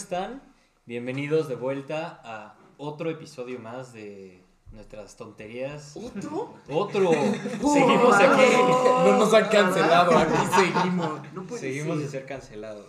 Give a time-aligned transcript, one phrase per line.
[0.00, 0.42] están?
[0.86, 4.42] Bienvenidos de vuelta a otro episodio más de
[4.72, 5.94] nuestras tonterías.
[5.94, 6.54] ¿Otro?
[6.70, 7.10] Otro.
[7.60, 8.52] Seguimos aquí.
[9.04, 11.20] No nos han cancelado, aquí seguimos.
[11.34, 12.22] No puede Seguimos de ser.
[12.22, 12.86] ser cancelados.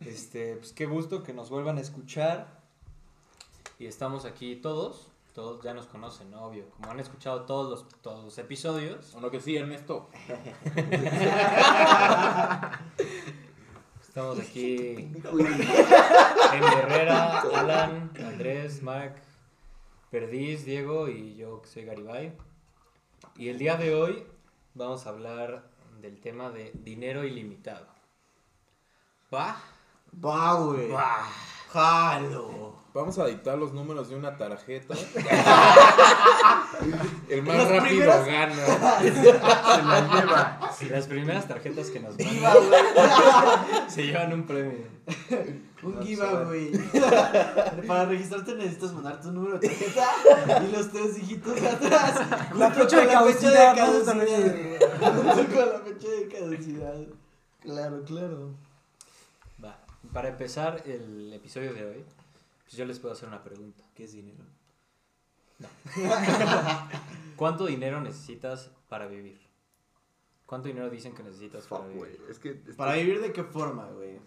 [0.00, 2.58] Este, pues qué gusto que nos vuelvan a escuchar.
[3.78, 5.08] Y estamos aquí todos.
[5.34, 6.42] Todos ya nos conocen, ¿no?
[6.42, 6.70] obvio.
[6.70, 9.14] Como han escuchado todos los, todos los episodios.
[9.14, 10.08] O lo que sí, Ernesto.
[14.08, 19.14] Estamos aquí en Herrera, Alan, Andrés, Mark,
[20.10, 22.32] Perdiz, Diego y yo que soy Garibay.
[23.36, 24.26] Y el día de hoy
[24.74, 25.68] vamos a hablar
[26.00, 27.86] del tema de dinero ilimitado.
[29.32, 29.60] ¿Va?
[30.24, 30.90] Va, güey.
[30.90, 31.28] Va.
[31.72, 32.68] Jalo.
[32.94, 34.94] Vamos a dictar los números de una tarjeta.
[37.28, 38.54] El más Las rápido primeras- gana.
[39.00, 39.12] Se
[39.82, 40.72] la lleva.
[40.76, 44.86] Si las primeras tarjetas que nos mandan se llevan un premio.
[45.82, 46.72] Un No giveaway.
[47.86, 50.08] Para registrarte necesitas mandar tu número de tarjeta
[50.66, 52.14] y los tres dígitos de atrás.
[52.56, 53.76] La fecha con de la caducidad, fecha de ¿no?
[53.76, 54.78] caducidad, También.
[55.36, 56.94] Junto con la fecha de caducidad.
[57.60, 58.54] Claro, claro.
[60.12, 62.04] Para empezar el episodio de hoy,
[62.64, 63.84] pues yo les puedo hacer una pregunta.
[63.94, 64.44] ¿Qué es dinero?
[67.36, 69.38] ¿Cuánto dinero necesitas para vivir?
[70.46, 72.20] ¿Cuánto dinero dicen que necesitas para Fuck, vivir?
[72.30, 72.52] Es que.
[72.52, 74.18] ¿Para vivir de qué forma, güey?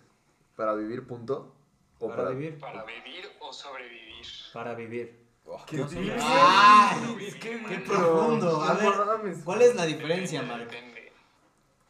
[0.55, 1.55] ¿Para vivir, punto?
[1.99, 2.59] ¿O Para para, vivir.
[2.59, 4.25] ¿Para vivir o sobrevivir?
[4.53, 5.19] Para vivir.
[5.45, 6.15] Oh, No sé.
[6.19, 7.01] ¡Ah!
[7.17, 7.83] Vivir, ¡Qué vivir.
[7.85, 8.61] profundo!
[8.61, 9.39] A No ver, mames.
[9.43, 10.71] ¿cuál es la diferencia, Depende, Mark?
[10.71, 11.11] depende.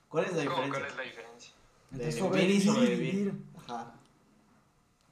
[0.08, 0.88] ¿Cuál es la ¿Cómo, ¿Cuál diferencia?
[0.92, 1.54] es la diferencia?
[1.92, 3.14] De Entre vivir y sobrevivir y sobrevivir.
[3.32, 3.34] vivir.
[3.72, 3.94] Ajá.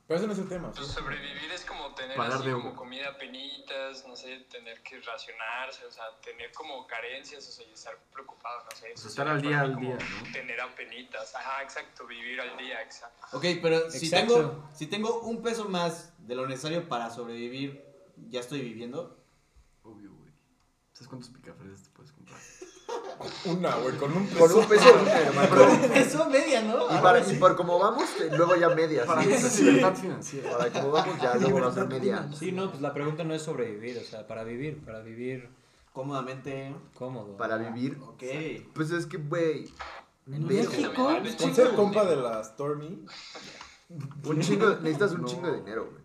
[0.10, 0.72] Pero ese no es el tema.
[0.72, 5.00] Pues sobrevivir es como tener Pagar así como comida a penitas, no sé, tener que
[5.02, 8.92] racionarse, o sea, tener como carencias, o sea, y estar preocupado, no sé.
[8.92, 10.32] eso estar al día, al día, ¿no?
[10.32, 13.38] Tener a penitas, ajá, exacto, vivir al día, exacto.
[13.38, 14.34] Ok, pero si Exacto.
[14.34, 17.86] tengo, si tengo un peso más de lo necesario para sobrevivir,
[18.30, 19.16] ¿ya estoy viviendo?
[19.84, 20.32] Obvio, güey.
[20.94, 22.19] ¿Sabes cuántos picafresas te puedes comprar?
[23.46, 24.60] Una, güey, con un Con peso.
[24.60, 25.72] un peso, hermano.
[25.84, 26.86] Un peso media, ¿no?
[26.86, 29.06] Y, para, por como vamos, eh, luego ya medias.
[29.06, 29.28] Para ¿sí?
[29.28, 30.58] mí eso es libertad financiera.
[30.58, 32.30] Para como vamos, ya luego va a ser media.
[32.38, 35.50] Sí, no, pues la pregunta no es sobrevivir, o sea, para vivir, para vivir
[35.94, 36.74] Cómodamente.
[36.96, 37.36] cómodo.
[37.38, 37.98] Para vivir.
[38.02, 38.24] Ok.
[38.74, 39.72] Pues es que, güey.
[40.28, 40.92] En México,
[41.40, 43.06] Con ser compa de la Stormy.
[44.24, 45.28] Un chingo, necesitas un No.
[45.28, 46.04] chingo de dinero, güey.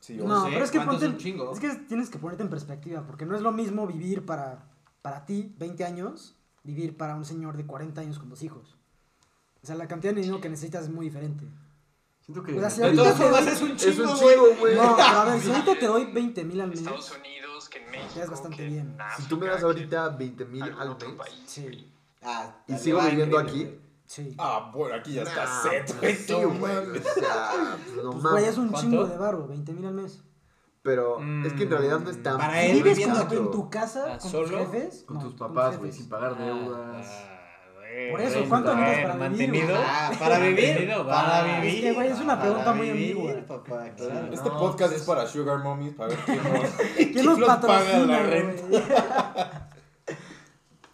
[0.00, 1.52] Sí, No, sé, pero es que ¿cuánto ponte, es un chingo?
[1.52, 4.64] es que tienes que ponerte en perspectiva, porque no es lo mismo vivir para,
[5.08, 8.76] para ti, 20 años, vivir para un señor de 40 años con dos hijos.
[9.62, 11.44] O sea, la cantidad de dinero que necesitas es muy diferente.
[12.20, 12.54] Siento que.
[12.56, 14.34] O sea, si ahorita te doy- es un es chingo, un güey.
[14.34, 14.76] chingo, güey.
[14.76, 17.68] No, pero a ver, si ahorita te doy 20 mil al En mes, Estados Unidos,
[17.70, 18.96] que en México, Ya es bastante que bien.
[19.00, 19.66] en Si tú me das África,
[20.02, 21.04] ahorita 20 que mil al mes.
[21.16, 21.34] país.
[21.46, 21.90] sí,
[22.22, 23.70] Ah, ¿Y sigo viviendo aquí?
[24.06, 24.34] sí.
[24.38, 26.00] Ah, bueno, aquí ya está Nah, set, güey.
[26.00, 26.74] pues sí, no güey.
[26.74, 27.06] mames.
[27.06, 28.58] O sea, pues no Pues güey, es mames.
[28.58, 28.80] un ¿Cuánto?
[28.90, 30.20] chingo de barro, 20 mil al mes.
[30.82, 32.38] Pero es que en realidad no es tan.
[32.38, 33.36] Para él vives viviendo aquí.
[33.36, 34.48] en tu casa, Ah, con ¿solo?
[34.48, 37.06] tus jefes, Con no, tus papás, güey, sin pagar deudas.
[37.10, 39.28] Ah, güey, Por eso, ¿cuánto a necesitas para?
[39.28, 39.74] ¿Mantenido?
[39.76, 40.88] Ah, para vivir.
[41.06, 41.74] Para vivir.
[41.74, 43.32] Es que, güey, es una pregunta muy ambigua.
[43.46, 44.32] papá, claro.
[44.32, 46.70] Este No, podcast es para Sugar Mommies, para ver quién nos,
[47.12, 49.64] ¿Quién nos paga la renta.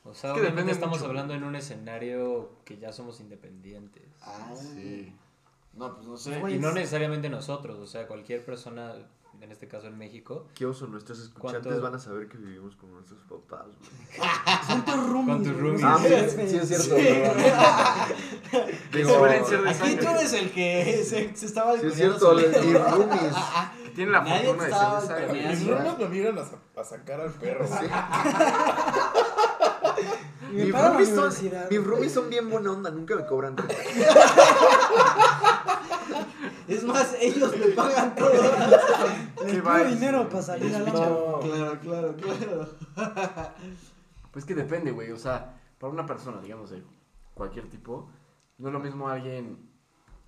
[0.07, 1.09] O sea, Es que obviamente depende estamos mucho.
[1.09, 4.05] hablando en un escenario que ya somos independientes.
[4.23, 5.13] Ah, Sí.
[5.73, 6.39] No, pues no sé.
[6.39, 8.95] Güey, Y no es- necesariamente nosotros, o sea, cualquier persona,
[9.41, 11.83] en este caso en México, Qué oso, nuestros escuchantes ¿Cuánto?
[11.83, 14.29] van a saber que vivimos con nuestros papás, güey.
[14.67, 15.37] Son tus roomies.
[15.37, 15.85] Con tus roomies.
[15.85, 16.09] Ah, sí,
[16.49, 16.97] sí es cierto.
[16.97, 17.09] Sí,
[18.93, 22.35] Digo, suelen ser de Aquí tú eres el que se, se estaba Sí es cierto,
[22.35, 23.35] mis roomies.
[23.95, 25.49] Tiene la Nadie fortuna de estaba ser de.
[25.49, 27.67] Mis roomies me vieron a, a sacar al perro.
[27.67, 27.87] Sí.
[30.53, 31.33] Mis roomies, son,
[31.69, 33.57] mis roomies son bien buena onda, nunca me cobran.
[36.69, 38.33] Es más, ellos me pagan todo.
[39.45, 40.91] Les pido dinero para salir al No.
[40.91, 41.41] antro.
[41.41, 42.69] Claro, claro, claro.
[44.33, 45.11] Pues que depende, güey.
[45.13, 46.83] O sea, para una persona, digamos, de
[47.35, 48.09] cualquier tipo,
[48.59, 49.71] no es lo mismo alguien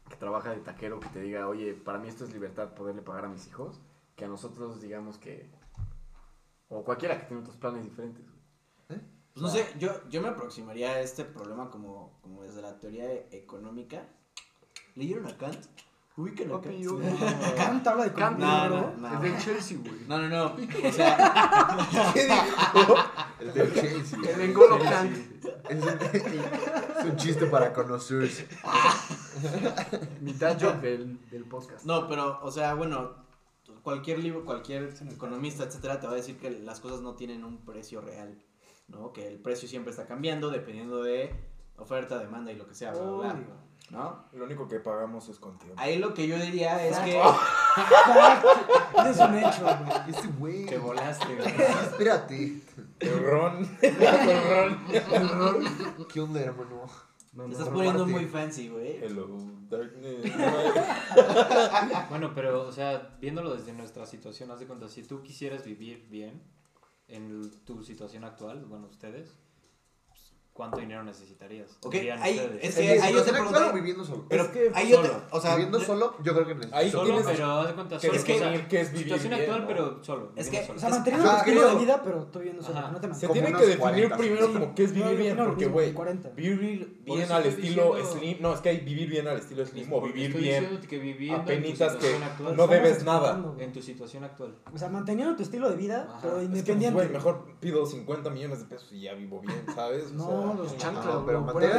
[0.08, 3.24] que trabaja de taquero que te diga, oye, para mí esto es libertad poderle pagar
[3.24, 3.80] a mis hijos,
[4.14, 5.50] que a nosotros, digamos que.
[6.68, 8.24] O cualquiera que tiene otros planes diferentes.
[8.88, 9.00] güey.
[9.34, 13.12] Pues no sé, yo, yo me aproximaría a este problema como, como desde la teoría
[13.30, 14.02] económica.
[14.94, 15.58] ¿Leyeron a Kant?
[16.18, 16.78] Ubican a Papi, Kant.
[16.80, 16.98] yo-
[17.56, 18.94] Kant habla de economía, no, bro.
[18.96, 20.00] no, Es del Chelsea, güey.
[20.08, 20.44] No, no, no.
[20.88, 21.88] O sea,
[23.40, 24.18] El del Chelsea.
[24.34, 25.12] El Engolo Kant.
[25.68, 28.48] Es un, es un chiste para conocerse.
[30.22, 31.84] Mitad joke del, del podcast.
[31.84, 33.12] no, pero, o sea, bueno,
[33.82, 37.58] cualquier libro, cualquier economista, etcétera, te va a decir que las cosas no tienen un
[37.64, 38.42] precio real,
[38.88, 39.12] ¿no?
[39.12, 41.34] Que el precio siempre está cambiando dependiendo de
[41.76, 43.32] oferta, demanda y lo que sea, bla, bla, bla.
[43.34, 43.65] Obvio.
[43.90, 44.24] ¿No?
[44.32, 45.80] Lo único que pagamos es con tiempo.
[45.80, 47.20] Ahí lo que yo diría es que...
[49.06, 50.10] Es un hecho, güey.
[50.10, 50.66] Ese güey.
[50.66, 51.48] Te volaste, güey.
[51.48, 52.60] Espérate.
[53.00, 53.68] Ron.
[55.38, 56.06] Ron.
[56.08, 56.86] ¿Qué onda, hermano?
[57.36, 58.96] Te estás poniendo muy fancy, güey.
[59.04, 59.28] Hello,
[59.68, 60.32] darkness.
[62.08, 66.06] Bueno, pero, o sea, viéndolo desde nuestra situación, haz de cuenta, si tú quisieras vivir
[66.08, 66.42] bien
[67.08, 69.36] en tu situación actual, bueno, ustedes,
[70.56, 71.78] ¿cuánto dinero necesitarías?
[71.84, 74.24] Ok, ahí- es ¿En que ahí yo te situación actual pregunté- o viviendo solo?
[74.28, 75.10] Pero Es que ahí yo te...
[75.30, 76.76] O sea, viviendo solo, yo creo que necesito.
[76.76, 78.50] Ahí Solo, tienes pero haz de cuenta, que solo.
[78.50, 79.66] definir o sea, qué es vivir situación bien, actual, ¿no?
[79.68, 80.32] pero solo.
[80.36, 80.76] Es que- solo.
[80.76, 82.80] O sea, Es- manteniendo ajá, tu estilo de vida, pero tú viviendo solo.
[82.90, 85.36] No te Se tiene que definir 40, primero como qué es No, vivir yo bien,
[85.36, 86.28] lo porque güey, 40.
[86.30, 89.92] vivir bien al estoy estilo slim, no, es que hay vivir bien al estilo slim
[89.92, 92.16] o vivir estoy bien que tu apenitas que
[92.56, 93.42] no debes nada.
[93.58, 94.54] En tu situación actual.
[94.74, 96.94] O sea, manteniendo tu estilo de vida, pero Es que, Es que, pues, independiente.
[96.94, 100.12] güey, mejor pido 50 millones de pesos y ya vivo bien, ¿sabes?
[100.18, 101.76] O No, los chanclas, No, pero mantener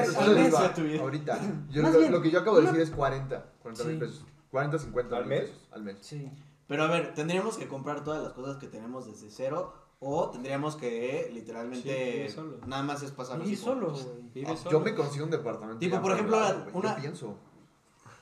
[1.02, 1.40] ahorita.
[1.70, 3.46] Yo lo, bien, lo que yo acabo de una- decir es 40.
[3.62, 4.00] 40 mil Sí.
[4.00, 4.26] pesos.
[4.52, 5.50] 40, 50 ¿Al mil mes?
[5.50, 5.98] pesos al mes.
[6.02, 6.32] Sí.
[6.68, 10.76] Pero a ver, tendríamos que comprar todas las cosas que tenemos desde cero o tendríamos
[10.76, 11.82] que literalmente
[12.12, 12.58] Sí, vivir solo.
[12.68, 14.46] nada más es pasar Vivir solo, güey.
[14.46, 14.72] Ah, solo.
[14.72, 15.80] Yo me consigo un departamento.
[15.80, 16.38] Tipo, por ejemplo,
[16.74, 17.36] una- Yo pienso.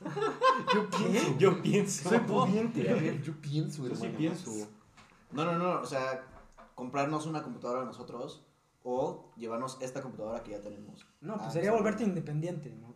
[0.74, 1.38] Yo pienso.
[1.38, 2.10] Yo pienso.
[2.10, 3.22] Soy pudiente, a ver.
[3.22, 4.52] Yo pienso, Yo sí pienso.
[5.32, 6.24] No, no, no, o sea,
[6.76, 8.44] comprarnos una computadora nosotros
[8.88, 11.06] o llevarnos esta computadora que ya tenemos.
[11.20, 12.94] No, pues Ah, sería volverte independiente, ¿no?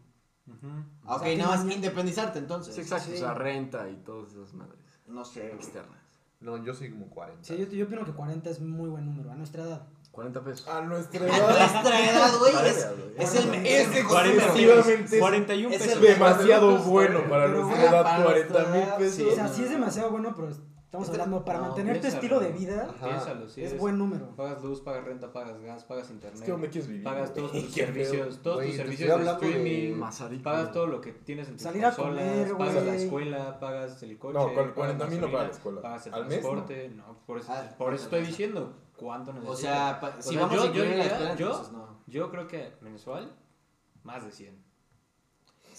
[1.03, 2.75] Ah, ok, O sea, nada más independizarte entonces.
[2.75, 3.15] Sí, exacto, Sí.
[3.15, 5.47] o sea, renta y todas esas madres No sé.
[5.53, 5.97] externas.
[6.39, 7.44] No, yo soy como 40.
[7.44, 9.88] Sí, yo, yo opino que 40 es muy buen número, a nuestra edad.
[10.12, 10.68] 40 pesos.
[10.68, 15.06] A nuestra A edad nuestra edad, güey, es, es el es el mejor excesivamente- número.
[15.06, 15.95] es 41 es pesos.
[15.97, 19.15] el- demasiado bueno para nuestra edad, para 40 nuestra mil pesos.
[19.15, 19.25] sí.
[19.27, 20.50] O sea, sí es demasiado bueno, pero
[20.89, 23.07] estamos Este- hablando, para no, mantener tu estilo de vida, Ajá.
[23.09, 23.63] Piénsalo, sí.
[23.63, 24.36] es buen número.
[24.36, 26.39] Pagas luz, pagas renta, pagas gas, pagas internet.
[26.39, 27.03] Es que ¿dónde quieres vivir?
[27.03, 30.01] Pagas todos tus servicios, todos tus servicios de streaming.
[30.41, 34.01] Pagas todo lo que tienes en tus Salir a consolas, comer, pagas la escuela, pagas
[34.03, 34.33] el coche.
[34.39, 35.81] No, con pagas 40 mil no pagas la escuela.
[35.83, 37.18] Pagas el Al mes, transporte, no.
[37.27, 39.59] por eso, Ah, por eso estoy diciendo cuánto necesitas.
[39.59, 42.00] O sea, pa- si sea, vamos yo- a yo la escuela, yo- entonces no.
[42.07, 43.31] Yo creo que mensual,
[44.01, 44.69] más de 100.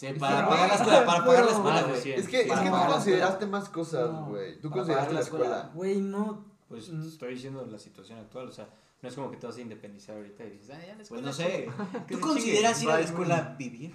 [0.00, 2.00] Sí, para pagar la escuela, para pagar la escuela, güey.
[2.00, 2.20] 100.
[2.20, 4.26] Es que, es que tú consideraste más cosas, No.
[4.26, 4.58] güey.
[4.60, 5.70] Tú consideraste la la escuela.
[5.74, 6.44] Güey, no.
[6.68, 7.02] Pues Mm.
[7.02, 8.68] estoy diciendo la situación actual, o sea,
[9.02, 11.02] no es como que te vas a independizar ahorita y dices, ah, ya la Pues
[11.02, 11.26] escuela.
[11.26, 11.68] no sé.
[11.68, 11.72] chingue".
[12.06, 13.94] Que ¿Tú consideras ir a la escuela vivir?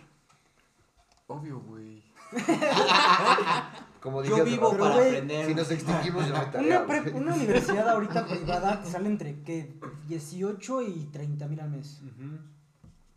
[1.27, 2.03] Obvio, güey.
[3.99, 5.45] Como dije Yo vivo para güey, aprender.
[5.47, 9.41] Si nos extinguimos, yo me tarea, Una, pre- una universidad ahorita privada te sale entre
[9.41, 9.73] ¿qué?
[10.07, 12.01] 18 y 30 mil al mes.
[12.03, 12.37] Ujú.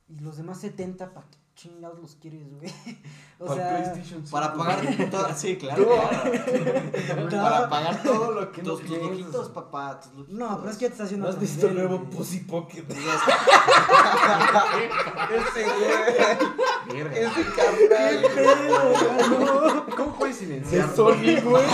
[0.08, 2.72] Y los demás 70, ¿para qué chingados los quieres, güey?
[3.40, 5.28] O Para sea, PlayStation Para 5, pagar todo.
[5.37, 5.88] Sí, claro.
[7.31, 10.00] Para pagar todo lo que no tus, tus loquitos, papá.
[10.00, 10.37] tus loquitos.
[10.40, 12.10] no, pero es que ya te estás haciendo ¿No has visto el nuevo güey.
[12.10, 12.84] Pussy Pocket?
[15.31, 15.64] Ese
[16.88, 17.00] güey.
[17.12, 18.16] Ese carnal.
[18.34, 20.96] Pero, ¿Cómo puedes De silenciar?
[20.96, 21.64] Sony, güey.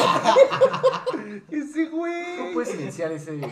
[1.51, 2.53] Ese ¿Cómo güey.
[2.53, 3.51] puedes silenciar ese güey?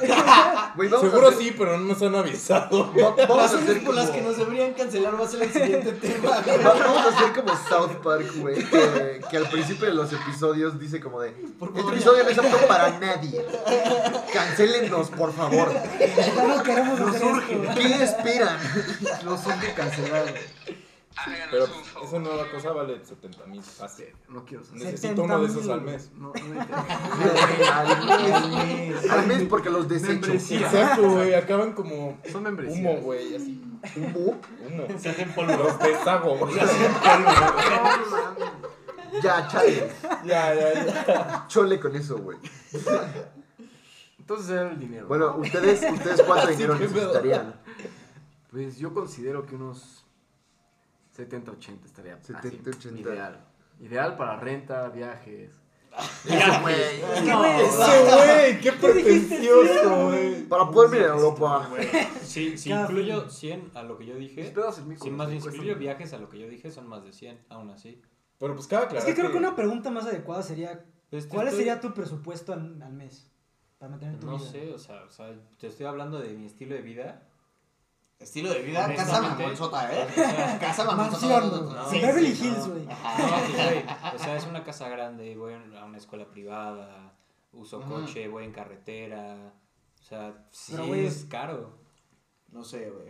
[0.76, 2.92] Güey, Seguro hacer, sí, pero no nos han avisado.
[2.92, 5.92] va- vamos a hacer por las que nos deberían cancelar va a ser el siguiente
[6.00, 6.42] tema.
[6.44, 6.58] güey.
[6.62, 10.78] va- vamos a hacer como South Park, güey, que, que al principio de los episodios
[10.78, 13.44] dice como de, Por este episodio no es apto para nadie.
[14.32, 15.72] Cancélennos, por favor.
[16.48, 17.74] no queremos hacer esto.
[17.74, 18.58] ¿Qué esperan?
[19.24, 20.24] Los son de cancelar.
[20.26, 20.85] Háganos
[21.50, 22.08] Pero un pues, favor.
[22.08, 24.06] esa nueva cosa vale 70 mil fácil.
[24.28, 24.82] No quiero saber.
[24.82, 26.10] Necesito uno de esos 70,000, al mes.
[26.12, 26.32] No, no.
[27.72, 27.88] Al
[28.58, 29.10] mes.
[29.10, 30.32] Al mes porque los desecho.
[30.32, 31.34] Exacto, güey.
[31.34, 32.78] Acaban como Son membresías.
[32.80, 33.34] humo, güey.
[33.34, 33.62] Así.
[33.96, 34.40] ¿Humo?
[34.68, 34.86] Humo.
[34.98, 35.56] Se hacen polvo.
[35.56, 36.54] Los deshago, güey.
[39.22, 39.90] Ya, chale.
[40.24, 40.74] Ya, ya,
[41.06, 41.44] ya.
[41.48, 42.38] Chole con eso, güey.
[44.18, 45.06] Entonces era el dinero.
[45.06, 47.54] Bueno, ¿ustedes, ustedes cuánto dinero necesitarían?
[48.50, 50.05] Pues yo considero que unos
[51.16, 53.00] 70, 80 estaría 70, así, 80.
[53.10, 53.44] ideal.
[53.80, 55.50] Ideal para renta, viajes.
[56.26, 56.74] Ese güey.
[57.64, 60.44] Ese güey, qué pretencioso, güey.
[60.46, 61.68] Para poder vivir en Europa.
[62.22, 64.44] Si Cada incluyo 100 a lo que yo dije,
[65.00, 67.12] si no más bien si incluyo viajes a lo que yo dije, son más de
[67.12, 68.02] 100, aún así.
[68.38, 71.46] Pero pues cada Es aclarar que creo que una pregunta más adecuada sería, Pues ¿cuál
[71.48, 73.30] estoy- sería tu presupuesto al, al mes?
[73.78, 74.50] Para mantener tu No vida.
[74.50, 77.25] sé, o sea, o sea, te estoy hablando de mi estilo de vida.
[78.18, 80.06] Estilo de vida, casa mamonzota, ¿eh?
[80.60, 81.90] Casa mamonzota.
[81.90, 82.86] Sí, Beverly sí, Hills, güey.
[82.86, 87.12] No, güey, o sea, es una casa grande, voy a una escuela privada,
[87.52, 89.52] uso coche, voy en carretera.
[90.00, 91.78] O sea, sí Pero, es caro.
[92.52, 93.08] No sé, güey.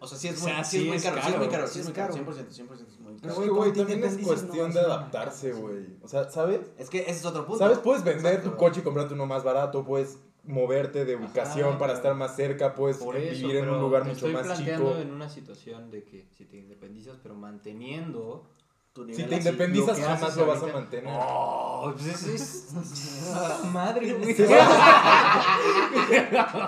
[0.00, 1.84] O sea, sí es O muy, sí es caro, sí es muy caro, Sí es
[1.86, 2.26] muy caro, caro.
[2.26, 3.42] 100%, 100% es muy Pero, Es caro.
[3.42, 5.98] que, güey, también es cuestión de adaptarse, güey.
[6.02, 6.70] O sea, ¿sabes?
[6.76, 7.58] Es que ese es otro punto.
[7.58, 7.78] ¿Sabes?
[7.78, 8.50] Puedes vender Exacto.
[8.50, 12.36] tu coche y comprarte uno más barato, puedes moverte de ubicación Ajá, para estar más
[12.36, 15.00] cerca, puedes Por eso, vivir en un lugar te mucho estoy más planteando chico.
[15.02, 18.50] en una situación de que si te independizas, pero manteniendo...
[18.92, 19.48] Tu Si nivel te así.
[19.48, 21.12] independizas, lo jamás lo vas a mantener.
[21.18, 22.72] Oh, pues es...
[22.72, 23.64] es...
[23.72, 24.30] madre, güey.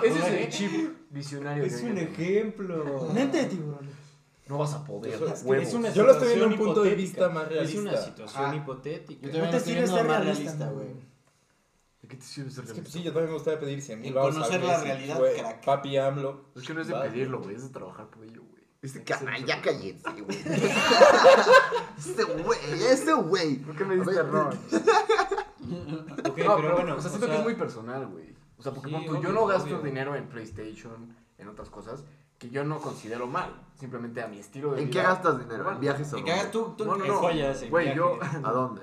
[0.03, 1.63] Ese es el chip visionario.
[1.63, 3.09] Es que un ejemplo.
[3.13, 3.87] Mente de tiburón.
[4.47, 5.13] No vas a poder.
[5.13, 5.61] Eso es que.
[5.61, 7.27] Es una Yo lo estoy viendo un punto de hipotética.
[7.27, 8.05] vista más Es una realista.
[8.11, 8.55] situación Ah.
[8.55, 9.27] hipotética.
[9.29, 10.87] Yo No te estoy sirve viendo ser más realista, realista, güey.
[12.07, 12.09] Güey.
[12.09, 13.99] ¿De qué te sirve ser Es que pues, sí, yo también me gustaría pedir 100
[14.01, 15.65] mil baros conocer la y, realidad, güey, crack.
[15.65, 16.45] Papi AMLO.
[16.55, 18.63] Es que no es de pedirlo, güey, es de trabajar por ello, güey.
[18.81, 19.81] Este Tiene que ser canal, de ya trabajar.
[20.03, 20.37] cállense, güey.
[21.97, 22.59] Este güey,
[22.91, 23.55] este güey.
[23.57, 24.55] ¿Por qué me diste ver, error?
[26.29, 28.33] Ok, no, pero bueno, o sea, siento que es muy personal, güey.
[28.57, 29.79] O sea, porque Sí, pon tú, yo no gasto obvio.
[29.81, 32.03] dinero en PlayStation, en otras cosas,
[32.37, 33.63] que yo no considero mal.
[33.79, 35.01] Simplemente a mi estilo de ¿En vida.
[35.01, 35.71] qué gastas dinero?
[35.71, 36.51] ¿En viajes o ¿En qué hagas no?
[36.51, 36.73] tú?
[36.77, 37.13] tú No, no, no.
[37.17, 38.39] joyas, en Güey, yo, viajes.
[38.45, 38.81] ¿A dónde?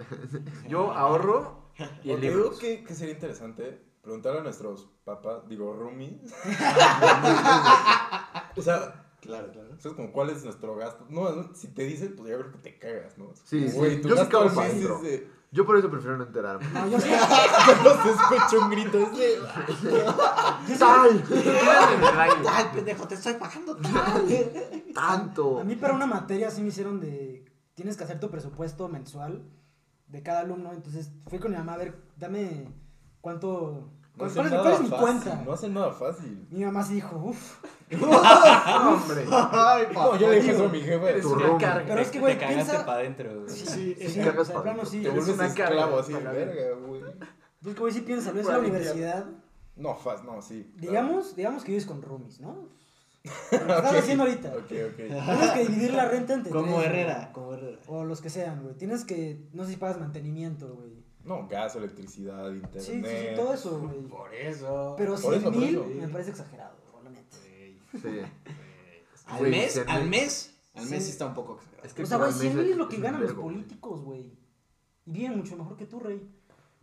[0.68, 1.63] yo ahorro
[2.02, 2.58] y Te digo libros.
[2.58, 6.34] que, que sería interesante preguntarle a nuestros papás, digo, roomies.
[8.56, 9.68] o sea, Claro, claro.
[9.78, 11.06] ¿sabes como cuál es nuestro gasto?
[11.08, 13.30] No, no, si te dicen, pues yo creo que te cagas, ¿no?
[13.44, 13.74] Sí, sí.
[13.74, 15.00] Güey, tu Yo sí cago adentro.
[15.00, 15.26] de...
[15.50, 16.66] Yo por eso prefiero no enterarme.
[16.74, 17.08] No, yo sí.
[17.64, 19.38] Cuando se escucha un grito, es de...
[20.78, 21.24] ¡Tal!
[21.26, 22.36] Quédate en el aire.
[22.44, 24.26] Tal, pendejo, te estoy pagando tal.
[24.94, 25.60] ¡Tanto!
[25.60, 27.50] A mí para una materia sí me hicieron de...
[27.72, 29.42] Tienes que hacer tu presupuesto mensual
[30.14, 30.72] de cada alumno.
[30.72, 32.68] Entonces fui con mi mamá a ver, dame
[33.20, 33.90] cuánto...
[34.14, 35.42] No ¿Cuál, cuál es, nada cuál es mi fácil, cuenta?
[35.44, 36.46] No hacen nada fácil.
[36.48, 37.64] Mi mamá sí dijo, uff.
[38.00, 39.26] hombre.
[39.32, 41.20] Ay, No, yo le dije eso a mi jefe.
[41.20, 41.84] Tu una carga.
[41.88, 42.86] Pero es que, Te güey, cagaste piensa...
[42.86, 43.50] para adentro, güey.
[43.50, 45.02] Sí, Sí, sí, cagas o sea, plano sí.
[45.02, 47.02] Te vuelves una esclavo así, para la verga, güey.
[47.66, 49.26] Es que, güey, sí piensa, lo es Para la universidad.
[49.74, 50.72] No, fácil, no, sí.
[50.76, 52.68] Digamos, digamos que vives con roomies, ¿no?
[53.24, 53.30] Lo
[53.76, 54.48] estás haciendo ahorita.
[54.50, 54.96] Ok, ok.
[54.96, 57.78] Tienes que dividir la renta entre Como tres, Herrera, como Herrera.
[57.86, 58.74] O los que sean, güey.
[58.76, 61.02] Tienes que, no sé si pagas mantenimiento, güey.
[61.24, 62.82] No, gas, electricidad, internet.
[62.82, 64.02] Sí, sí, sí, todo eso, güey.
[64.08, 64.94] Por eso.
[64.98, 65.86] Pero Por 100 eso, por mil eso.
[66.02, 66.76] me parece exagerado,
[67.10, 67.36] neta.
[67.40, 68.20] Güey, Sí.
[69.26, 70.54] Al Güey, mes, al mes.
[70.74, 70.90] Al Sí.
[70.90, 71.86] mes sí está un poco exagerado.
[71.86, 74.02] Es que O sea, güey, al 100 mes mil es lo que ganan los políticos,
[74.02, 74.32] güey.
[75.06, 76.28] Y viven mucho mejor que tú, rey.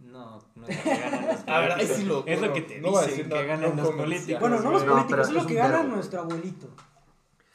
[0.02, 1.98] No, no es lo que ganan los políticos.
[1.98, 4.40] sí lo- Es lo bueno, que te no dicen decir que ganan los políticos.
[4.42, 6.68] Bueno, no los políticos, es lo que un gana nuestro abuelito.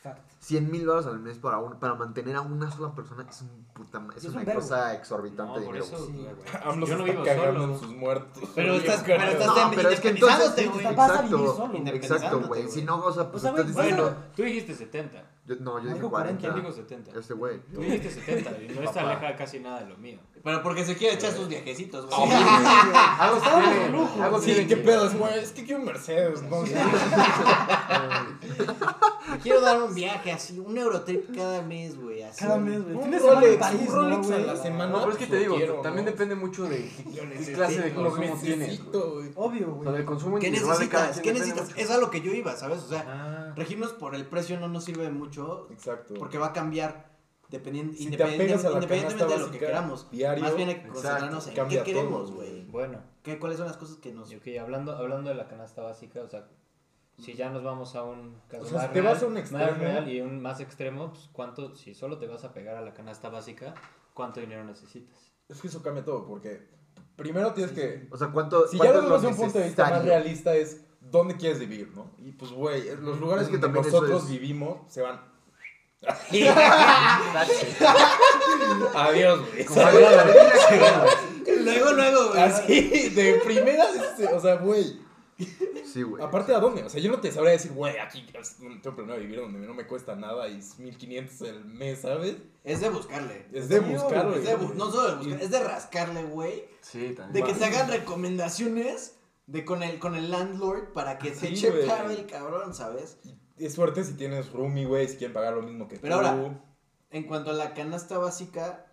[0.02, 0.20] Fact.
[0.38, 3.64] 100 mil dólares al mes para, un, para mantener a una sola persona es, un
[3.74, 4.60] puta, ma- es, Es un una vergo.
[4.60, 5.84] cosa exorbitante No, de dinero.
[5.84, 6.26] eso, Sí.
[6.62, 7.72] AMLO Yo no vivo cagando solo.
[7.74, 8.42] en sus muertos.
[8.54, 10.38] Pero estás- pero estás No, pero es que entonces.
[10.40, 11.36] a Exacto.
[11.36, 11.88] vivir solo, güey.
[11.96, 12.68] Exacto, güey.
[12.70, 14.02] Si no, o sea, pues O sea, güey, estás a- diciendo.
[14.04, 15.24] Bueno, tú dijiste 70.
[15.46, 16.10] Yo, no, yo dije 40.
[16.10, 16.40] 40.
[16.40, 17.18] ¿Quién dijo 70?
[17.18, 17.58] Este güey.
[17.72, 19.10] Tú dijiste 70 y no está Papá.
[19.10, 20.18] aleja casi nada de lo mío.
[20.46, 22.30] Pero porque se quiere echar sus viajecitos, güey.
[23.82, 24.22] De lujo.
[24.22, 25.06] algo Sí, ¿qué que- pedo?
[25.08, 26.62] Es, güey, es que quiero un Mercedes, ¿no?
[26.62, 26.68] Me
[29.42, 32.22] quiero dar un viaje así, un Eurotrip cada mes, güey.
[32.22, 32.44] Así.
[32.44, 32.94] Cada mes, güey.
[32.94, 34.46] Un Tienes en Rolex, París, un ¿no, Rolex a güey?
[34.46, 34.92] la semana.
[34.92, 36.10] No, pero es que te digo, quiero, también ¿no?
[36.12, 36.78] depende mucho de
[37.44, 38.58] qué clase de consumo tienes.
[38.68, 39.32] necesito, güey.
[39.32, 39.34] güey.
[39.34, 41.24] Obvio, O del consumo ¿Qué individual de cada necesitas?
[41.24, 41.70] ¿Qué necesitas?
[41.76, 42.82] Es a lo que yo iba, ¿sabes?
[42.84, 43.52] O sea, Ah.
[43.56, 46.14] regirnos por el precio no nos sirve mucho Exacto.
[46.18, 47.15] porque va a cambiar
[47.48, 50.10] dependiendo, Si te apegas a la independientemente de lo que queramos.
[50.10, 52.64] diario, Más bien hay que exacto, concentrarnos en qué queremos, güey.
[52.66, 54.30] Bueno, ¿Qué- ¿Cuáles son las cosas que nos...
[54.32, 56.48] y ok, hablando, hablando de la canasta básica, o sea,
[57.18, 59.26] si ya nos vamos a un caso O sea, más si te real, vas a
[59.26, 62.52] un más extremo- real y un más extremo, pues cuánto, si solo te vas a
[62.52, 63.74] pegar a la canasta básica,
[64.14, 65.32] ¿cuánto dinero necesitas?
[65.48, 66.68] Es que eso cambia todo, porque
[67.16, 68.08] primero tienes que...
[68.10, 68.66] O sea, ¿cuánto.
[68.68, 71.58] Si ya cuánto es vemos de un punto de vista más realista es dónde quieres
[71.60, 72.10] vivir, ¿no?
[72.18, 75.20] Y pues, güey, los lugares Es que donde nosotros es- vivimos se van...
[78.94, 79.66] Adiós, güey.
[81.64, 82.42] Luego, luego, güey.
[82.42, 85.00] Así, de primera, este, o sea, güey.
[85.92, 86.22] Sí, güey.
[86.22, 86.82] Aparte, ¿a dónde?
[86.84, 88.26] O sea, yo no te sabría decir, güey, aquí
[88.82, 92.36] tengo planeado vivir donde no me cuesta nada y es 1500 el mes, ¿sabes?
[92.64, 93.46] Es de buscarle.
[93.52, 96.64] Es de Sí, buscarle, es de bu- no solo de buscar, es de rascarle, güey.
[96.80, 97.46] Sí, De también.
[97.46, 102.26] que te hagan recomendaciones de con el, con el landlord para que Sí, eche el
[102.26, 103.18] cabrón, ¿sabes?
[103.58, 106.24] Es suerte si tienes roomie, güey, si quieren pagar lo mismo que Pero tú.
[106.26, 106.60] ahora-
[107.10, 108.84] En cuanto a la canasta básica,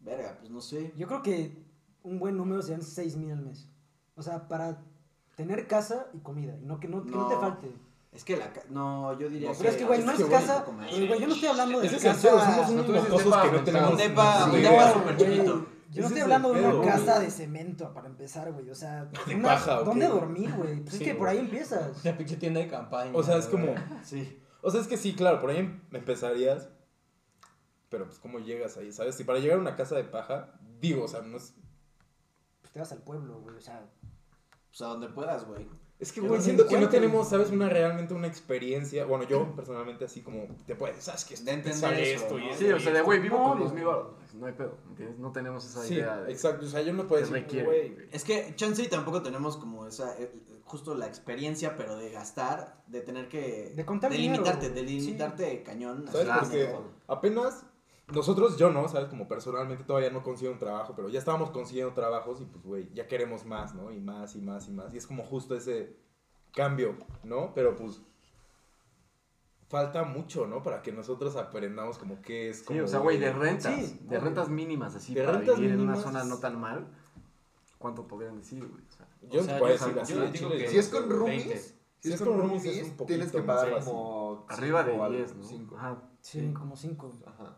[0.00, 0.92] verga, pues no sé.
[0.96, 1.62] Yo creo que
[2.02, 3.68] un buen número serían 6 mil al mes.
[4.16, 4.82] O sea, para
[5.36, 6.56] tener casa y comida.
[6.60, 7.28] Y no que no, que no.
[7.28, 7.40] te No.
[7.40, 7.72] falte.
[8.12, 10.18] Es que la ca- no, yo diría No, que Pero es que, güey, no es
[10.18, 10.64] es que, güey, casa.
[10.66, 12.28] güey, yo no estoy hablando de Ese es el casa.
[12.28, 14.74] pedo, somos unos tú dices mocosos depa que no tenemos Un depa, un ni depa
[14.74, 14.92] idea.
[14.92, 15.30] súper güey.
[15.30, 15.66] chiquito.
[15.90, 18.70] Yo no estoy es hablando de una casa de cemento para empezar, güey.
[18.70, 20.12] O sea, De una- paja, ¿o ¿dónde qué?
[20.12, 20.80] dormir, güey?
[20.80, 21.18] Pues Sí, es que güey.
[21.18, 22.04] por ahí empiezas.
[22.04, 23.10] La pinche tienda de campaña.
[23.14, 23.74] O sea, es como...
[24.04, 24.40] Sí.
[24.62, 26.68] O sea, es que sí, claro, por ahí em- empezarías.
[27.88, 28.92] Pero pues, ¿cómo llegas ahí?
[28.92, 29.16] ¿Sabes?
[29.16, 31.54] Si para llegar a una casa de paja, digo, o sea, no es.
[32.60, 33.56] Pues te vas al pueblo, güey.
[33.56, 33.84] O sea,
[34.68, 35.66] Pues a donde puedas, güey.
[36.00, 37.50] Es que, güey, siento que no tenemos, ¿sabes?
[37.50, 39.04] Una realmente una experiencia.
[39.04, 41.24] Bueno, yo personalmente así como te puedes, ¿sabes?
[41.26, 42.44] Que De entender sale eso, esto ¿no?
[42.44, 42.64] y esto.
[42.64, 44.06] Sí, o sea, de güey, vivo No, con dos mil baros.
[44.34, 45.18] No hay pedo, ¿entiendes?
[45.18, 46.32] No tenemos esa Sí, idea de...
[46.32, 46.64] exacto.
[46.64, 47.90] O sea, yo no puedo decir, güey.
[47.90, 48.08] güey.
[48.12, 50.32] Es que chance y tampoco tenemos como esa, eh,
[50.64, 53.72] justo la experiencia, pero de gastar, de tener que...
[53.76, 56.06] De contar de limitarte, de limitarte cañón.
[56.10, 56.70] ¿Sabes así, por qué?
[56.72, 57.66] como- Apenas
[58.12, 59.08] nosotros, yo no, ¿sabes?
[59.08, 62.90] Como personalmente todavía no consigo un trabajo, pero ya estábamos consiguiendo trabajos y pues, güey,
[62.94, 63.90] ya queremos más, ¿no?
[63.92, 64.92] Y más y más y más.
[64.94, 65.96] Y es como justo ese
[66.52, 67.52] cambio, ¿no?
[67.54, 68.00] Pero pues
[69.68, 70.62] falta mucho, ¿no?
[70.62, 72.78] Para que nosotros aprendamos como qué es como...
[72.78, 73.74] Sí, o sea, güey, de rentas.
[73.74, 76.12] Sí, de rentas mínimas, así, De para rentas vivir en una mínimas.
[76.12, 76.88] zona no tan mal.
[77.78, 78.82] ¿Cuánto podrían decir, güey?
[78.84, 80.64] O sea, Yo O sea, te puedo yo- decir yo así, digo al chile, que-
[80.64, 81.58] yo Si es con roomies, 20.
[81.58, 81.68] si
[82.00, 84.46] Si es es con roomies, es un tienes que poquito pagar como...
[84.48, 85.44] arriba de cinco o algo, 10, ¿no?
[85.44, 85.76] cinco.
[85.76, 86.02] Ajá.
[86.20, 87.12] Sí, como cinco.
[87.26, 87.56] Ajá.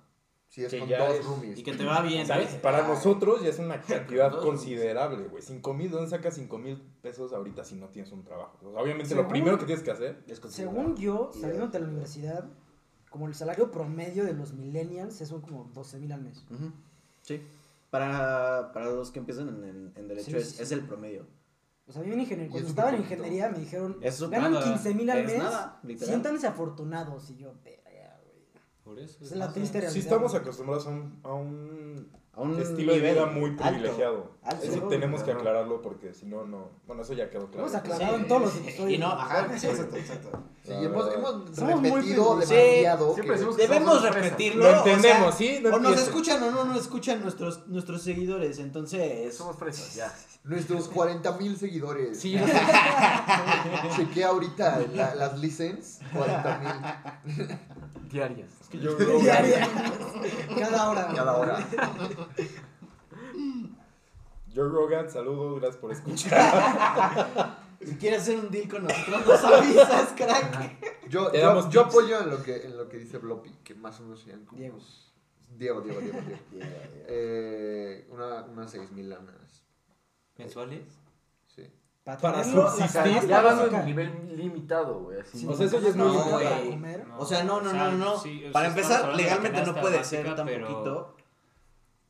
[0.52, 1.58] Si es Que con dos es- roomies.
[1.58, 2.26] Y que te va bien.
[2.26, 2.56] ¿Sabes?
[2.56, 3.80] Para Ah, nosotros ya es una
[4.20, 5.42] cantidad considerable, güey.
[5.42, 8.58] 5 mil, ¿dónde sacas 5 mil pesos ahorita si no tienes un trabajo?
[8.62, 10.38] O sea, obviamente lo primero que tienes que hacer es.
[10.50, 12.44] Según yo, saliendo de la universidad,
[13.08, 16.44] como el salario promedio de los millennials es son como 12 mil al mes.
[17.22, 17.40] Sí.
[17.88, 21.26] Para, para los que empiezan en, en- en derecho Sí, es, sí, es el promedio.
[21.86, 24.52] O sea, a mí en ingeniería, cuando es estaba en ingeniería me dijeron, Eso ganan
[24.52, 27.30] nada, 15 mil al es mes, nada, siéntanse afortunados.
[27.30, 27.54] Y yo.
[28.84, 29.18] Por eso.
[29.22, 29.92] Es la triste realidad.
[29.92, 34.32] Sí estamos acostumbrados a un, a un A un estilo de vida muy privilegiado.
[34.42, 34.64] alto.
[34.64, 36.70] Eso Sí, tenemos que aclararlo porque si no, no.
[36.86, 37.60] Bueno, eso ya quedó claro.
[37.68, 38.90] Hemos aclarado en todos los episodios.
[38.90, 40.30] Y no, ajá, sí, exacto, exacto.
[40.64, 43.14] Sí, hemos, hemos repetido demasiado.
[43.14, 44.64] Siempre que- decimos que Debemos repetirlo.
[44.64, 45.58] Lo o sea, entendemos, ¿sí?
[45.62, 49.36] No o nos escuchan o no nos escuchan nuestros, nuestros seguidores, entonces...
[49.36, 50.12] Somos fresas, ya.
[50.44, 52.18] Nuestros 40 mil seguidores.
[52.18, 52.36] Sí,
[53.96, 56.58] Chequé ahorita la- las license, 40
[57.24, 57.46] mil
[58.10, 58.50] Diarias.
[58.72, 59.68] Que yo Diaria.
[60.58, 61.12] Cada hora.
[61.14, 61.68] cada hora.
[64.54, 67.58] Joe Rogan, saludos, gracias por escuchar.
[67.82, 71.08] Si quieres hacer un deal con nosotros, nos avisas, crack.
[71.08, 71.32] Yo,
[71.68, 74.44] yo, apoyo en lo que, en lo que dice Bloppy, que más o menos serían
[74.44, 74.60] como...
[74.60, 74.78] Diego.
[75.58, 76.20] Diego, Diego, Diego,
[76.52, 76.68] Diego.
[77.08, 79.64] Eh, una, unas 6 mil lanas.
[80.38, 80.84] ¿Mensuales?
[81.48, 81.68] Sí.
[82.04, 83.78] Para, Para subsistir, Ya hablando básica.
[83.80, 85.18] de nivel limitado, güey.
[85.24, 87.06] Sí, O sea, eso ya es muy No, para comer.
[87.16, 88.18] O sea, no, no, no, no, no.
[88.18, 91.16] sí, o sea, Para empezar, legalmente no puede básica, ser tan pero- poquito.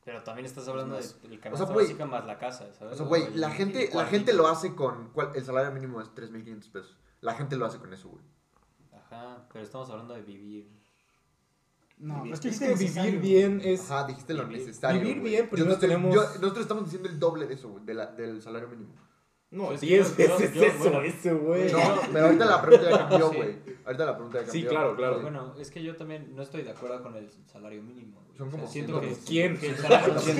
[0.05, 1.21] Pero también estás hablando Más.
[1.21, 2.95] de, del canasta güey, básica más la casa, ¿sabes?
[2.95, 5.09] O sea, güey, la gente, la gente lo hace con...
[5.13, 5.29] ¿cuál?
[5.33, 6.97] El salario mínimo es 3.500 pesos.
[7.21, 8.23] La gente lo hace con eso, güey.
[8.93, 10.69] Ajá, pero estamos hablando de vivir.
[11.99, 13.89] No, pero es Es que que dijiste vivir bien es.
[13.89, 14.99] Ajá, dijiste lo Vivir- necesario.
[15.01, 15.31] vivir güey.
[15.31, 17.69] bien, pero Yo no no estoy- tenemos- yo- nosotros estamos diciendo el doble de eso,
[17.69, 18.93] güey, de del salario mínimo.
[19.53, 21.71] No, Pues 10 yo- yo- veces yo, eso, bueno, ese, güey.
[21.71, 21.79] No,
[22.11, 23.35] pero ahorita la pregunta ya cambió, Sí.
[23.37, 23.55] güey.
[23.85, 24.61] Ahorita la pregunta ya cambió.
[24.61, 25.21] Sí, claro, claro.
[25.21, 28.21] Bueno, es que yo también no estoy de acuerdo con el salario mínimo.
[28.25, 28.37] güey.
[28.37, 29.57] Son O sea, como siento que, ¿Quién?
[29.59, 30.37] que el salario mínimo- Sí,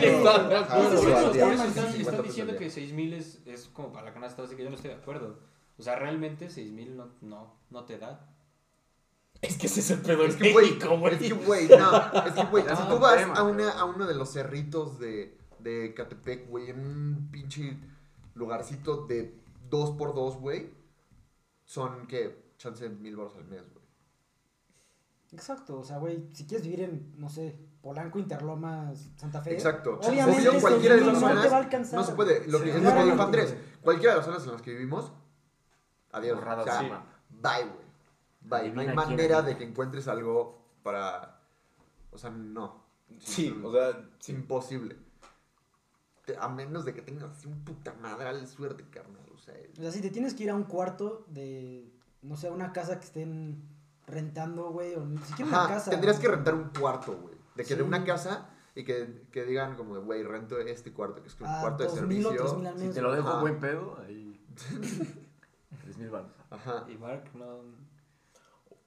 [0.97, 2.69] sí, sí, están- diciendo que día.
[2.71, 5.39] 6 mil es, es como para la canasta básica, yo no estoy de acuerdo.
[5.77, 8.29] O sea, realmente 6 mil no, no, no te da.
[9.41, 12.43] Es que ese es el pedo Es que, güey, es que, güey, no, es que,
[12.45, 16.69] güey, si tú vas a, una, a uno de los cerritos de, de Catepec, güey,
[16.69, 17.77] en un pinche
[18.33, 20.73] lugarcito de 2x2, güey,
[21.65, 22.53] son, ¿qué?
[22.57, 23.83] Chance de mil baros al mes, güey.
[25.31, 29.53] Exacto, o sea, güey, si quieres vivir en, no sé, Polanco, Interlomas, Santa Fe.
[29.53, 29.99] Exacto.
[30.01, 31.99] Obviamente, Obvio, cualquiera de esas mil no te zonas va a alcanzar.
[31.99, 34.45] No se puede, lo que, Sí, es lo que dijo Andrés, cualquiera de las zonas
[34.45, 35.11] en las que vivimos,
[36.11, 36.37] adiós.
[36.37, 36.85] Borrada o sea, sí.
[37.29, 37.83] bye, güey.
[38.41, 38.71] Bye.
[38.71, 41.41] No hay manera de que encuentres algo para...
[42.11, 42.83] O sea, no.
[43.19, 44.33] Sí, o sea, Es sí.
[44.33, 44.97] imposible.
[46.39, 49.25] A menos de que tengas así un puta madral suerte, carnal.
[49.33, 52.49] O sea, O sea, si te tienes que ir a un cuarto de, no sé,
[52.49, 53.61] una casa que estén
[54.07, 55.91] rentando, güey, o ni siquiera una casa.
[55.91, 57.35] tendrías que rentar un cuarto, güey.
[57.55, 57.75] De que Sí.
[57.75, 61.39] de una casa y que, que digan como de, güey, rento este cuarto, que es
[61.39, 62.45] un a cuarto de 2,000 o servicio.
[62.61, 63.41] 3,000 al Si te lo dejo Ajá.
[63.41, 64.45] buen pedo, ahí.
[65.83, 66.31] 3 mil baros.
[66.49, 66.85] Ajá.
[66.89, 67.61] Y Mark no.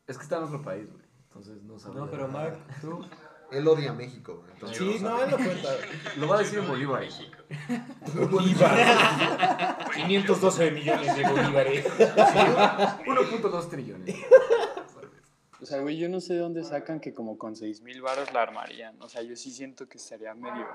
[0.06, 1.04] Es que está en otro país, güey.
[1.28, 2.00] Entonces no sabía.
[2.00, 3.00] No, pero Mark, tú.
[3.52, 4.50] Él odia México, güey.
[4.52, 5.68] entonces Sí, no él no cuenta.
[6.16, 7.20] Lo va a decir en bolívares.
[8.30, 9.78] Bolívar.
[9.94, 11.86] 512 millones de bolívares.
[11.86, 14.16] 1.2 trillones.
[15.60, 18.32] O sea, güey, yo no sé de dónde sacan que como con seis mil varos
[18.32, 19.00] la armarían.
[19.02, 20.66] O sea, yo sí siento que estaría medio,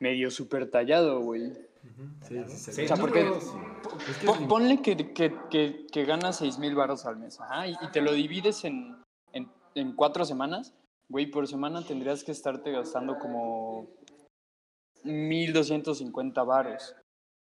[0.00, 1.52] medio súper tallado, güey.
[2.26, 2.84] Sí, sí, sí.
[2.84, 3.30] O sea, porque-
[4.48, 8.00] ponle que, que, que, que ganas seis mil varos al mes, ajá, y, y te
[8.00, 8.96] lo divides en,
[9.32, 10.72] en, en cuatro semanas,
[11.08, 13.88] güey, por semana tendrías que estarte gastando como
[15.04, 16.94] 1250 varos.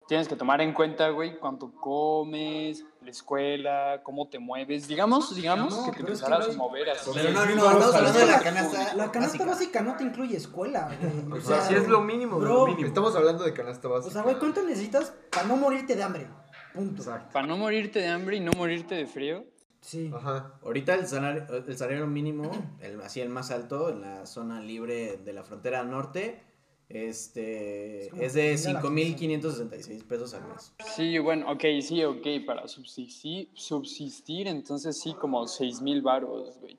[0.08, 4.86] Tienes que tomar en cuenta, güey, cuánto comes, la escuela, cómo te mueves.
[4.86, 7.10] Digamos, digamos No, que te no a mover así.
[7.12, 9.82] Pero no, no, no, hablando de la canasta La canasta básica.
[9.82, 11.40] no te incluye escuela, güey.
[11.40, 12.86] O sea, si es lo mínimo lo mínimo.
[12.86, 14.08] Estamos hablando de canasta básica.
[14.08, 16.28] O sea, güey, ¿cuánto necesitas para no morirte de hambre?
[16.72, 17.02] Punto.
[17.02, 17.32] Exacto.
[17.32, 19.44] Para no morirte de hambre y no morirte de frío.
[19.86, 20.10] Sí.
[20.12, 20.58] Ajá.
[20.64, 25.16] Ahorita el salario, el salario mínimo, el, así el más alto, en la zona libre
[25.18, 26.42] de la frontera norte,
[26.88, 30.72] este, Es es de mira la 5.566 pesos al mes.
[30.96, 36.76] Sí, bueno, ok, sí, ok, para subsistir, subsistir entonces sí, como seis mil baros, güey.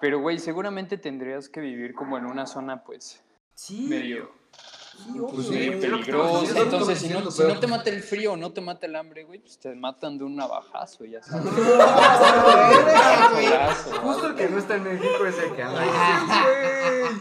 [0.00, 3.22] Pero, güey, seguramente tendrías que vivir como en una zona, pues,
[3.54, 3.86] Sí.
[3.88, 4.30] medio,
[5.04, 5.80] Sí, obvio, Pues sí, güey.
[5.80, 5.86] que
[6.60, 9.24] Entonces, si no, si no te mata el frío o no te mata el hambre,
[9.24, 11.52] güey, pues te matan de un navajazo, ya sabes.
[14.02, 15.88] Justo el que no está en México es el que anda ahí.
[15.88, 17.20] Güey.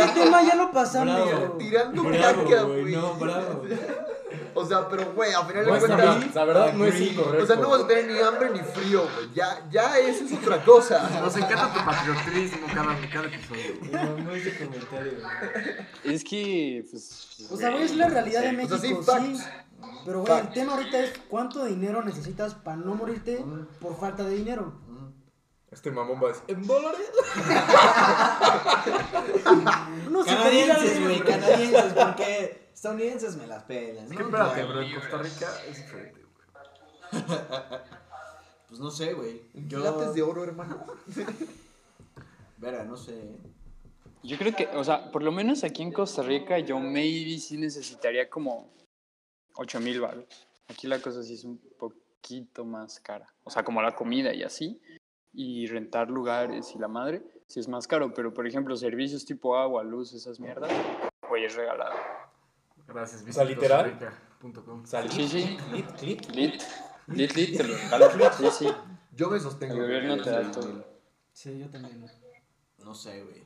[0.00, 1.28] Ese tema ya lo pasamos.
[1.28, 1.56] Bravo.
[1.58, 3.62] Tirando Bravo, caca, güey, no, bravo.
[4.54, 6.34] O sea, pero, güey, a final No de está cuentas.
[6.34, 7.42] la verdad no es incorrecto.
[7.42, 9.30] O sea, no vas a tener ni hambre ni frío, güey.
[9.34, 11.08] Ya, ya eso es otra cosa.
[11.22, 13.74] Nos encanta tu patriotismo cada, cada episodio.
[13.80, 16.14] Me mamó ese comentario, güey.
[16.14, 17.46] Es que, pues.
[17.50, 19.38] O sea, güey, es la realidad de O México, sea, sí.
[20.04, 23.42] Pero, güey, el tema ahorita es cuánto dinero necesitas para no morirte
[23.80, 24.72] por falta de dinero.
[25.72, 27.10] Este mamón va a decir, ¿en dólares?
[30.10, 34.08] No, te Canadienses, güey, canadienses, porque estadounidenses me las pelan.
[34.08, 34.16] ¿no?
[34.16, 36.32] que espérate, bro, en Costa Rica es diferente, güey.
[38.68, 39.42] Pues no sé, güey.
[39.52, 40.82] Yo, Lates de oro, hermano.
[42.56, 43.36] Verga, no sé.
[44.22, 47.58] Yo creo que, o sea, por lo menos aquí en Costa Rica, yo maybe sí
[47.58, 48.72] necesitaría como
[49.56, 50.48] 8 mil baros.
[50.68, 53.26] Aquí la cosa sí es un poquito más cara.
[53.44, 54.80] O sea, como la comida y así.
[55.34, 58.12] Y rentar lugares y la madre, sí es más caro.
[58.12, 60.70] Pero, por ejemplo, servicios tipo agua, luz, esas mierdas,
[61.28, 61.94] güey, es regalado.
[62.86, 63.84] Gracias, O sea, literal.
[63.92, 64.84] visitcostarrica.com.
[64.84, 65.08] Salí.
[65.08, 65.56] Sí, sí.
[65.72, 66.30] Lit, lit.
[66.34, 66.62] Lit,
[67.08, 68.32] lit, lit, te lo regalo.
[68.36, 68.68] Sí, sí.
[69.14, 69.74] Yo me sostengo.
[69.74, 70.84] El gobierno te da todo.
[71.32, 72.04] Sí, yo también.
[72.78, 73.42] No sé, güey.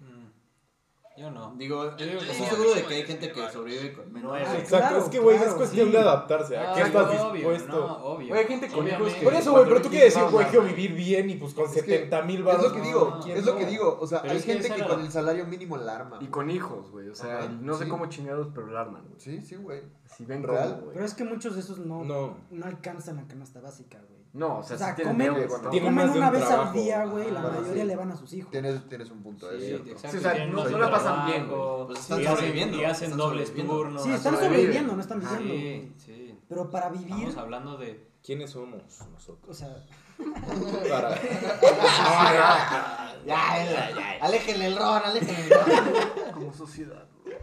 [1.16, 1.54] Yo no.
[1.56, 2.50] Digo, Yo digo que estoy no.
[2.52, 4.30] seguro de que hay gente que sobrevive con menos.
[4.32, 5.92] No es- Exacto, Claro, es que, güey, claro, es cuestión sí.
[5.92, 6.56] de adaptarse.
[6.58, 7.72] ¿A qué Ah, estás obvio, dispuesto?
[7.86, 8.28] No, obvio.
[8.28, 10.64] Güey, hay gente con hijos que- Por eso, güey, pero tú quieres decir, güey, quiero
[10.66, 12.62] vivir bien y pues con Es que 70 mil Es baros.
[12.64, 13.98] lo que digo, no, es lo que digo.
[13.98, 16.18] O sea, Pero hay es gente que con el salario mínimo la arma.
[16.20, 17.08] Y con hijos, güey.
[17.08, 19.18] O sea, no sé cómo chingados, pero la arman, güey.
[19.18, 19.82] Sí, sí, güey.
[20.04, 20.84] Si ven Real.
[20.92, 22.36] Pero es que muchos de esos no, No.
[22.50, 22.66] no.
[22.66, 24.15] alcanzan la canasta básica, güey.
[24.36, 25.70] No, o sea, O sea, sí tienen comen, ¿no?
[25.70, 26.72] Tienen comen más de una un vez al trabajo.
[26.78, 27.30] día, güey.
[27.30, 27.88] La Ah, Bueno, mayoría sí.
[27.88, 28.50] le van a sus hijos.
[28.50, 30.08] Tienes, tienes un punto, es Sí, exacto.
[30.10, 31.86] Sí, o sea, tienen no- no la pasan bien, güey.
[31.86, 34.02] Pues y están hacen- sobreviviendo, Y hacen están dobles turnos.
[34.02, 34.56] Sí, están sobreviven.
[34.56, 35.94] sobreviviendo, no están viviendo.
[35.96, 36.38] Sí, sí.
[36.48, 38.06] Pero para vivir, Estamos hablando de.
[38.22, 39.48] ¿Quiénes somos nosotros?
[39.48, 39.74] o sea,
[40.90, 41.14] Para...
[43.26, 44.18] Ya, ya, ya.
[44.24, 46.32] Aléjenle el ron, aléjenle el ron.
[46.34, 47.36] Como sociedad, güey.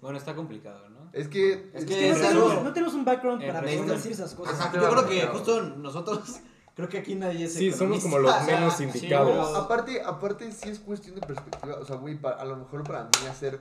[0.00, 0.99] Bueno, está complicado, ¿no?
[1.12, 1.70] Es que.
[1.74, 4.60] Es no, que es tenemos, no tenemos un background Eh, para poder decir esas cosas.
[4.60, 6.40] Ajá, yo creo que justo nosotros,
[6.74, 9.28] creo que aquí nadie es Sí, somos como los menos sí, indicados.
[9.30, 11.76] pero- Aparte, aparte, sí es cuestión de perspectiva.
[11.80, 13.60] O sea, güey, a lo mejor para mí hacer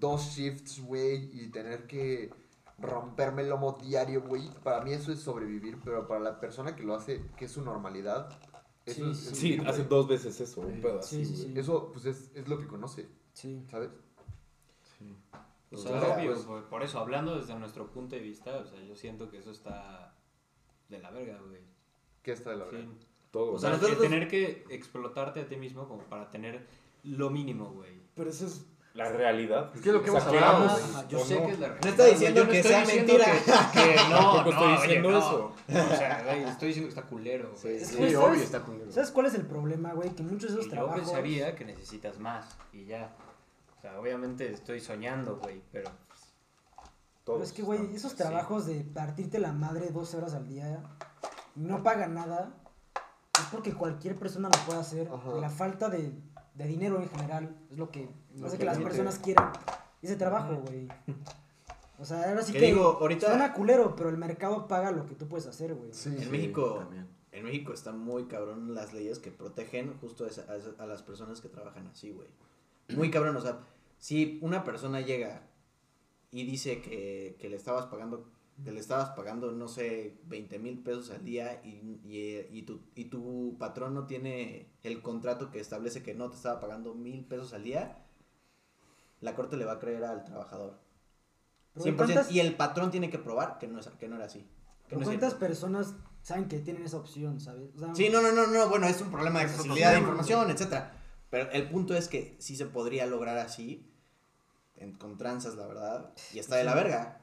[0.00, 2.30] dos shifts, güey, y tener que
[2.78, 5.78] romperme el lomo diario, güey, para mí eso es sobrevivir.
[5.84, 8.28] Pero para la persona que lo hace, que es su normalidad,
[8.86, 9.18] eso Sí, es.
[9.18, 9.34] sí.
[9.34, 9.88] Sí, hace güey.
[9.88, 11.52] dos veces eso, un pedo Sí, así, sí, sí.
[11.56, 13.62] Eso, pues, es, es lo que conoce, Sí.
[13.70, 13.90] ¿sabes?
[15.70, 15.76] Sí.
[15.76, 18.56] O O sea, sea, obvio, pues- por, por eso, hablando desde nuestro punto de vista,
[18.56, 20.14] o sea, yo siento que eso está
[20.88, 21.60] de la verga, güey.
[22.22, 22.80] ¿Qué está de la verdad?
[22.80, 23.06] Sí.
[23.30, 23.52] Todo.
[23.52, 26.66] O sea, que nosotros- tener que explotarte a ti mismo como para tener
[27.04, 28.00] lo mínimo, güey.
[28.14, 29.70] Pero eso es la realidad.
[29.74, 31.08] Es que es lo que O sea, hemos hablado, güey.
[31.08, 31.46] yo sé no.
[31.46, 31.84] que es la realidad.
[31.84, 33.24] No está diciendo yo no que sea mentira.
[33.26, 35.26] Que, que no, Tampoco estoy no, diciendo oye, no.
[35.28, 35.54] eso.
[35.92, 37.76] O sea, güey, estoy diciendo que está culero, güey.
[37.76, 38.42] Es Sí, que, obvio, ¿sabes?
[38.42, 38.90] está culero.
[38.90, 40.10] ¿Sabes cuál es el problema, güey?
[40.16, 41.00] Que muchos de esos Y yo trabajos...
[41.02, 43.14] pensaría que necesitas más y ya.
[43.88, 46.20] Sea, obviamente estoy soñando, güey, pero pues,
[47.24, 48.18] Pero es que, güey, esos Sí.
[48.18, 50.82] trabajos de partirte la madre 12 horas al día
[51.54, 52.54] no pagan nada,
[53.38, 55.08] es porque cualquier persona lo puede hacer.
[55.12, 55.36] Ajá.
[55.36, 56.12] Y la falta de,
[56.54, 59.52] de dinero en general es lo que Lo hace que que las personas quieran
[60.02, 60.88] ese trabajo, güey.
[61.98, 65.04] O sea, ahora sí Que que digo, ahorita- suena culero, pero el mercado paga lo
[65.06, 65.92] que tú puedes hacer, güey.
[65.92, 66.10] Sí.
[66.10, 67.08] En Sí, México, también.
[67.32, 70.86] en México están muy cabrón las leyes que protegen justo a, esa- a esa- a
[70.86, 72.28] las personas que trabajan así, güey.
[72.96, 73.58] Muy cabrón, o sea,
[73.98, 75.42] si una persona llega
[76.30, 78.30] y dice que, que le estabas pagando,
[78.64, 81.68] que le estabas pagando, no sé, 20 mil pesos al día y,
[82.04, 86.36] y, y tu, y tu patrón no tiene el contrato que establece que no te
[86.36, 88.04] estaba pagando mil pesos al día,
[89.20, 90.78] la corte le va a creer al trabajador.
[91.74, 94.26] Pero 100%, ¿cuántas, y el patrón tiene que probar que no, es, que no era
[94.26, 94.46] así.
[94.88, 97.70] que no cuántas personas saben que tienen esa opción, sabes?
[97.76, 100.50] O sea, Sí, no, no, no, no, bueno, es un problema de accesibilidad de información,
[100.50, 100.97] etcétera.
[101.30, 103.84] Pero el punto es que sí se podría lograr así,
[104.76, 107.20] en, con tranzas, la verdad, y está de la verga.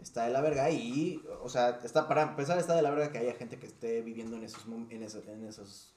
[0.00, 3.18] Está de la verga y, o sea, está para empezar está de la verga que
[3.18, 5.94] haya gente que esté viviendo en esos en, esos, en esos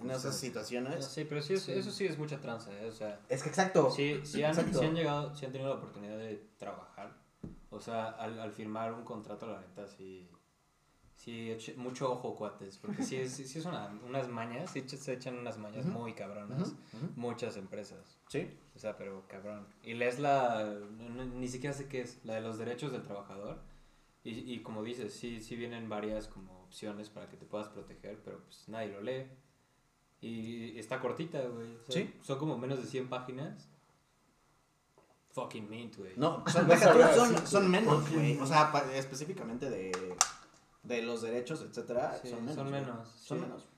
[0.00, 1.04] en esas situaciones.
[1.04, 2.86] sí, pero sí, es- eso sí es mucha tranza, ¿eh?
[2.86, 3.90] O sea, Es que exacto.
[3.92, 4.80] sí, sí han, Exacto.
[4.80, 7.16] sí han llegado, sí han tenido la oportunidad de trabajar.
[7.70, 10.28] O sea, al, al firmar un contrato, la neta, sí.
[11.18, 12.78] Sí, mucho ojo, cuates.
[12.78, 16.76] Porque sí es, sí es una, unas mañas, sí se echan unas mañas muy cabronas.
[17.16, 18.16] Muchas empresas.
[18.28, 18.48] Sí.
[18.76, 19.66] O sea, pero cabrón.
[19.82, 20.78] Y lees la.
[21.34, 22.24] ni siquiera sé qué es.
[22.24, 23.58] La de los derechos del trabajador.
[24.22, 28.22] Y, y como dices, sí, sí vienen varias como opciones para que te puedas proteger,
[28.24, 29.26] pero pues nadie lo lee.
[30.20, 31.74] Y está cortita, güey.
[31.74, 32.14] O sea, Sí.
[32.22, 33.68] Son como menos de 100 páginas.
[35.32, 36.12] Fucking mint, güey.
[36.16, 37.46] No, son, son, sí.
[37.46, 38.38] son menos, güey.
[38.38, 40.14] O sea, específicamente de,
[40.88, 42.54] de los derechos, etcétera, Sí, son menos.
[42.56, 43.44] son menos, Son sí.
[43.44, 43.68] menos.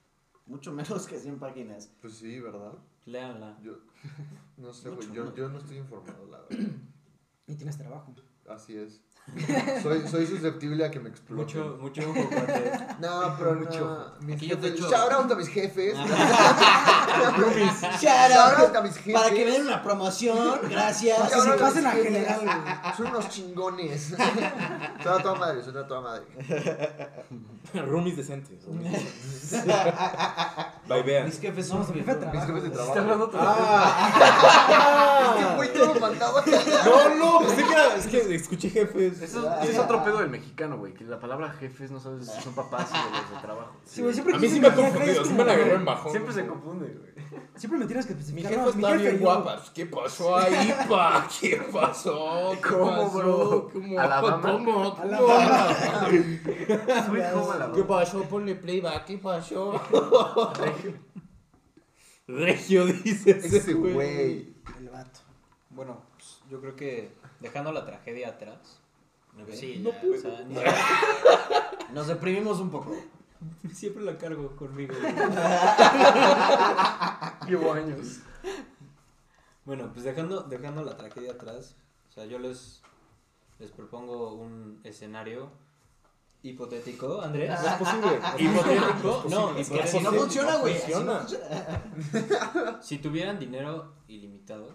[0.47, 1.91] Mucho menos que 100 páginas.
[2.01, 2.73] Pues sí, ¿verdad?
[3.05, 3.59] Léanla.
[3.63, 3.79] Yo
[4.57, 5.17] no sé, Mucho güey.
[5.17, 6.69] Yo, yo no estoy informado, la verdad.
[7.47, 8.15] Y tienes trabajo.
[8.49, 9.01] Así es.
[9.83, 11.45] Soy, soy susceptible a que me exploten.
[11.45, 12.73] Mucho, mucho ojo, cuate.
[13.01, 13.81] No, pero Mucho.
[14.21, 14.27] no.
[14.27, 15.95] Mis jefes, echo- shout out a mis jefes.
[18.01, 19.15] Shout Shout out a mis jefes.
[19.15, 21.19] Para que den una promoción, gracias.
[21.33, 22.13] Que se pasen a jefes.
[22.13, 22.93] general.
[22.97, 24.15] Son unos chingones.
[25.03, 26.25] Son a toda madre, son a toda madre.
[27.75, 28.59] Roomies decentes.
[31.05, 31.27] vean.
[31.27, 32.27] Mis jefes son mis jefe de.
[32.27, 32.93] Mis jefes de trabajo.
[32.93, 33.01] trabajo.
[33.01, 35.37] hablando otra Ah.
[35.39, 36.45] Es que, güey, no lo mandaba.
[36.85, 37.41] No, no,
[37.97, 39.20] es que escuché jefes.
[39.21, 40.95] Eso ese es otro pedo del mexicano, güey.
[40.95, 43.77] Que la palabra jefes no sabes si son papás o de los de trabajo.
[43.85, 46.13] Sí, güey, siempre A mí sí me ha confundido, sí me la en bajón.
[46.13, 47.11] Siempre se confunde, güey.
[47.57, 49.63] Siempre me tienes que Mi jefa está bien guapa.
[49.75, 51.29] ¿Qué pasó ahí, pa?
[51.41, 52.51] ¿Qué pasó?
[52.53, 53.19] ¿Qué ¿Cómo, pasó?
[53.19, 53.71] bro?
[53.73, 54.01] ¿Cómo?
[54.01, 54.53] ¿Alabama?
[54.53, 54.97] ¿Cómo?
[57.75, 58.23] ¿Qué pasó?
[58.25, 59.05] Ponle playback.
[59.05, 59.81] ¿Qué pasó?
[62.27, 64.55] Regio, dice Ese güey.
[64.79, 65.21] El vato.
[65.71, 68.80] Bueno, pues, yo creo que dejando la tragedia atrás.
[69.53, 70.15] Sí, No ya, puedo.
[70.15, 70.55] o sea, ni-
[71.95, 72.95] Nos deprimimos un poco.
[73.73, 74.95] siempre la cargo conmigo.
[77.49, 78.21] Llevo años.
[79.65, 81.77] Bueno, pues dejando, dejando la tragedia atrás,
[82.09, 82.83] o sea, yo les,
[83.59, 85.51] les propongo un escenario
[86.43, 87.51] hipotético, Andrés.
[87.51, 88.21] No es posible.
[88.39, 89.83] Hipotético, no, Es que hipotético.
[89.83, 90.75] así no funciona, güey.
[90.79, 91.27] funciona.
[92.83, 94.75] Si tuvieran dinero ilimitado,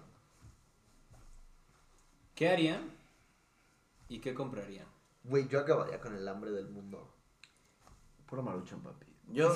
[2.35, 2.91] ¿qué harían
[4.07, 4.87] y qué comprarían?
[5.23, 7.11] Güey, yo acabaría con el hambre del mundo.
[8.27, 9.05] Puro maruchan, papi.
[9.31, 9.51] Yo,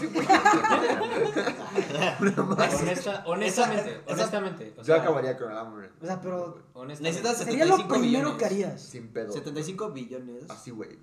[2.19, 4.73] Honesta, honestamente, esa- honestamente.
[4.73, 5.91] o Yo sea, acabaría con el hambre.
[6.01, 7.21] O sea, pero honestamente.
[7.21, 8.37] necesitas sería lo 75 primero billones.
[8.39, 8.81] que harías.
[8.81, 9.31] Sin pedo.
[9.31, 10.49] 75 billones.
[10.49, 10.97] Así, güey.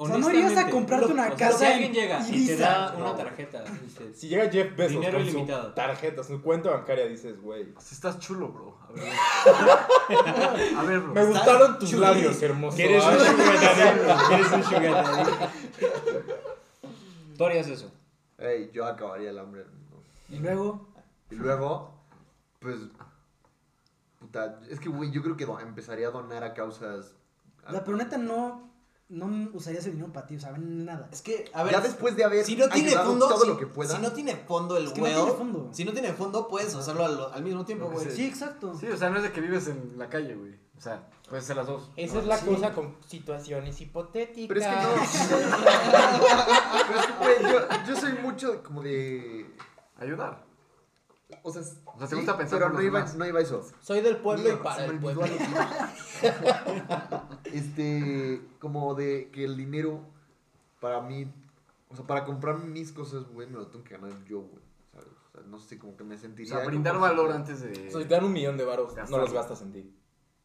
[0.00, 2.46] O sea, no irías a comprarte una o sea, casa Si alguien en llega y
[2.46, 5.68] te da una tarjeta, dices, Si llega Jeff Bezos Dinero con ilimitado.
[5.70, 7.74] su tarjeta, su cuenta bancaria, dices, güey.
[7.80, 8.78] Si estás chulo, bro.
[8.88, 9.12] A ver.
[10.78, 11.12] A ver, bro.
[11.14, 12.00] Me gustaron tus chuli.
[12.02, 12.76] labios, hermoso.
[12.76, 14.26] ¿Quieres un sugar daddy?
[14.28, 15.30] ¿Quieres un sugar daddy?
[17.36, 17.90] Tú harías eso.
[18.38, 20.02] Ey, yo acabaría el hambre del mundo.
[20.28, 20.88] Y luego,
[21.30, 21.92] Y luego,
[22.60, 22.76] pues.
[24.20, 27.14] Puta, es que, güey, yo creo que do- empezaría a donar a causas.
[27.70, 28.67] sea, pero neta no,
[29.10, 31.08] no usarías el dinero para ti, o sea, nada.
[31.10, 31.72] Es que, a ver.
[31.72, 33.96] ya después de haber si no tiene fondo, todo si, lo que pueda.
[33.96, 35.68] si no tiene fondo el Es que no wealth, tiene fondo.
[35.72, 38.10] si no tiene fondo, puedes hacerlo al, al mismo tiempo, güey.
[38.10, 38.74] Sí, exacto.
[38.78, 40.54] Sí, o sea, no es de que vives en la calle, güey.
[40.76, 41.90] O sea, puedes ser las dos.
[41.96, 42.46] Esa es la Sí.
[42.46, 44.46] cosa con situaciones hipotéticas.
[44.48, 45.48] Pero es que no.
[46.88, 49.46] Pero es que, güey, yo, yo soy mucho como de.
[49.98, 50.44] Ayudar.
[51.42, 53.16] O sea, O sea, ¿te sí, gusta pensar pero por no los iba, demás?
[53.16, 53.62] no iba eso.
[53.80, 55.22] Soy del pueblo y para el pueblo.
[57.44, 60.00] este, como de que el dinero
[60.80, 61.30] para mí,
[61.88, 64.62] o sea, para comprar mis cosas, güey, me lo tengo que ganar yo, güey.
[64.92, 65.08] ¿sabes?
[65.08, 66.56] O sea, no sé, como que me O sentiría.
[66.56, 67.70] sea, brindar como- valor antes de.
[67.70, 69.94] O sea, si te dan un millón de varos, no los gastas en ti.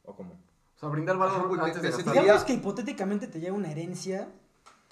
[0.04, 0.34] ¿O cómo?
[0.34, 2.13] O sea, brindar valor güey, antes de gastar.
[2.13, 4.30] Digamos que hipotéticamente te llega una herencia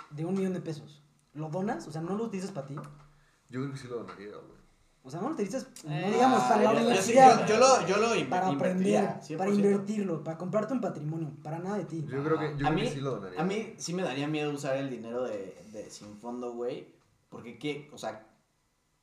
[0.10, 1.04] de un millón de pesos.
[1.34, 1.88] ¿Lo donas?
[1.88, 2.76] O sea, no lo utilizas para ti.
[2.76, 4.61] Yo creo que sí lo donaría, güey.
[5.04, 7.48] O sea, no lo utilizas, no Eh, digamos, para la universidad.
[7.48, 9.38] yo, yo lo, yo lo para aprender, 100%.
[9.38, 12.06] para invertirlo, para comprarte un patrimonio, para nada de ti.
[12.08, 13.42] Yo creo que, yo a creo mí, que sí lo donaría.
[13.42, 16.88] A mí sí me daría miedo usar el dinero de, de sin fondo, güey.
[17.30, 18.28] Porque qué, o sea,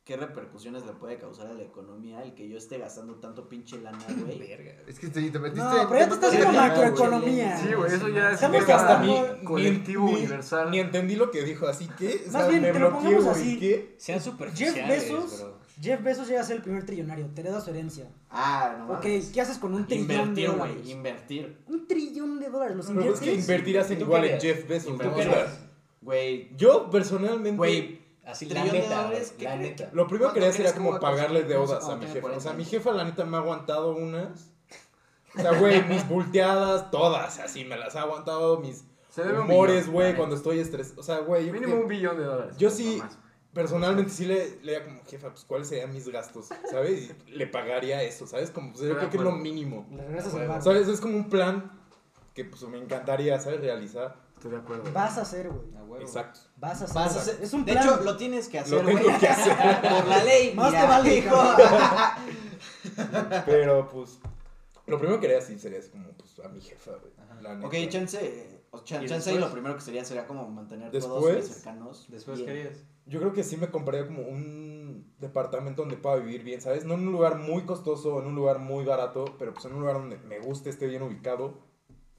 [0.05, 3.77] qué repercusiones le puede causar a la economía el que yo esté gastando tanto pinche
[3.81, 4.41] lana, güey.
[4.87, 5.63] Es que te, te metiste.
[5.65, 7.57] No, pero ya te estás en- macroeconomía.
[7.57, 10.71] Sí, güey, eso ya es Estamos un tema colectivo ni- universal.
[10.71, 12.23] Ni entendí lo que dijo, así que.
[12.29, 13.59] o Más sea, bien, me te lo pongamos así.
[13.59, 13.95] ¿Qué?
[13.97, 15.58] Sean Jeff superficiales, Bezos, bro.
[15.81, 18.05] Jeff Bezos llega a ser el primer trillonario, te hereda su herencia.
[18.29, 19.29] Ah, no Ok, mames.
[19.33, 20.75] ¿qué haces con un trillón de Invertir, dólares?
[20.81, 21.57] güey, invertir.
[21.67, 23.43] Un trillón de dólares, los Pero es que inviertes.
[23.45, 24.41] invertir hacen ¿Tú igual en?
[24.41, 24.97] Jeff Bezos.
[24.99, 25.47] sea,
[26.01, 27.57] Güey, yo personalmente.
[27.57, 29.69] güey, Así, la Trillón de neta, dólares, güey, ¿qué la crees?
[29.71, 29.89] neta.
[29.93, 31.15] Lo primero que ¿Cuánto quería sería crees que como voy a costar?
[31.17, 32.19] pagarle deudas a mi tenga jefa.
[32.19, 34.51] O 40 sea, mi jefa la neta me ha aguantado unas.
[35.35, 39.45] O sea, güey, mis volteadas, todas, así me las ha aguantado, mis Se debe un
[39.45, 40.99] humores, güey, la cuando estoy estresado.
[40.99, 42.55] O sea, güey, yo, Mínimo un billón de dólares.
[42.57, 43.01] Yo sí-.
[43.63, 47.11] Personalmente sí le, le diría como, jefa, pues cuáles serían mis gastos, ¿sabes?
[47.27, 48.51] Y le pagaría eso, ¿sabes?
[48.51, 49.85] Como, pues, yo de creo que es lo mínimo.
[49.91, 50.61] Le regresas Ah.
[50.61, 50.87] ¿Sabes?
[50.87, 51.71] Es como un plan
[52.33, 53.59] que pues me encantaría, ¿sabes?
[53.61, 54.15] Realizar.
[54.35, 54.89] Estoy de acuerdo.
[54.93, 56.01] Vas a hacer, güey.
[56.01, 56.39] Exacto.
[56.55, 56.95] Vas a hacer.
[56.95, 57.83] Vas a hacer- Es un de plan.
[57.85, 59.03] hecho, lo tienes que hacer, Lo güey.
[59.03, 59.53] tengo que hacer.
[59.81, 60.53] Por la ley.
[60.55, 61.35] Más te vale, hijo.
[63.45, 64.19] Pero pues,
[64.87, 67.63] lo primero que haría sí sería así como pues a mi jefa, güey.
[67.63, 71.03] Ok, chance, o chan- ¿Y chance y lo primero que sería sería como mantener todos
[71.03, 72.05] Después- mis cercanos.
[72.09, 72.39] Después.
[72.41, 72.77] ¿qué harías?
[73.09, 76.85] Yo creo que sí me compraría como un departamento donde pueda vivir bien, ¿sabes?
[76.85, 79.79] No en un lugar muy costoso, en un lugar muy barato, pero pues en un
[79.81, 81.67] lugar donde me guste, esté bien ubicado.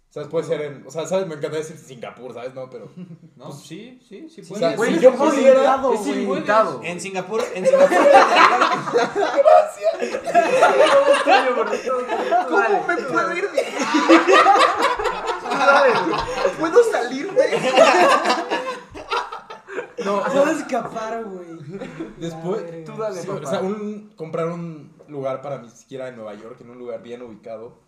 [0.09, 0.29] ¿Sabes?
[0.29, 1.29] Puede ser en, o sea, ¿sabes?
[1.29, 2.53] Me encantaría decir Singapur, ¿sabes?
[2.53, 2.89] No, pero...
[3.37, 5.51] No, Pues, sí, sí, sí sea, güey, si yo pudiera...
[5.51, 6.81] ilimitado, Es ilimitado.
[6.83, 7.97] En Singapur, en Singapur.
[12.49, 13.63] ¿Cómo me puedo ir de
[16.59, 17.43] ¿Puedo salirme?
[20.19, 21.47] No, Puedo escapar, güey.
[22.19, 23.41] Después, tú dale, Sí, papá.
[23.47, 27.03] o sea, un, comprar un lugar para mí siquiera en Nueva York, en un lugar
[27.03, 27.79] bien ubicado.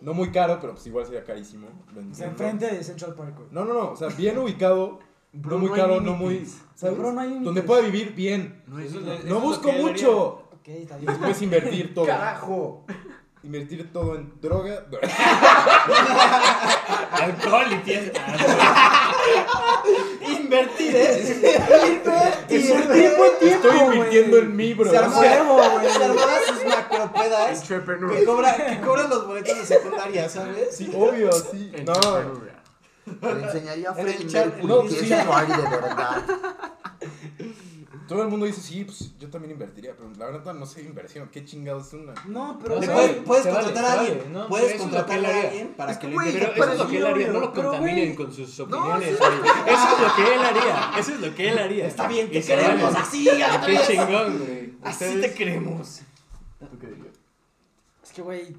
[0.00, 1.68] No muy caro, pero pues igual sería carísimo.
[1.96, 3.48] O sea, enfrente de Central Park, güey.
[3.50, 4.98] No, no, no, o sea, bien ubicado,
[5.32, 6.46] Bro, no muy no caro, no muy...
[6.74, 6.98] ¿Sabes?
[6.98, 7.38] Bro, no hay.
[7.42, 8.62] Donde pueda vivir bien.
[8.66, 10.28] No Eso es eso busco mucho.
[10.52, 11.12] Ok, está Y bien.
[11.12, 12.06] después invertir todo.
[12.06, 12.84] ¡Carajo!
[13.42, 14.86] Invertir todo en droga.
[17.12, 18.20] Alcohol y fiesta.
[20.28, 21.24] Invertir, ¿eh?
[22.48, 24.90] Invertir buen tiempo, Estoy invirtiendo en mí, bro.
[24.90, 25.90] Se sea, güey.
[25.90, 28.12] se armaba sus macropedas Entrepreneur.
[28.16, 30.76] que, cobra, que cobran los boletos de secundaria, ¿sabes?
[30.76, 31.72] Sí, obvio, sí.
[31.84, 31.94] No.
[33.06, 34.96] Le enseñaría a chat, Mercury no, que sí.
[34.96, 36.22] es de verdad.
[38.06, 41.28] Todo el mundo dice, sí, pues yo también invertiría, pero la verdad no sé inversión.
[41.32, 42.14] ¿Qué chingados es una?
[42.26, 44.18] No, pero, puedes, vale, contratar a alguien.
[44.18, 44.48] vale, ¿no?
[44.48, 46.52] Puedes contratar a alguien para Es que que, lo invierta.
[46.54, 49.16] Pero eso es lo que él haría, no lo contaminen con sus No, opiniones, sí.
[49.18, 49.74] güey.
[49.74, 50.90] Eso es lo que él haría.
[50.98, 51.86] Eso es lo que él haría.
[51.86, 52.98] Está bien, te queremos vale.
[52.98, 53.28] así,
[53.66, 54.74] Qué chingón, güey.
[54.82, 56.00] Así te queremos.
[56.58, 57.14] ¿Tú qué dirías?
[58.02, 58.56] Es que, güey,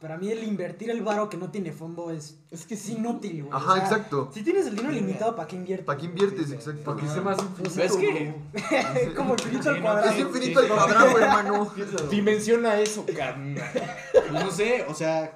[0.00, 3.42] para mí el invertir el varo que no tiene fondo es, Es que es inútil,
[3.44, 3.52] güey.
[3.52, 4.30] Ajá, O sea, exacto.
[4.32, 5.86] Si tienes el dinero limitado, ¿para qué inviertes?
[5.86, 6.52] ¿Para qué inviertes?
[6.52, 6.82] Exacto.
[6.84, 7.82] Porque es más infinito.
[7.82, 8.34] Es que.
[9.16, 10.10] Como infinito al no, cuadrado.
[10.10, 11.72] Es infinito al cuadrado, hermano.
[12.10, 13.60] Dimensiona eso, carnal.
[14.12, 15.32] Pues no sé, o sea,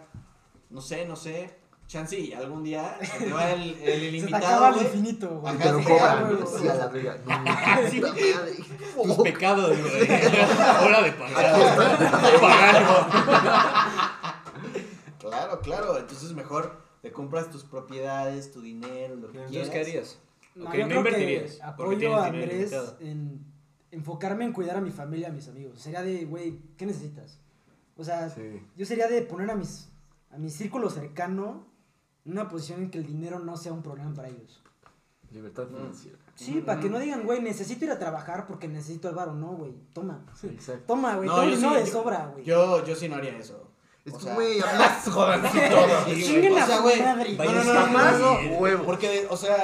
[0.71, 1.61] no sé, no sé.
[1.89, 5.29] Chance y algún día se te va el, el Se te ilimitado, acaba el infinito,
[5.29, 5.59] güey.
[5.59, 6.25] Lo sí, cobran.
[6.25, 6.39] güey.
[6.63, 7.19] Sí, a la verga.
[7.27, 8.01] No, Sí.
[9.03, 10.03] Tus pecados, güey.
[10.87, 12.33] Hora de pagar.
[12.33, 13.07] De pagarlo.
[15.33, 15.99] Claro, claro.
[15.99, 19.71] Entonces mejor te compras tus propiedades, tu dinero, lo que Entonces, quieras.
[19.71, 20.19] ¿qué harías?
[20.55, 23.45] No, Ok, yo no creo invertirías, que porque apoyo tienes a Andrés en
[23.91, 25.81] enfocarme en cuidar a mi familia, a mis amigos.
[25.81, 27.39] Sería de, güey, ¿qué necesitas?
[27.97, 28.63] O sea, Sí.
[28.77, 29.89] yo sería de poner a mis
[30.31, 31.67] a mi círculo cercano
[32.25, 34.63] en una posición en que el dinero no sea un problema para ellos.
[35.31, 36.19] Libertad financiera.
[36.35, 39.35] Sí, para que no digan, güey, necesito ir a trabajar porque necesito el varo.
[39.35, 40.25] No, güey, toma.
[40.35, 40.85] Sí, exacto.
[40.87, 42.45] Toma, güey, No, todo yo sí, de yo- sobra, güey.
[42.45, 43.62] Yo, yo sí no haría eso.
[44.05, 46.05] Es O que, sea, güey, a mí Jodan, sí, todo.
[46.07, 47.37] Sí, Chinguen a O sea, güey, madre.
[47.37, 48.85] No, no, no, huevo.
[48.85, 49.57] Porque, o sea,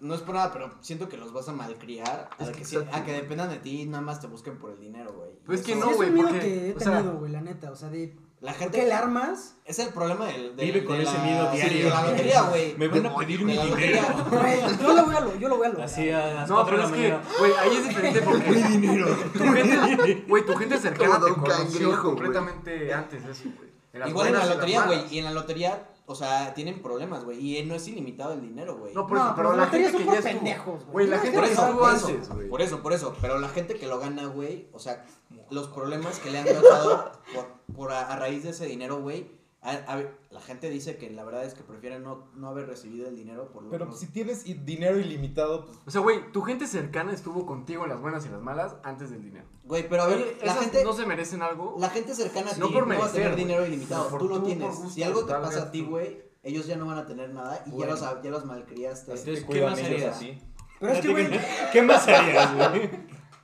[0.00, 2.64] no es por nada, pero siento que los vas a malcriar a, Es que, que
[2.64, 5.12] sí- exacto, a que dependan de ti y nada más te busquen por el dinero,
[5.12, 5.30] güey.
[5.44, 7.40] Pues es que no, Sí, es güey, porque, que he o sea, tenido, güey, la
[7.42, 7.70] neta.
[7.70, 8.16] O sea, de.
[8.40, 8.78] La ¿Por gente.
[8.78, 9.54] qué el armas?
[9.64, 10.56] Es el problema del.
[10.56, 11.84] del- Vive con de ese la- miedo sí, diario.
[11.84, 12.74] de la lotería, güey.
[12.76, 14.02] Me van a pedir mi la dinero.
[14.82, 15.86] yo lo voy a lo, yo lo voy a lograr.
[15.86, 18.50] Así a las No, pero es la que, güey, ahí es diferente porque.
[18.50, 19.06] Mi dinero.
[19.32, 23.71] Tu gente, güey, tu gente cercana te conoció completamente antes de eso, güey.
[24.06, 25.00] Igual en la lotería, güey.
[25.14, 27.58] Y en la lotería, o sea, tienen problemas, güey.
[27.58, 28.94] Y no es ilimitado el dinero, güey.
[28.94, 30.32] No, por No, eso, pero pero la la gente que son ya estuvo.
[30.32, 31.06] pendejos, güey.
[31.06, 32.48] La gente por eso, por eso, antes, güey.
[32.48, 33.16] por eso, por eso.
[33.20, 35.04] Pero la gente que lo gana, güey, o sea,
[35.50, 39.30] los problemas que le han causado por, por a, a raíz de ese dinero, güey.
[39.62, 43.08] A- a- la gente dice que la verdad es que prefieren no, no haber recibido
[43.08, 46.66] el dinero por lo Pero si tienes dinero ilimitado, pues O sea, güey, tu gente
[46.66, 49.46] cercana estuvo contigo en las buenas y las malas antes del dinero.
[49.64, 51.76] Güey, pero a ver, Oye, la gente, no se merecen algo.
[51.78, 54.08] la gente cercana a ti No no, por va a tener dinero ilimitado.
[54.08, 54.68] Por Tú lo tú, tienes.
[54.76, 57.62] gusto, si algo te pasa a ti, güey, ellos ya no van a tener nada
[57.66, 59.12] y ya los, ya los malcriaste.
[59.12, 60.16] Entonces, ¿qué más harías?
[60.16, 60.42] así.
[60.80, 61.28] Pero es que, güey,
[61.72, 62.90] ¿Qué más harías, güey?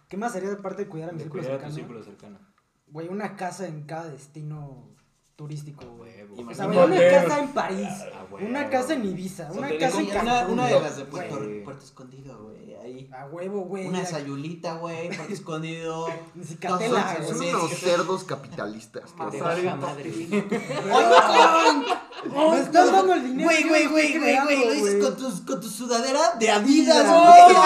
[0.08, 1.44] ¿qué más sería aparte de cuidar a mi círculo
[2.02, 2.40] cercano.
[2.88, 4.88] Güey, una casa en cada destino
[5.42, 6.08] turístico, güey.
[6.48, 8.44] O sea, una casa en París, Ah, huevo.
[8.48, 10.52] una casa en Ibiza, una Una, casa en una, Cancún.
[10.54, 11.04] una de las de.
[11.04, 12.74] Puerto, Puerto Escondido, güey.
[12.74, 13.08] Ahí.
[13.16, 13.86] A huevo, güey.
[13.86, 15.08] Una sayulita, güey.
[15.14, 16.08] Puerto Escondido.
[16.34, 17.76] Ni Cicatela, Son- unos sí.
[17.76, 19.10] cerdos capitalistas.
[19.16, 20.10] Salga, madre.
[20.10, 20.38] Me
[22.60, 23.48] estás dando el dinero.
[23.48, 24.64] Güey, güey, güey, güey, güey.
[24.66, 27.56] Lo dices con, tus, con tu sudadera de Adidas, Adidas, güey.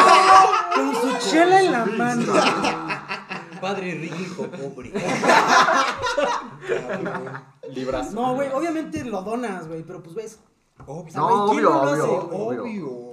[0.75, 2.33] Con su chela en la mano.
[3.63, 4.93] Padre rico, pobre.
[7.75, 8.13] Librazo.
[8.13, 10.39] No, güey, obviamente lo donas, güey, pero pues ves.
[10.87, 13.13] O sea, No, güey, ¿quién obvio, no lo hace, obvio, obvio.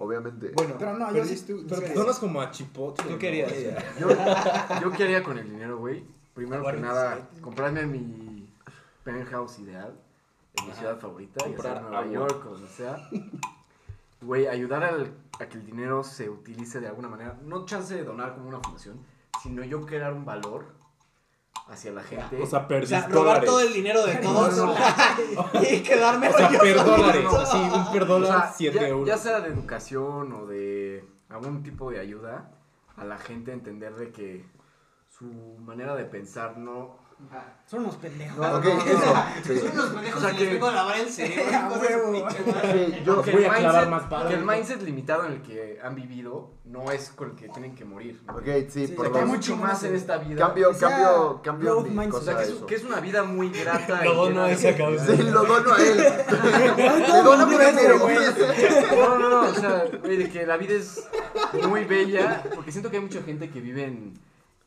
[0.00, 0.52] Obviamente.
[0.54, 3.16] Bueno, Pero no, yo pero, sí- pero donas como a chipotle.
[3.16, 3.52] ¿Tú harías?
[3.98, 4.08] Yo,
[4.80, 6.04] yo qué haría con el dinero, güey.
[6.34, 8.48] Primero que nada, comprarme mi
[9.02, 9.92] penthouse ideal.
[10.54, 12.12] en mi ciudad favorita, ya Comprar sea Nueva agua.
[12.12, 13.08] York o donde sea.
[14.20, 17.36] Güey, ayudar al- a que el dinero se utilice de alguna manera.
[17.44, 18.98] No chance de donar como una fundación,
[19.42, 20.74] sino yo crear un valor
[21.68, 22.40] hacia la gente.
[22.42, 23.44] O sea, O perdís sea, robar dólares.
[23.50, 24.74] todo el dinero de todos No,
[25.70, 27.26] y quedarme O sea, yo per dólares.
[27.34, 29.06] Así, un per O dólar, sea, 7 ya, euros.
[29.06, 32.50] ya sea de educación o de algún tipo de ayuda
[32.96, 34.46] a la gente a entender de que
[35.10, 35.24] su
[35.60, 36.96] manera de pensar no...
[37.66, 38.38] Son unos pendejos.
[38.38, 39.14] No, Ok, no, no, eso.
[39.14, 39.24] no.
[39.44, 39.58] sí.
[39.60, 41.48] Son unos pendejos O sea que- les vengo a lavar el cerebro.
[42.72, 44.28] Sí, yo, Que voy el a aclarar mindset- más padre.
[44.28, 47.74] Que el mindset limitado en el que han vivido no es con el que tienen
[47.74, 48.22] que morir.
[48.26, 48.34] ¿no?
[48.36, 50.46] ok, sí, Sí, O por sea, que hay mucho más en esta vida.
[50.46, 52.14] Cambio, cambio, cambio growth mi mindset.
[52.14, 52.66] O sea, que es, eso.
[52.66, 54.00] que es una vida muy grata.
[54.04, 55.04] Lo dono a esa causa.
[55.06, 55.98] Sí, lo dono a él.
[57.08, 57.98] Le dono dinero.
[58.96, 61.06] No, no, no, o sea, güey, de que la vida es
[61.68, 64.14] muy bella, porque siento que hay mucha gente que vive en,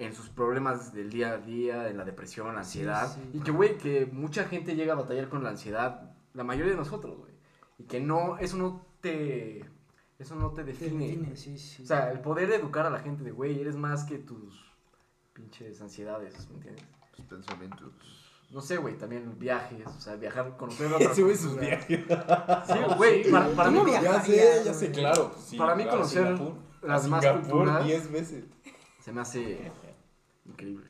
[0.03, 3.29] en sus problemas del día a día, en la depresión, la ansiedad, sí.
[3.33, 6.77] y que, güey, que mucha gente llega a batallar con la ansiedad, la mayoría de
[6.77, 7.33] nosotros, güey,
[7.77, 9.65] y que no, eso no te,
[10.19, 11.07] eso no te Te define.
[11.07, 11.83] define, sí, sí.
[11.83, 14.71] O sea, el poder educar a la gente de, güey, eres más que tus
[15.33, 16.85] pinches ansiedades, ¿me entiendes?
[17.15, 17.91] Tus pensamientos.
[18.51, 22.01] No sé, güey, también viajes, o sea, viajar, conocer otras Ese güey sus viajes.
[22.67, 25.31] Sí, güey, para, para mí, ¿Cómo Ya sé, ya sé, claro.
[25.37, 26.53] sí, Para mí claro, conocer Singapur.
[26.81, 28.43] las A más Singapur culturas 10 veces.
[28.99, 29.71] se me hace
[30.45, 30.87] increíble.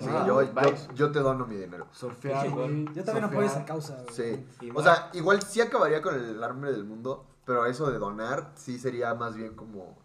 [0.00, 0.88] Sí, Ah, yo, vibes.
[0.88, 1.86] yo, yo te dono mi dinero.
[1.92, 2.84] Surfear, güey.
[2.94, 4.02] Yo también apoyo esa causa.
[4.02, 4.14] güey.
[4.58, 4.70] Sí.
[4.74, 8.78] O sea, igual sí acabaría con el hambre del mundo, pero eso de donar sí
[8.78, 9.96] sería más bien como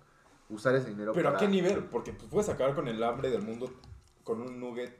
[0.49, 1.85] usar ese dinero Pero ¿a qué nivel?
[1.85, 3.71] Porque pues, puedes acabar con el hambre del mundo
[4.23, 4.95] con un nugget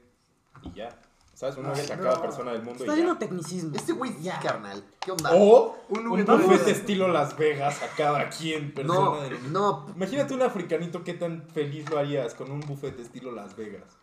[0.62, 0.88] y ya.
[1.40, 1.56] ¿Sabes?
[1.56, 2.02] Un nugget a no.
[2.02, 3.74] cada persona del mundo Está lleno de tecnicismo.
[3.74, 4.38] Este güey sí, Ya.
[4.40, 4.84] carnal.
[5.00, 5.30] ¿Qué onda?
[5.32, 9.86] O Un un buffet de- estilo Las Vegas a cada quien persona no, del mundo.
[9.88, 9.94] no.
[9.96, 13.96] Imagínate un africanito qué tan feliz lo harías con un buffet estilo Las Vegas.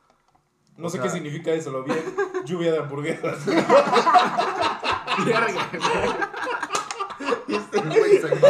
[0.77, 1.99] No O sé sea- qué significa eso, lo vi en
[2.45, 3.37] lluvia de hamburguesas.
[7.47, 8.47] Este güey se mamó.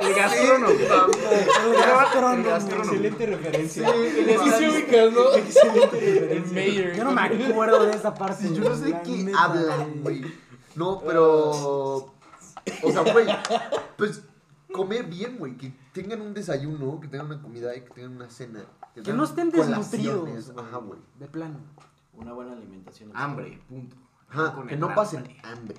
[0.00, 0.72] El gastrónomo.
[0.72, 2.34] El gastrónomo.
[2.34, 2.90] El gastrónomo.
[2.92, 3.88] Excelente referencia.
[3.88, 4.74] Sí,
[5.12, 5.32] ¿no?
[5.34, 6.92] El mayor.
[6.94, 8.48] Yo no me acuerdo de esa parte.
[8.48, 10.24] Sí, yo no sé qué neta, hablan, güey.
[10.74, 12.12] No, pero...
[12.82, 13.26] O sea, güey,
[13.96, 14.22] pues
[14.72, 15.56] comer bien, güey.
[15.56, 18.64] Que tengan un desayuno, que tengan una comida y que tengan una cena.
[19.02, 20.52] Que no estén desnutridos.
[20.56, 21.00] Ajá, güey.
[21.18, 21.60] De plano.
[22.12, 23.12] Una buena alimentación.
[23.14, 23.96] Hambre, punto.
[24.28, 25.76] Ajá, que no pasen hambre.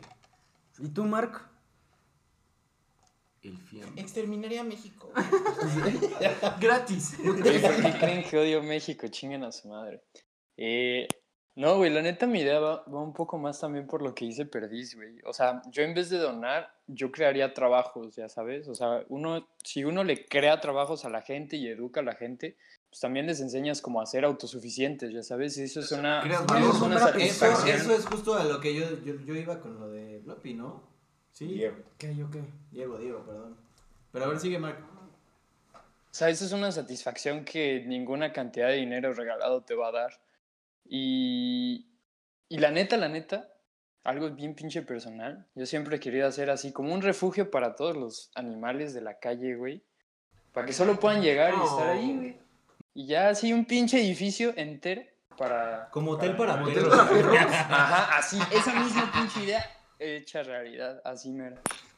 [0.80, 1.42] ¿Y tú, Mark?
[3.44, 4.02] El fiambre.
[4.02, 5.12] Exterminaría a México.
[6.60, 7.18] Gratis.
[7.24, 9.08] Güey, ¿por qué creen que odio México?
[9.08, 10.02] Chinguen a su madre.
[10.58, 11.08] Eh,
[11.58, 14.26] no, güey, la neta mi idea va, va un poco más también por lo que
[14.26, 15.18] dice Perdiz, güey.
[15.26, 18.68] O sea, yo en vez de donar, yo crearía trabajos, ya sabes.
[18.68, 22.14] O sea, uno, si uno le crea trabajos a la gente y educa a la
[22.14, 22.58] gente,
[22.90, 25.58] pues también les enseñas como a ser autosuficientes, ya sabes.
[25.58, 26.76] Y eso es una, Creas eso valor.
[26.76, 29.90] es una Eso, eso es justo a lo que yo, yo, yo iba con lo
[29.90, 30.97] de Floppy, ¿no?
[31.38, 31.46] Sí.
[31.46, 31.78] Diego.
[32.00, 32.42] ¿Qué, yo qué?
[32.72, 33.56] Diego, Diego, perdón.
[34.12, 34.80] Pero a ver, sigue, Mark.
[35.72, 39.92] O sea, eso es una satisfacción que ninguna cantidad de dinero regalado te va a
[39.92, 40.20] dar.
[40.84, 41.86] Y,
[42.50, 43.54] y la neta, la neta,
[44.04, 45.46] algo bien pinche personal.
[45.54, 49.20] Yo siempre he querido hacer así, como un refugio para todos los animales de la
[49.20, 49.84] calle, güey.
[50.54, 52.38] Para que solo puedan llegar y estar ahí, güey.
[52.96, 55.04] Y ya así un pinche edificio entero
[55.38, 55.88] para...
[55.92, 56.92] Como hotel para perros.
[56.98, 61.32] Ajá, así, esa misma pinche idea hecha realidad, así.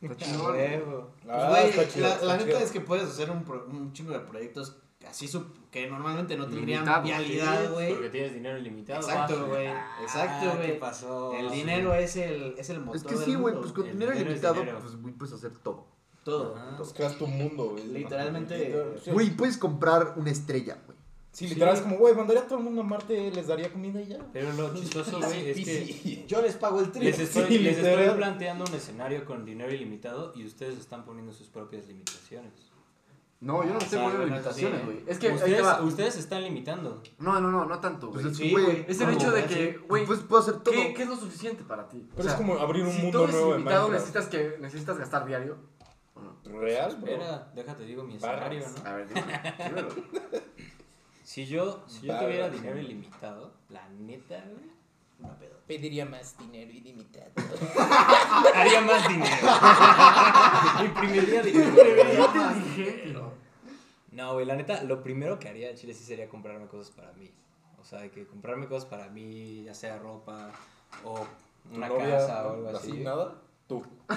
[0.01, 1.11] Huevo.
[1.29, 4.77] Ah, Pues, la, la neta es que puedes hacer un, pro- un chingo de proyectos
[5.07, 5.27] así
[5.71, 7.93] que normalmente no tendrían vialidad, güey.
[7.93, 8.99] Porque tienes dinero ilimitado.
[9.01, 9.67] Exacto, güey.
[9.67, 10.79] Ah, Exacto, ¿Qué güey.
[10.79, 11.33] pasó?
[11.33, 13.93] El dinero es el, es el motor Es que del sí, güey, pues con El
[13.93, 14.79] dinero dinero ilimitado, dinero.
[14.79, 15.87] pues güey, puedes hacer todo.
[16.23, 16.55] Todo.
[16.77, 17.87] Pues creas tu mundo, güey.
[17.87, 18.75] Literalmente-.
[19.11, 20.98] Güey, puedes comprar una estrella, güey.
[21.39, 24.01] Sí, literal es como, güey, mandaría a todo el mundo a Marte, les daría comida
[24.01, 24.17] y ya.
[24.33, 26.25] Pero lo chistoso, güey, es que.
[26.27, 27.11] Yo les pago el triple.
[27.11, 31.31] les estoy, Sí, les estoy planteando un escenario con dinero ilimitado y ustedes están poniendo
[31.31, 32.51] sus propias limitaciones.
[33.41, 34.97] No, yo no me estoy poniendo limitaciones, güey.
[35.07, 35.81] Es que ustedes, va.
[35.81, 37.01] ustedes se están limitando.
[37.19, 38.47] No, no, no, no tanto, Pues güey.
[38.47, 38.85] es güey.
[38.85, 40.73] Es el No, hecho de que, güey, Pues puedo hacer todo.
[40.73, 42.05] ¿qué, qué es lo suficiente para ti?
[42.11, 43.91] O Pero sea, es como abrir un si mundo nuevo en Minecraft.
[43.93, 45.55] necesitas, que, necesitas gastar diario.
[46.15, 46.37] ¿o no?
[46.59, 47.11] Real, bro.
[47.13, 48.89] Espera, déjate digo mi escenario, ¿no?
[48.89, 49.21] A ver, dime,
[49.69, 49.87] dímelo.
[51.30, 54.71] Si yo, si yo tuviera dinero ilimitado, la neta, güey,
[55.19, 55.59] Una pedo.
[55.67, 57.30] pediría más dinero ilimitado.
[58.55, 59.47] Haría más dinero.
[60.86, 63.32] Imprimiría dinero.
[64.11, 67.13] No, güey, la neta, lo primero que haría en Chile sí sería comprarme cosas para
[67.13, 67.30] mí.
[67.80, 70.49] O sea, de que comprarme cosas para mí, ya sea ropa
[71.03, 71.27] o
[71.69, 72.99] ¿Tu una novia, casa o algo así, así.
[73.03, 73.36] nada?
[73.67, 73.84] Tú.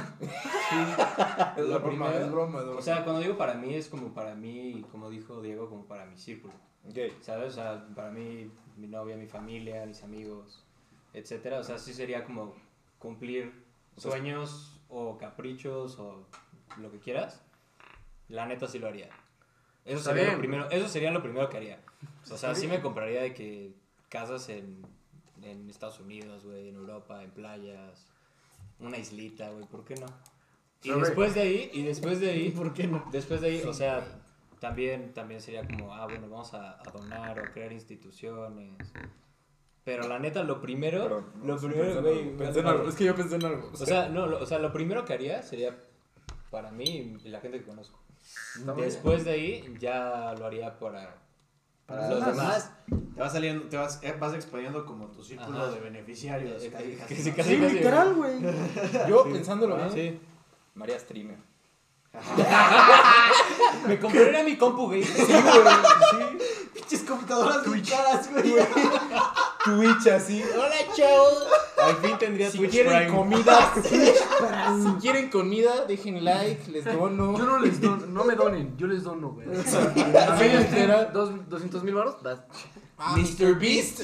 [0.71, 2.79] Sí, Es Lo broma, primero- es broma, es broma.
[2.79, 6.07] O sea, cuando digo para mí es como para mí, como dijo Diego, como para
[6.07, 6.55] mi círculo.
[6.89, 6.99] Ok.
[7.21, 7.53] ¿Sabes?
[7.53, 10.65] O sea, para mí, mi novia, mi familia, mis amigos,
[11.13, 11.59] etcétera.
[11.59, 12.55] O sea, sí sería como
[12.99, 13.53] cumplir
[13.97, 16.27] sueños o caprichos o
[16.79, 17.43] lo que quieras,
[18.29, 19.09] la neta sí lo haría.
[19.85, 20.35] Eso sería, bien.
[20.35, 21.81] lo primero, eso sería lo primero que haría.
[22.31, 23.73] O sea, sí me compraría de que
[24.09, 24.87] casas en,
[25.43, 28.07] en Estados Unidos, güey, en Europa, en playas,
[28.79, 30.07] una islita, güey, ¿por qué no?
[30.85, 33.05] Y después de ahí, y después de ahí, ¿Por qué no?
[33.11, 34.05] Después de ahí, o sea,
[34.63, 38.93] también, también sería como, ah, bueno, vamos a, a donar o a crear instituciones.
[39.85, 42.89] Pero la neta, lo primero, Perdón, lo primero, pensé me pensé en algo.
[42.89, 43.71] Es que yo pensé en algo.
[43.73, 45.77] O sea, no, lo, o sea, lo primero que haría sería
[46.51, 47.99] para mí y la gente que conozco.
[48.77, 51.17] Después de ahí, ya lo haría para,
[51.87, 52.37] Para los demás.
[52.87, 55.73] demás, te vas saliendo, te vas, eh, vas exponiendo como tu círculo Ajá.
[55.73, 56.63] de beneficiarios.
[56.63, 57.37] Eh, casi, que- casi, ¿no?
[57.37, 57.75] casi, Sí, casi.
[57.75, 58.35] literal, güey.
[59.09, 60.21] yo pensándolo bien, Sí.
[60.77, 61.39] María Streamer.
[63.87, 65.03] Me compraría mi compu, güey.
[66.75, 68.55] Pinches computadoras muy caras, güey.
[69.65, 70.43] Twitch así.
[70.55, 71.47] Hola, chavos.
[71.79, 73.17] Al fin tendría Si Twitch quieren Prime.
[73.17, 77.37] comida, si quieren comida, dejen like, les dono.
[77.39, 79.47] Yo no les dono, no me donen, yo les dono, güey.
[81.13, 82.41] Dos, 200 mil baros, das.
[83.17, 83.55] Mr.
[83.59, 84.03] Beast.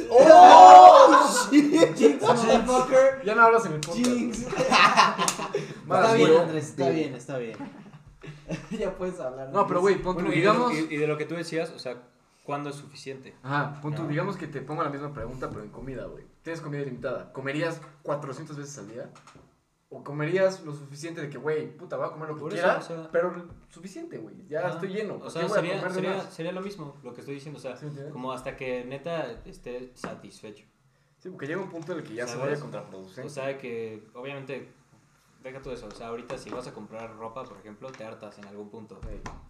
[2.21, 3.23] Motherfucker.
[3.25, 4.07] Ya no hablas en el podcast.
[4.07, 4.39] Jinx.
[4.39, 6.41] Está bien, güey.
[6.41, 7.57] Andrés, está bien, está bien.
[8.71, 9.51] ya puedes hablar.
[9.51, 10.73] No, pero güey, pon tú, Bueno, y, de, digamos.
[10.75, 12.03] y- y de lo que tú decías, o sea,
[12.45, 13.35] ¿cuándo es suficiente?
[13.43, 14.09] Ajá, pon tú, No.
[14.09, 16.25] digamos que te pongo la misma pregunta, pero en comida, güey.
[16.43, 17.33] Tienes comida ilimitada.
[17.33, 19.11] ¿Comerías 400 veces al día?
[19.91, 22.63] ¿O comerías lo suficiente de que, güey, puta, voy a comer lo que Por eso,
[22.63, 24.35] quiera, o sea- pero suficiente, güey?
[24.47, 24.69] Ya Ajá.
[24.75, 25.15] estoy lleno.
[25.15, 27.87] O ¿por sea, sería, sería, sería lo mismo lo que estoy diciendo, o sea, ¿Sí
[28.13, 30.67] como hasta que neta esté satisfecho.
[31.21, 32.51] Sí, porque llega un punto en el que ya se ¿Sabes?
[32.51, 33.23] vaya contraproducente.
[33.27, 34.69] O sea, que obviamente,
[35.43, 38.39] deja todo eso, o sea, ahorita si vas a comprar ropa, por ejemplo, te hartas
[38.39, 39.01] en algún punto.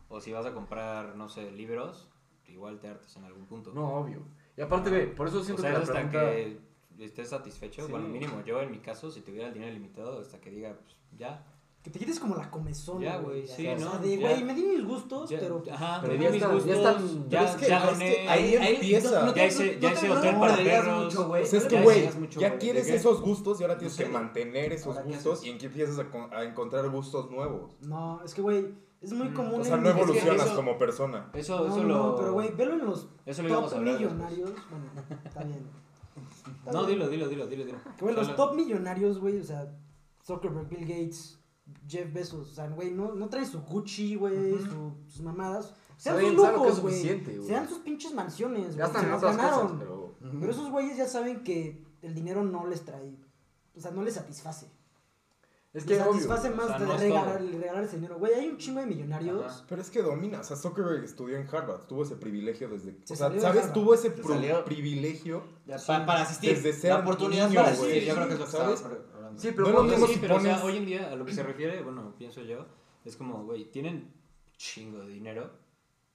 [0.08, 2.08] O si vas a comprar, no sé, libros,
[2.46, 3.72] igual te hartas en algún punto.
[3.72, 4.22] No, obvio.
[4.56, 6.20] Y aparte, ve, por eso o siento sea, que la hasta pregunta...
[6.32, 7.90] que estés satisfecho, Sí.
[7.92, 10.96] bueno, mínimo yo en mi caso, si tuviera el dinero limitado, hasta que diga, pues
[11.16, 11.44] ya,
[11.82, 13.00] Que te quites como la comezón.
[13.00, 13.98] Ya, güey, O sí, sea, ¿no?
[14.00, 15.62] de, güey, me di mis gustos, ya- pero.
[15.72, 17.78] ajá, pero me ya di mis están- gustos, ya están- ya, pero es que ya
[17.78, 19.34] es doné, que ahí empieza.
[19.34, 21.16] ya hice, ya hice hotel para perros.
[21.16, 22.98] O sea, es que, güey, mucho, ya güey, quieres ¿de qué?
[22.98, 25.66] esos gustos y ahora tienes No que mantener esos Ahora, ¿qué gustos y en que
[25.66, 27.76] empiezas a, con- a encontrar gustos nuevos.
[27.80, 29.34] No, es que, güey, es muy Mm.
[29.34, 29.60] común.
[29.60, 31.30] O sea, no es que evolucionas eso- como persona.
[31.32, 32.16] Eso, No, eso no, lo...
[32.16, 33.82] pero, güey, velo en los Eso lo top después.
[33.82, 34.50] millonarios.
[34.68, 34.86] Bueno,
[35.24, 35.64] está bien.
[36.58, 36.98] Está No, bien.
[36.98, 37.64] dilo, dilo, dilo, dilo.
[37.64, 37.78] dilo.
[37.96, 39.72] Que, güey, los top millonarios, güey, o sea,
[40.26, 41.37] Zuckerberg, Bill Gates,
[41.88, 45.74] Jeff Bezos, o sea, güey, no, no traen su Gucci, güey, su- sus mamadas.
[45.96, 46.94] Sean Saben- sus lujos, güey.
[46.94, 47.48] suficiente, güey.
[47.48, 48.78] Sean sus pinches mansiones, güey.
[48.78, 49.60] Gastan Se las otras ganaron.
[49.62, 50.14] cosas, pero...
[50.40, 53.16] Pero esos güeyes ya saben que el dinero no les trae,
[53.76, 54.66] o sea, no les satisface.
[55.74, 56.12] Es Les que, obvio.
[56.14, 58.18] satisface o más sea, de no regalar, regalar ese dinero.
[58.18, 59.44] Güey, hay un chingo de millonarios.
[59.44, 59.64] Ajá.
[59.68, 62.96] Pero es que domina, o sea, Zuckerberg estudió en Harvard, tuvo ese privilegio desde...
[63.04, 63.72] Se o sea, ¿sabes?
[63.72, 65.42] Tuvo ese privilegio.
[65.66, 65.86] Ya, Sí.
[65.88, 66.54] pa- para asistir.
[66.56, 68.04] Desde ser la oportunidad niño, para asistir.
[68.04, 68.82] Yo creo que es lo que ¿Sabes?
[69.28, 69.42] Hablando.
[69.42, 71.16] Sí, pero No lo mismo Sí, si pero o sea, pones- hoy en día a
[71.16, 72.66] lo que se refiere, bueno, pienso yo,
[73.04, 74.12] es como, güey, tienen
[74.56, 75.50] chingo de dinero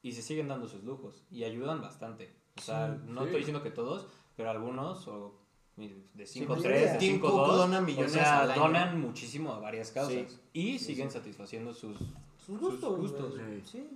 [0.01, 2.33] y se siguen dando sus lujos y ayudan bastante.
[2.57, 3.25] O sea, Sí, no sí.
[3.27, 5.39] estoy diciendo que todos, pero algunos, o
[5.75, 8.61] de 5 Sí, 3, de Tim 5 Cook 2, dona o millones sea, al año.
[8.61, 10.39] donan muchísimo a varias causas Sí.
[10.53, 11.17] y Sí, siguen sí.
[11.17, 11.97] satisfaciendo sus,
[12.45, 12.97] Sus gustos.
[12.99, 13.61] gustos, güey.
[13.65, 13.89] sí.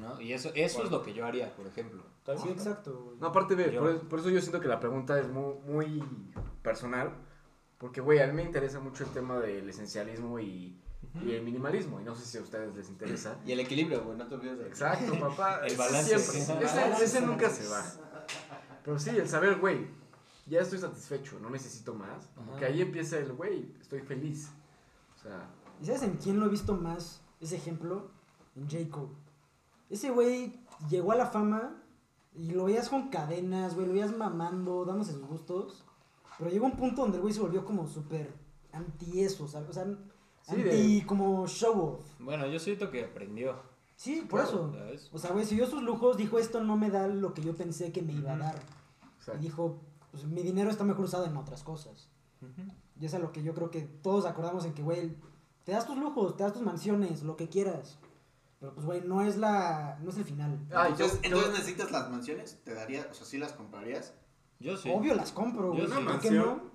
[0.00, 0.20] ¿no?
[0.20, 2.02] Y eso, eso es lo que yo haría, por ejemplo.
[2.24, 3.16] Sí, exacto, güey.
[3.18, 6.02] No, aparte, ve, por, por eso yo siento que la pregunta es muy, muy
[6.62, 7.12] personal.
[7.78, 10.80] Porque, güey, a mí me interesa mucho el tema del esencialismo y,
[11.24, 12.00] y el minimalismo.
[12.00, 13.38] Y no sé si a ustedes les interesa.
[13.46, 15.60] Y el equilibrio, güey, no te olvides del Exacto, papá.
[15.60, 16.18] El ese balance.
[16.18, 16.66] Siempre.
[16.66, 17.84] Ese, ese nunca se va.
[18.84, 19.86] Pero sí, el saber, güey,
[20.46, 22.28] ya estoy satisfecho, no necesito más.
[22.58, 24.50] Que ahí empieza el, güey, estoy feliz.
[25.16, 25.48] O sea,
[25.80, 28.10] ¿Y sabes en quién lo he visto más ese ejemplo?
[28.56, 28.90] En J.
[28.90, 29.12] Cole.
[29.90, 31.82] Ese güey llegó a la fama
[32.34, 35.84] y lo veías con cadenas, güey, lo veías mamando, dándose sus gustos.
[36.38, 38.32] Pero llegó un punto donde el güey se volvió como súper
[38.72, 39.68] anti eso, ¿sabes?
[39.70, 39.84] O sea,
[40.42, 42.06] Sí, anti como show off.
[42.20, 43.56] Bueno, yo siento que aprendió.
[43.96, 44.72] Sí, por Claro, eso.
[44.72, 45.10] ¿sabes?
[45.12, 47.90] O sea, güey, siguió sus lujos, dijo esto no me da lo que yo pensé
[47.92, 48.54] que me iba a dar.
[49.34, 49.80] Y dijo,
[50.12, 52.08] pues mi dinero está mejor usado en otras cosas.
[53.00, 55.16] Y eso es a lo que yo creo que todos acordamos en que, güey,
[55.64, 57.98] te das tus lujos, te das tus mansiones, lo que quieras.
[58.60, 60.58] Pero pues, güey, no es la, no es el final.
[60.72, 64.14] Ah, Entonces, yo- entonces yo- necesitas las mansiones, te daría, o sea, sí las comprarías.
[64.60, 64.90] Yo sí.
[64.92, 65.80] Obvio las compro, güey.
[65.82, 65.92] Yo sí.
[65.94, 66.44] ¿Por Una qué mansión.
[66.46, 66.68] no?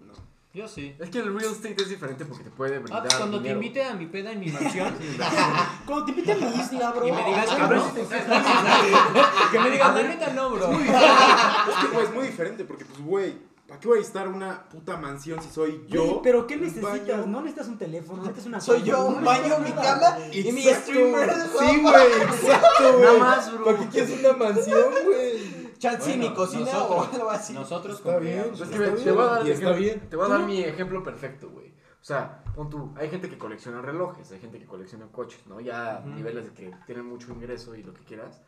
[0.53, 0.95] Yo sí.
[0.99, 3.49] Es que el real estate es diferente porque te puede Ah, brindar pues cuando te
[3.49, 4.93] invite a mi peda en mi mansión.
[5.88, 7.07] Cuando te invite a mi isla, bro.
[7.07, 7.93] Y me digas que Ah, no.
[9.51, 10.71] que me digas, la neta no, bro.
[10.71, 14.63] Es que, güey, es muy diferente porque, pues, güey, ¿para qué voy a estar una
[14.69, 16.03] puta mansión si soy yo?
[16.05, 16.91] Güey, pero ¿qué necesitas?
[17.07, 17.25] baño?
[17.25, 20.61] No necesitas un teléfono, necesitas una Soy yo, no un baño, mi cama y mi
[20.61, 21.31] streamer.
[21.59, 23.01] Sí, güey, exacto, güey.
[23.05, 23.65] Nada más, bro.
[23.65, 25.62] ¿Para qué quieres una mansión, güey?
[25.84, 27.53] Chance Bueno, mi cocina nosotros- o algo así.
[27.53, 29.77] Nosotros Está bien, compraríamos Es Está que ve, bien, te voy a dar, está ejemplo-
[29.77, 30.09] bien.
[30.09, 31.67] Te voy a dar mi ejemplo perfecto, güey.
[31.69, 35.59] O sea, pon tú, hay gente que colecciona relojes, hay gente que colecciona coches, ¿no?
[35.59, 36.15] Ya Ujú.
[36.15, 38.41] niveles de que tienen mucho ingreso y lo que quieras.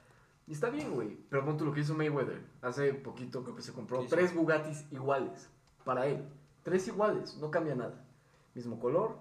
[0.47, 1.17] Y está bien, güey.
[1.29, 2.41] Pero pon tú lo que hizo Mayweather.
[2.61, 4.09] Hace poquito creo que se compró Sí, sí.
[4.11, 5.49] tres Bugattis iguales
[5.83, 6.23] para él.
[6.63, 8.01] Tres iguales, no cambia nada.
[8.53, 9.17] Mismo color.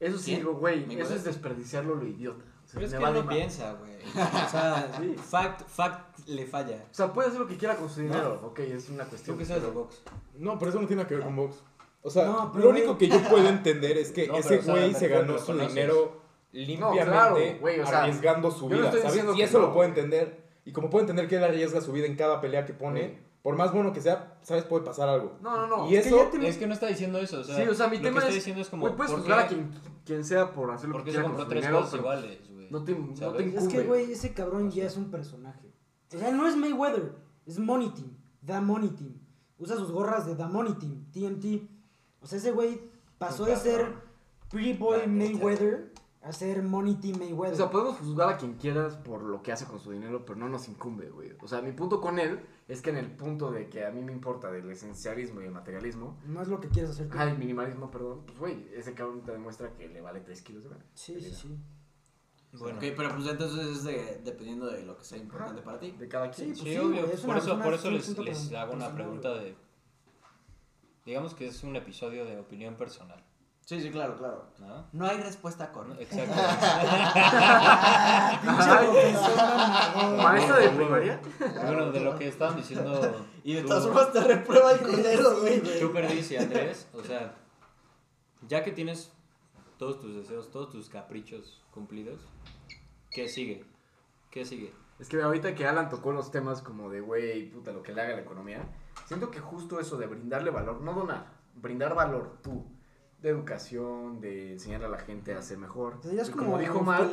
[0.00, 0.38] Eso sí ¿Quién?
[0.40, 2.44] digo, güey, eso es desperdiciarlo lo idiota.
[2.74, 3.96] Pero es que no piensa, güey.
[4.46, 4.90] O sea,
[5.30, 6.76] fact, fact le falla.
[6.90, 8.40] O sea, puede hacer lo que quiera con su dinero.
[8.44, 9.36] Ok, es una cuestión.
[9.36, 10.02] ¿Tú qué sabes de box?
[10.34, 11.56] No, pero eso no tiene nada que ver con box.
[12.02, 14.58] O sea, No, pero lo güey- único que yo puedo entender es que No, ese
[14.58, 15.74] o sea, güey se ganó que su conoces.
[15.74, 16.20] dinero
[16.52, 19.24] limpiamente claro, güey, o sea, arriesgando su no vida, ¿sabes?
[19.32, 19.88] Y que eso no, lo puedo güey.
[19.88, 20.44] entender.
[20.64, 23.18] Y como puedo entender que él arriesga su vida en cada pelea que pone, Sí.
[23.42, 24.64] por más bueno que sea, ¿sabes?
[24.64, 25.36] Puede pasar algo.
[25.40, 25.90] No, no, no.
[25.90, 27.62] Y Es que eso, ya te- Es que no está diciendo eso, o sea, sí,
[27.68, 28.34] o sea, mi lo tema que está es.
[28.36, 29.70] diciendo es como, güey, puedes ¿por juzgar a quien,
[30.04, 32.38] quien sea por hacer lo ¿Por que se quiera con compró su tres cosas iguales,
[32.50, 32.55] güey?
[32.70, 35.72] No te, no Es que, güey, ese cabrón ya es un personaje.
[36.14, 39.14] O sea, no es Mayweather, es Money Team, The Money Team.
[39.58, 41.68] Usa sus gorras de The Money Team, TMT.
[42.20, 42.80] O sea, ese güey
[43.18, 44.06] pasó de ser.
[44.50, 45.06] Pretty Boy.
[45.08, 45.92] Mayweather
[46.26, 47.56] a ser Money Team O Mayweather.
[47.56, 50.48] sea, podemos juzgar a quien quieras por lo que hace con su dinero, pero no
[50.48, 51.32] nos incumbe, güey.
[51.40, 54.02] O sea, mi punto con él es que en el punto de que a mí
[54.02, 57.38] me importa del esencialismo y el materialismo, no es lo que quieres hacer ah, el
[57.38, 60.84] minimalismo, perdón, pues, güey, ese cabrón te demuestra que le vale 3 kilos de verga.
[60.94, 61.56] Sí, sí, sí.
[62.58, 65.92] Bueno, Ok, pero pues entonces es de, dependiendo de lo que sea importante para ti.
[65.92, 66.54] De cada quien.
[66.54, 67.06] Sí, sí, sí, obvio.
[67.06, 69.56] es por eso, por eso les, les hago una pregunta de...
[71.04, 73.22] Digamos que es un episodio de opinión personal,
[73.66, 74.46] Sí, sí, claro, claro.
[74.60, 74.86] ¿no?
[74.92, 76.00] No hay respuesta correcta.
[76.00, 76.36] Exacto.
[80.22, 81.20] ¿Maestra de primaria?
[81.64, 85.60] bueno, de lo que estaban diciendo Y de todas formas te reprueba el culero, güey.
[85.80, 87.34] Tú Perdiz y Andrés, o sea,
[88.46, 89.10] ya que tienes
[89.78, 92.20] todos tus deseos, todos tus caprichos cumplidos,
[93.10, 93.64] ¿qué sigue?
[94.30, 94.72] ¿Qué sigue?
[94.98, 98.00] Es que ahorita que Alan tocó los temas como de, güey, puta, lo que le
[98.00, 98.66] haga a la economía,
[99.06, 102.64] siento que justo eso de brindarle valor, no donar, brindar valor tú,
[103.20, 105.98] de educación, de enseñarle a la gente a ser mejor.
[106.02, 107.10] Serías Y como, como dijo Mark,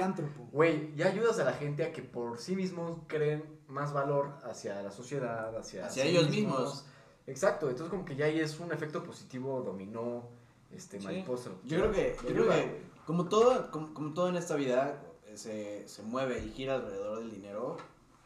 [0.52, 4.82] güey, ya ayudas a la gente a que por sí mismos creen más valor hacia
[4.82, 6.86] la sociedad, hacia, Hacia sí ellos mismos.
[7.26, 10.30] Exacto, entonces como que ya ahí es un efecto positivo, dominó,
[10.76, 11.06] este, Sí.
[11.06, 11.52] mariposa.
[11.66, 15.02] Yo creo que, yo creo que como todo, como, como todo en esta vida
[15.36, 17.78] se, se mueve y gira alrededor del dinero,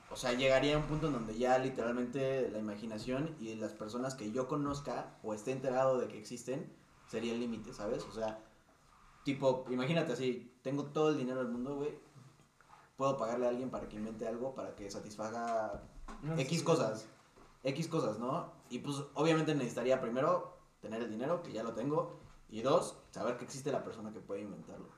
[0.10, 4.16] o sea, llegaría a un punto en donde ya literalmente la imaginación y las personas
[4.16, 6.72] que yo conozca o esté enterado de que existen
[7.08, 8.04] sería el límite, ¿sabes?
[8.04, 8.40] O sea,
[9.24, 11.98] tipo, imagínate así, tengo todo el dinero del mundo, güey.
[12.96, 15.84] Puedo pagarle a alguien para que invente algo para que satisfaga
[16.24, 17.06] No, X sí, cosas.
[17.64, 18.52] X cosas, ¿no?
[18.70, 22.18] Y pues obviamente necesitaría primero tener el dinero, que ya lo tengo,
[22.50, 24.90] y dos, saber que existe la persona que puede inventarlo,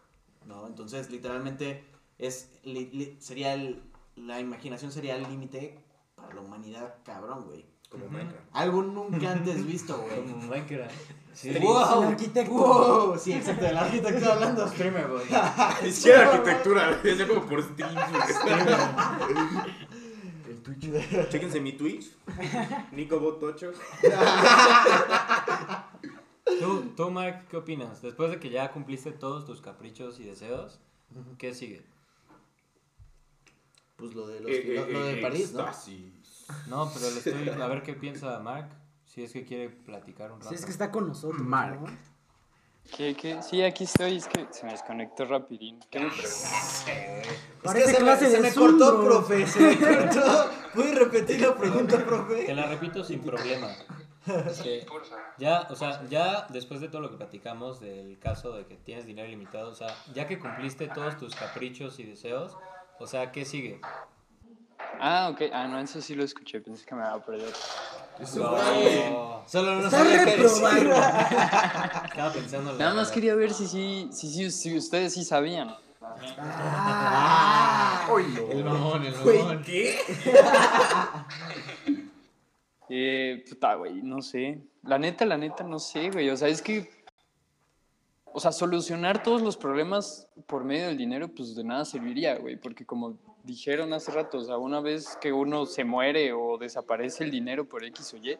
[0.45, 0.67] ¿no?
[0.67, 1.83] Entonces, literalmente,
[2.17, 3.81] es li- li- sería el,
[4.15, 5.83] la imaginación sería el límite
[6.15, 7.65] para la humanidad, cabrón, güey.
[7.89, 8.07] como.
[8.09, 8.45] Minecraft.
[8.53, 10.49] Algo nunca antes visto, Como güey.
[10.49, 10.93] Minecraft.
[11.33, 11.53] Sí.
[11.61, 12.03] ¡Wow!
[12.03, 12.51] El arquitecto.
[12.53, 13.17] ¡Wow!
[13.17, 14.67] Sí, exacto, el arquitecto hablando.
[14.67, 15.25] Streamer, güey.
[15.83, 17.95] Ni siquiera arquitectura, es como por streams.
[20.49, 21.29] El Twitch.
[21.29, 22.11] Chéquense mi Twitch,
[22.91, 23.73] NicoBot8.
[26.59, 28.01] ¿Tú, tú, Mark, ¿qué opinas?
[28.01, 30.79] Después de que ya cumpliste todos tus caprichos y deseos,
[31.37, 31.85] ¿qué sigue?
[33.97, 35.65] Pues lo de, Eh, los, lo, lo de París, ¿no?
[36.67, 37.49] No, pero le estoy...
[37.61, 38.69] A ver qué piensa Mark,
[39.05, 40.49] si es que quiere platicar un rato.
[40.49, 41.41] Sí, es que está con nosotros.
[41.41, 41.79] Mark.
[41.81, 41.87] ¿no?
[42.95, 43.43] ¿Qué, qué?
[43.43, 45.79] Sí, aquí estoy, es que se me desconectó rapidín.
[45.91, 46.85] ¿Qué me preguntas?
[46.87, 49.05] Es Parece que se me, clase se de me Zoom, cortó, bro.
[49.05, 50.49] profe, se me cortó.
[50.73, 52.55] ¿Puedes repetir la pregunta, Te profe?
[52.55, 53.67] la repito sin problema.
[55.37, 59.05] Ya, o sea, ya después de todo lo que platicamos del caso de que tienes
[59.05, 62.57] dinero ilimitado, o sea, ya que cumpliste todos tus caprichos y deseos,
[62.99, 63.79] o sea, ¿qué sigue?
[64.99, 65.43] Ah, ok.
[65.53, 67.53] Ah, no, eso sí lo escuché, pensé que me iba a perder.
[68.35, 70.65] No, Solo no sabía qué decir.
[70.89, 75.73] estaba pensando Nada más quería ver si sí, si, sí, si ustedes sí sabían.
[76.37, 78.07] Ah.
[78.51, 79.63] El mamón, el Güey, mamón.
[79.63, 79.99] ¿qué?
[82.89, 84.61] Eh, puta, güey, no sé.
[84.83, 86.29] La neta, la neta, no sé, güey.
[86.29, 86.89] O sea, es que.
[88.31, 92.57] O sea, solucionar todos los problemas por medio del dinero, pues de nada serviría, güey.
[92.57, 97.23] Porque como dijeron hace rato, o sea, una vez que uno se muere o desaparece
[97.23, 98.37] el dinero por X o Y,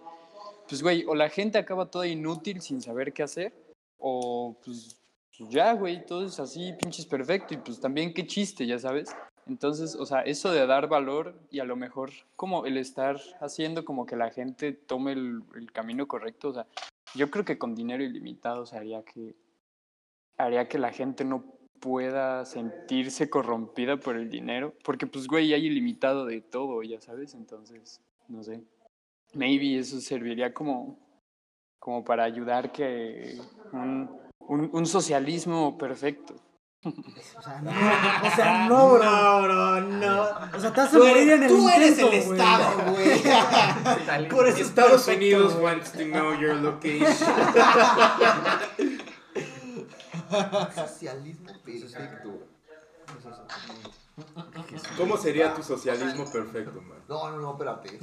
[0.68, 3.54] pues, güey, o la gente acaba toda inútil sin saber qué hacer,
[3.98, 5.00] o pues
[5.48, 7.54] ya, güey, todo es así, pinches perfecto.
[7.54, 9.10] Y pues también qué chiste, ya sabes.
[9.50, 13.84] Entonces, o sea, eso de dar valor y a lo mejor como el estar haciendo
[13.84, 15.42] como que la gente tome el,
[15.74, 16.68] camino correcto, o sea,
[17.16, 19.36] yo creo que con dinero ilimitado, o haría que,
[20.38, 21.44] haría que la gente no
[21.80, 27.34] pueda sentirse corrompida por el dinero, porque pues, güey, hay ilimitado de todo, ya sabes,
[27.34, 28.62] entonces, no sé,
[29.34, 31.00] maybe eso serviría como,
[31.80, 33.42] como para ayudar que
[33.72, 34.12] un,
[34.48, 36.36] un socialismo perfecto.
[36.82, 36.92] O
[37.42, 39.04] sea, no, o sea, no, bro.
[39.04, 40.22] No, bro, no.
[40.56, 42.40] O sea, te vas a Tú morir eres, en el tú eres intento, el güey.
[42.40, 43.22] Estado, güey.
[44.30, 45.64] Por eso es Estados perfecto, Unidos güey.
[45.66, 47.10] wants to know your location.
[50.76, 52.30] Socialismo perfecto.
[54.98, 57.00] ¿Cómo sería tu socialismo perfecto, man?
[57.08, 58.00] No, no, no, espérate.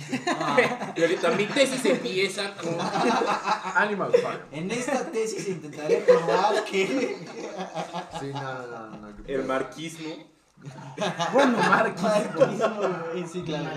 [0.97, 2.77] Y ahorita mi tesis empieza con...
[3.75, 4.41] Animal Farm.
[4.51, 7.19] En esta tesis intentaré probar que.
[8.21, 8.97] Sí, no, no, no.
[8.97, 10.37] no, El marquismo.
[11.33, 12.47] Bueno, Marxismo,
[13.13, 13.71] güey, Sí, claro.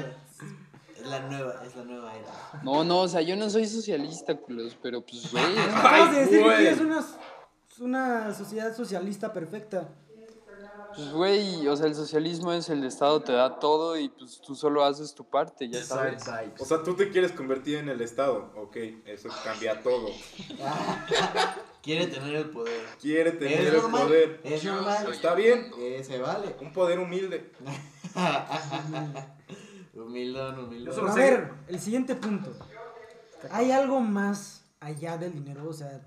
[0.97, 2.61] Es la nueva, es la nueva era.
[2.63, 5.57] No, no, o sea, yo no soy socialista, culos, pero pues, güey.
[5.57, 7.05] acabas de decir que quieres una,
[7.79, 9.89] una sociedad socialista perfecta.
[10.95, 14.55] Pues, güey, o sea, el socialismo es el Estado te da todo y pues tú
[14.55, 16.23] solo haces tu parte, ya sabes.
[16.59, 18.51] O sea, tú te quieres convertir en el Estado.
[18.55, 18.75] Ok,
[19.05, 20.07] eso cambia todo.
[21.81, 22.85] Quiere tener el poder.
[23.01, 24.01] Quiere tener Es el normal.
[24.07, 24.41] poder.
[24.43, 25.11] Es normal.
[25.11, 25.71] Está bien.
[25.79, 26.55] Eh, se vale.
[26.59, 27.51] Un poder humilde.
[29.93, 31.09] Humildón, humildón.
[31.09, 32.51] A ver, el siguiente punto.
[33.51, 35.67] ¿Hay algo más allá del dinero?
[35.67, 36.01] O sea,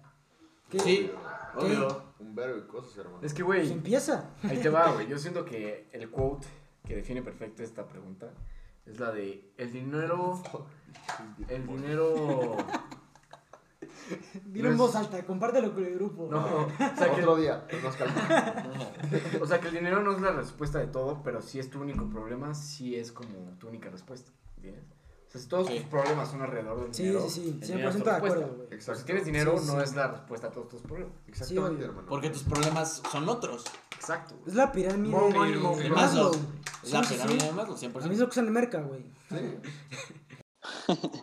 [0.71, 0.79] ¿qué?
[0.81, 1.11] Sí,
[1.59, 1.65] ¿Qué?
[1.65, 2.12] obvio.
[2.23, 3.19] Un verbo de cosas, hermano.
[3.23, 4.31] Es que, Pues güey, empieza.
[4.45, 5.07] ahí te va, güey.
[5.09, 6.47] Yo siento que el quote
[6.87, 8.33] que define perfecto esta pregunta
[8.87, 10.41] es la de el dinero.
[11.49, 12.57] El dinero.
[14.45, 16.29] Dilo en voz alta, compártelo con el grupo.
[16.31, 18.89] No, o sea, que, Otro día, nos calmamos.
[19.41, 21.81] o sea, que el dinero no es la respuesta de todo, pero si es tu
[21.81, 24.31] único problema, sí es como tu única respuesta.
[24.57, 24.85] ¿Entiendes?
[25.33, 27.23] Sea, si todos tus problemas son alrededor del Sí, dinero.
[27.29, 28.79] sí, sí, dinero 100% es tu de acuerdo, güey.
[28.79, 29.85] O sea, si tienes dinero, Sí, no sí.
[29.85, 31.15] es la respuesta a todos tus problemas.
[31.27, 31.85] Exactamente, güey.
[31.89, 32.07] hermano.
[32.09, 33.65] Porque tus problemas son otros.
[33.95, 34.35] Exacto.
[34.47, 35.91] Es la pirámide Money, de, money, de money.
[35.91, 36.33] Maslow.
[36.83, 37.47] Es la Sí, sí, pirámide sí.
[37.47, 38.19] de Maslow, A mí es 100%.
[38.19, 39.05] lo que usan en Merca, güey.
[39.31, 39.59] Sí.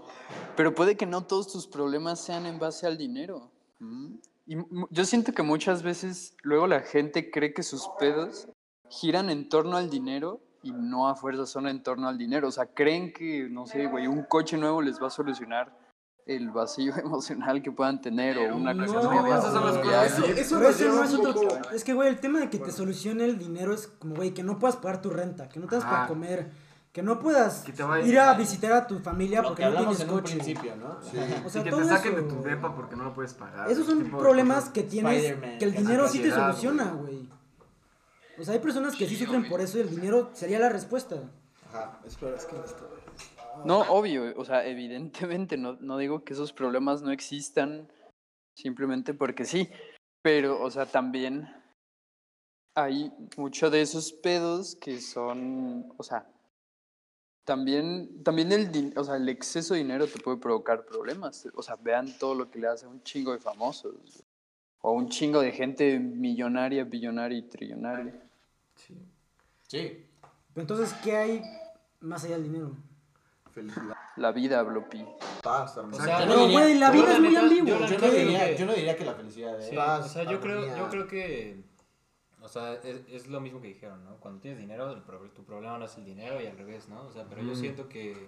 [0.55, 3.51] Pero puede que no todos tus problemas sean en base al dinero.
[3.79, 4.19] ¿m?
[4.45, 4.55] Y
[4.89, 8.47] yo siento que muchas veces luego la gente cree que sus pedos
[8.89, 12.47] giran en torno al dinero y no a fuerza son en torno al dinero.
[12.47, 15.77] O sea, creen que, no sé, güey, un coche nuevo les va a solucionar
[16.25, 19.39] el vacío emocional que puedan tener o una No, cosa güey, así.
[19.39, 20.05] esas son las cosas.
[20.19, 21.71] Eso, eso ese no es un otro.
[21.73, 22.73] Es que, güey, el tema de que te Bueno.
[22.77, 25.85] solucione el dinero es como, güey, que no puedas pagar tu renta, que no tengas
[25.85, 26.51] para comer,
[26.91, 29.69] que no puedas Que te vaya- ir a visitar a tu familia Lo porque que
[29.69, 30.35] no tienes en un coche.
[30.35, 30.97] principio, ¿no?
[31.01, 31.17] Sí.
[31.45, 33.33] O sea, y que todo te saquen eso- de tu depa porque no lo puedes
[33.33, 33.69] pagar.
[33.71, 37.27] Esos son problemas que tienes, que el dinero sí te soluciona, güey.
[38.39, 41.29] O sea, hay personas que sí sufren por eso y el dinero sería la respuesta.
[41.67, 42.55] Ajá, espera, es que
[43.65, 47.91] No, obvio, o sea, evidentemente, no, no digo que esos problemas no existan
[48.55, 49.69] simplemente porque sí,
[50.21, 51.49] pero, o sea, también
[52.75, 56.25] hay mucho de esos pedos que son, o sea,
[57.45, 61.75] también, también el, o sea, el exceso de dinero te puede provocar problemas, o sea,
[61.75, 64.23] vean todo lo que le hace a un chingo de famosos,
[64.81, 68.28] o un chingo de gente millonaria, billonaria y trillonaria.
[69.69, 70.03] Sí.
[70.53, 71.43] Pero entonces, ¿qué hay
[72.01, 72.71] más allá del dinero?
[73.51, 73.95] Felicidad.
[74.15, 75.05] La vida, Blopi.
[75.43, 75.95] Paz, hermano.
[75.97, 77.85] O sea, no güey, la vida la es muy ambigua.
[77.87, 79.67] Yo, no diría, yo no diría que la felicidad, ¿eh?
[79.69, 81.63] Sí, Paz, o sea, yo creo, yo creo que,
[82.41, 84.15] o sea, es, es lo mismo que dijeron, ¿no?
[84.17, 85.03] Cuando tienes dinero, el
[85.33, 87.03] tu problema no es el dinero y al revés, ¿no?
[87.03, 87.55] O sea, pero yo Mm.
[87.55, 88.27] siento que,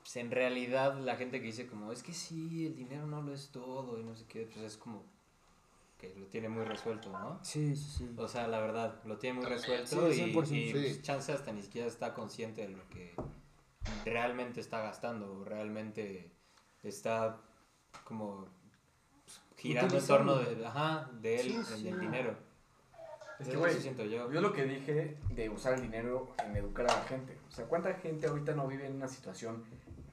[0.00, 3.32] pues, en realidad, la gente que dice como, es que sí, el dinero no lo
[3.32, 5.02] es todo y no sé qué, pues es como
[6.12, 7.38] que lo tiene muy resuelto, ¿no?
[7.42, 8.14] Sí, sí, sí.
[8.16, 10.54] O sea, la verdad, lo tiene muy resuelto Sí, y, 100%.
[10.56, 11.02] y, pues, Sí.
[11.02, 13.14] chance hasta ni siquiera está consciente de lo que
[14.04, 16.30] realmente está gastando, o realmente
[16.82, 17.40] está
[18.04, 18.48] como
[19.24, 21.82] pues, girando en torno de, ajá, de él, Sí, del- sí.
[21.84, 22.36] del dinero.
[23.40, 23.74] Es que, güey,
[24.10, 24.30] yo.
[24.30, 27.36] Yo lo que dije de usar el dinero en educar a la gente.
[27.48, 29.64] O sea, ¿cuánta gente ahorita no vive en una situación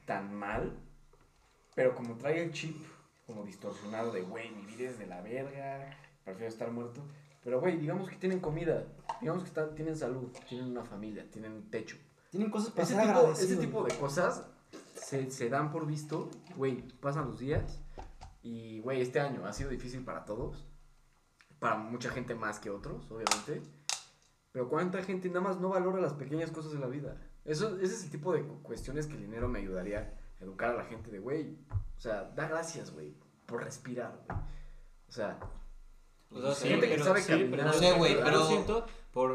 [0.05, 0.75] tan mal?
[1.75, 2.75] Pero como trae el chip
[3.31, 7.01] como distorsionado de, güey, mi vida es de la verga, prefiero estar muerto.
[7.43, 8.83] Pero, güey, digamos que tienen comida,
[9.19, 11.97] digamos que están, tienen salud, tienen una familia, tienen un techo.
[12.29, 14.45] Tienen cosas para Ese ser tipo, ese tipo de cosas
[14.95, 17.79] se, se dan por visto, güey, pasan los días
[18.43, 20.67] y, güey, este año ha sido difícil para todos,
[21.59, 23.61] para mucha gente más que otros, obviamente,
[24.51, 27.17] pero cuánta gente nada más no valora las pequeñas cosas de la vida.
[27.43, 30.69] Eso, ese es el tipo de cu- cuestiones que el dinero me ayudaría a educar
[30.71, 31.57] a la gente de, güey,
[31.97, 33.15] o sea, da gracias, güey,
[33.51, 34.39] por respirar, güey.
[35.07, 35.37] O sea,
[36.31, 37.51] O sea, sí, gente que pero, sabe sí, caminar.
[37.51, 39.31] pero No yo sé, güey, yo pero- siento por,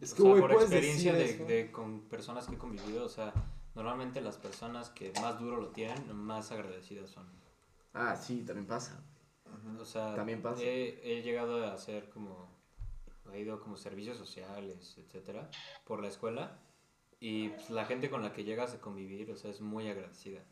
[0.00, 3.08] Es o que, sea, güey, por puedes experiencia de con personas que he convivido, o
[3.08, 3.32] sea,
[3.74, 7.26] normalmente las personas que más duro lo tienen, más agradecidas son.
[7.94, 9.02] ah, sí, también pasa.
[9.78, 10.62] O sea, También pasa.
[10.62, 12.48] He, he llegado a hacer como,
[13.32, 15.48] he ido como servicios sociales, etcétera,
[15.84, 16.58] por la escuela.
[17.20, 20.42] Y pues, la gente con la que llegas a convivir, o sea, es muy agradecida.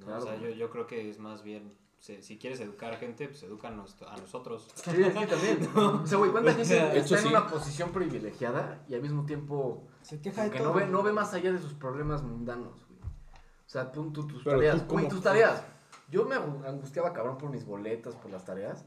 [0.00, 0.06] ¿No?
[0.06, 0.22] Claro.
[0.22, 1.72] O sea, yo, yo creo que es más bien
[2.20, 4.68] si quieres educar a gente, pues edúcanos a nosotros.
[4.74, 5.58] Sí, es que también.
[5.74, 7.28] O sea, güey, ¿cuánta gente está hecho, en sí.
[7.28, 10.68] una posición privilegiada y al mismo tiempo Se queja de que todo.
[10.68, 13.00] no ve, no ve más allá de sus problemas mundanos, güey?
[13.00, 15.64] O sea, tú, tú- tus Pero tareas, cómo- güey, tus tareas.
[16.10, 18.84] Yo me angu- angustiaba cabrón por mis boletas, por las tareas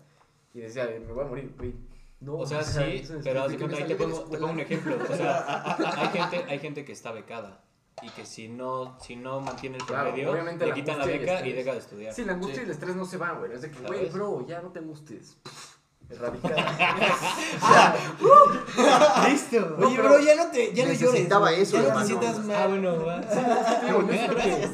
[0.54, 1.74] y decía, me voy a morir, güey.
[2.20, 4.96] No, O sea, sí, pero haz de que me cuenta, ahí te pongo un ejemplo.
[5.10, 5.64] O sea,
[6.02, 7.64] hay gente, hay gente que está becada
[8.02, 11.06] y que si no, si no mantiene el Claro, promedio, obviamente le la quitan la
[11.06, 11.56] y beca y estrés.
[11.56, 12.14] deja de estudiar.
[12.14, 12.62] Sí, la angustia Sí.
[12.62, 13.52] y el estrés no se van, güey.
[13.54, 15.38] Es de que, güey, bro, ya no te angusties.
[16.10, 16.56] Erradicar.
[19.30, 19.76] Listo.
[19.78, 21.02] No, Oye, pero bro, ya no te, ya no llores.
[21.02, 21.62] necesitaba güey.
[21.62, 22.56] eso, Ya no te sientas mal.
[22.56, 23.20] Ah, bueno, va.
[23.22, 24.70] Digo, que-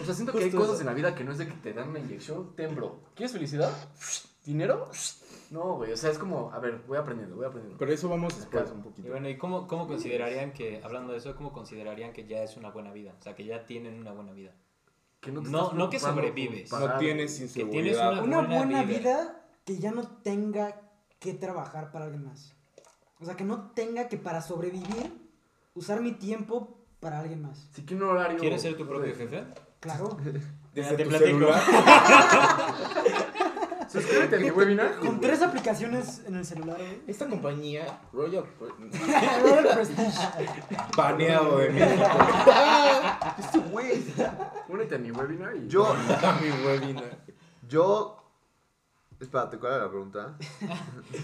[0.00, 0.80] o sea, siento que hay cosas eso.
[0.80, 2.98] en la vida que no es de que te dan una inyección, ten, bro.
[3.14, 3.70] ¿Quieres felicidad?
[4.44, 4.90] ¿Dinero?
[5.52, 7.78] No, güey, o sea, es como, a ver, voy aprendiendo, voy aprendiendo.
[7.78, 9.08] Pero eso vamos después un Y poquito.
[9.10, 12.70] bueno, ¿y cómo, cómo considerarían que, hablando de eso, cómo considerarían que ya es una
[12.70, 13.14] buena vida?
[13.18, 14.52] O sea, que ya tienen una buena vida.
[15.20, 16.72] Que no, te No- estás no que sobrevives.
[16.72, 18.12] No tienes inseguridad.
[18.12, 18.98] una- Una buena buena vida.
[18.98, 19.38] vida.
[19.64, 20.80] que ya no tenga
[21.20, 22.56] que trabajar para alguien más.
[23.20, 25.12] O sea, que no tenga que para sobrevivir
[25.74, 27.68] usar mi tiempo para alguien más.
[27.72, 28.38] Si quiero un horario.
[28.38, 29.44] ¿Quieres ser tu propio jefe?
[29.80, 30.16] Claro.
[30.74, 31.28] Desde Te tu platico.
[31.38, 31.60] celular.
[33.92, 34.98] Suscríbete a mi webinar.
[34.98, 37.02] Con tres aplicaciones en el celular, güey.
[37.06, 38.44] Esta compañía, Royal
[39.42, 40.18] Royal Prestige.
[40.96, 42.04] baneado de México.
[43.38, 44.04] Este güey.
[44.68, 45.68] Únete a mi webinar y.
[45.68, 45.86] Yo,
[46.22, 47.18] A mi webinar.
[47.68, 48.18] yo.
[49.20, 50.36] Espérate, ¿cuál era la pregunta?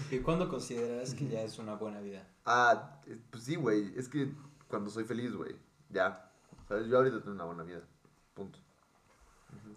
[0.09, 2.25] ¿Y cuándo consideras que ya es una buena vida?
[2.45, 3.93] Ah, pues sí, güey.
[3.97, 4.31] Es que
[4.69, 5.53] cuando soy feliz, güey.
[5.89, 6.31] Ya.
[6.69, 6.87] ¿Sabes?
[6.87, 7.81] Yo ahorita tengo una buena vida.
[8.33, 8.57] Punto.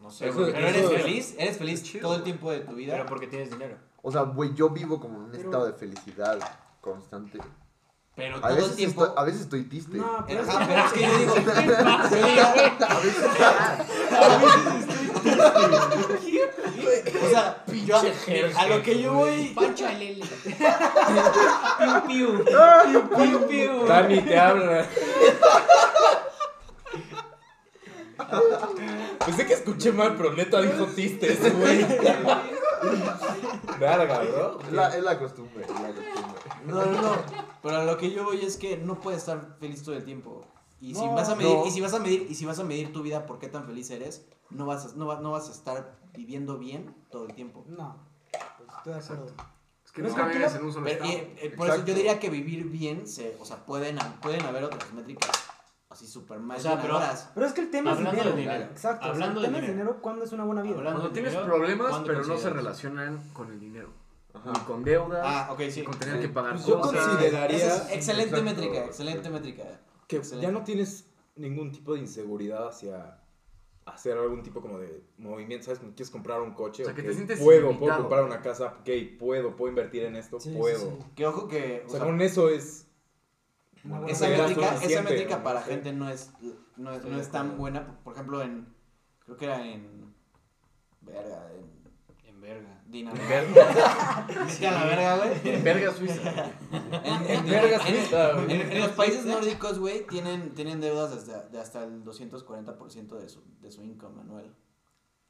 [0.00, 0.52] No sé, Eso- güey.
[0.52, 2.92] Pero eres Eso- feliz, eres feliz todo el tiempo de tu vida.
[2.94, 3.76] Pero porque tienes dinero.
[4.02, 6.38] O sea, güey, yo vivo como en un Pero- estado de felicidad
[6.80, 7.38] constante.
[8.14, 9.04] Pero A todo veces, el tiempo.
[9.04, 9.96] estoy, a veces estoy triste.
[9.96, 11.34] No, pero es Ajá, que, pero es que yo digo.
[17.24, 17.96] O sea, yo,
[18.58, 19.52] a lo que yo voy.
[19.54, 20.22] Pancho Alele.
[22.06, 22.44] piu, piu.
[22.44, 23.86] Piu, piu, piu.
[23.86, 24.86] Dani, te habla.
[29.24, 31.84] Pensé que escuché mal, pero neta dijo tistes, güey.
[33.78, 34.60] Verga, bro.
[34.60, 36.42] Es la, es la costumbre, es la costumbre.
[36.66, 37.16] No, no, no.
[37.62, 40.44] Pero a lo que yo voy es que no puedes estar feliz todo el tiempo.
[40.80, 41.66] Y si No, vas a medir, no.
[41.66, 43.66] y si vas a medir, y si vas a medir tu vida por qué tan
[43.66, 47.34] feliz eres, no vas a, no, va- no vas a estar viviendo bien todo el
[47.34, 47.64] tiempo.
[47.68, 47.96] No.
[48.30, 49.26] Pues estoy de acuerdo.
[49.84, 51.12] Es que Pero nunca es que vives en un solo Pero, estado.
[51.12, 51.16] y,
[51.46, 51.86] eh, por eso Exacto.
[51.86, 55.30] yo diría que vivir bien, se, o sea, pueden, pueden haber otras métricas
[56.02, 56.80] así súper O sea,
[57.34, 58.32] pero- es que el tema es de dinero.
[58.32, 58.64] dinero.
[58.64, 59.06] Exacto.
[59.06, 59.84] Hablando o sea, el de tema es dinero.
[59.90, 60.02] dinero.
[60.02, 60.76] ¿Cuándo es una buena vida?
[60.78, 63.88] Hablando Cuando tienes dinero, problemas, ¿cuándo pero no se relacionan con el dinero.
[64.34, 64.52] Ajá.
[64.52, 65.80] Ni con deudas, Ah, ok, sí.
[65.80, 67.06] ni con tener que pagar Pues yo cosas.
[67.06, 68.44] consideraría- es excelente Exacto.
[68.44, 69.64] métrica, excelente métrica.
[70.08, 70.46] Que Excelente.
[70.46, 73.18] ya no tienes ningún tipo de inseguridad hacia
[73.84, 75.80] hacer algún tipo como de movimiento, ¿sabes?
[75.80, 78.88] Quieres comprar un coche, O sea, que te sientes puedo, puedo comprar una casa, ok,
[79.18, 80.78] puedo, puedo invertir en esto, Sí, sí, puedo.
[80.78, 80.98] sí.
[81.16, 82.86] Que ojo que, o O sea, sea, con eso es
[84.08, 85.70] Esa métrica, esa métrica para Sí.
[85.70, 86.30] gente no es,
[86.76, 87.98] no es, no es tan buena.
[88.04, 88.66] Por ejemplo, en,
[89.24, 90.14] creo que era en,
[91.00, 91.72] verga, en
[92.28, 92.78] En verga.
[92.86, 94.26] Dinamarca.
[94.46, 95.54] Vete a la verga, güey.
[95.54, 96.50] En verga suiza.
[97.04, 98.52] En, en- verga en- suiza, güey.
[98.52, 103.28] en- en los países nórdicos, güey, tienen, tienen deudas desde, de hasta el 240% de
[103.28, 104.54] su, de su income anual.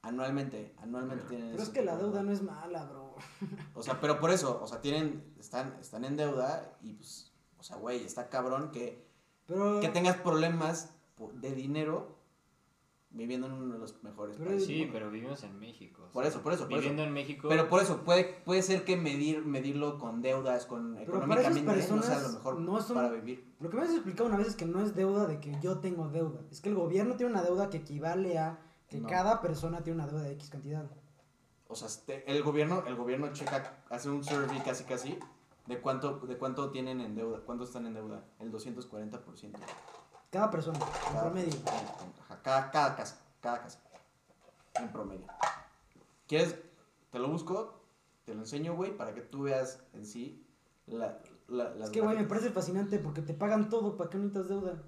[0.02, 3.14] Anualmente, anualmente tienen Pero es que la deuda no es mala, bro.
[3.74, 7.31] O sea, pero por eso, o sea, tienen, están, están en deuda y pues,
[7.62, 9.06] o sea, güey, está cabrón que,
[9.46, 9.78] Pero.
[9.78, 10.92] que tengas problemas
[11.34, 12.18] de dinero
[13.10, 14.66] viviendo en uno de los mejores Pero- países.
[14.66, 16.02] Sí, pero vivimos en México.
[16.08, 17.46] o Por eso, por eso, por Viviendo en México.
[17.48, 21.56] Pero por eso, puede, puede ser que medir, medirlo con deudas, con Pero para esas
[21.56, 23.54] económicamente, no sea lo mejor no son- para vivir.
[23.60, 25.78] Lo que me has explicado una vez es que no es deuda de que yo
[25.78, 26.40] tengo deuda.
[26.50, 28.58] Es que el gobierno tiene una deuda que equivale a
[28.88, 29.06] que No.
[29.08, 30.90] cada persona tiene una deuda de X cantidad.
[31.68, 35.16] O sea, este, el gobierno, el gobierno checa, hace un survey casi casi
[35.66, 39.52] de cuánto, de cuánto tienen en deuda, cuánto están en deuda, el 240%.
[40.30, 41.52] Cada persona, en Cada, promedio.
[42.20, 43.80] Ajá, cada, cada casa, cada casa.
[44.74, 45.26] En promedio.
[46.26, 46.56] ¿Quieres?
[47.10, 47.82] Te lo busco,
[48.24, 50.46] te lo enseño, güey, para que tú veas en sí
[50.86, 54.16] la, la- las Es que, güey, me parece fascinante porque te pagan todo, ¿para qué
[54.18, 54.82] necesitas deuda?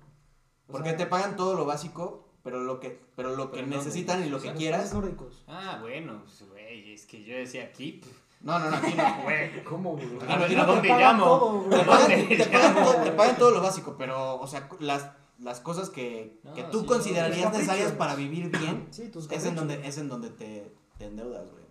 [0.66, 3.76] O Porque sea, te pagan todo lo básico, pero lo que, pero lo que no,
[3.76, 4.94] necesitan y lo que quieras.
[4.94, 5.44] nórdicos.
[5.46, 8.00] Ah, bueno, pues, güey, es que yo decía aquí.
[8.44, 9.22] No, no, no, aquí no.
[9.22, 9.64] Güey.
[9.64, 10.06] ¿Cómo, güey?
[10.28, 11.24] A ver, Aquí ¿a no te dónde llamo?
[11.24, 11.60] todo.
[11.70, 15.10] Te pagan, ¿Dónde te pagan todo, te pagan todo lo básico, pero, o sea, las,
[15.38, 19.46] las cosas que, No, que tú sí, considerarías necesarias para vivir bien, Sí, tus es
[19.46, 21.64] en donde, es en donde te, te endeudas, güey.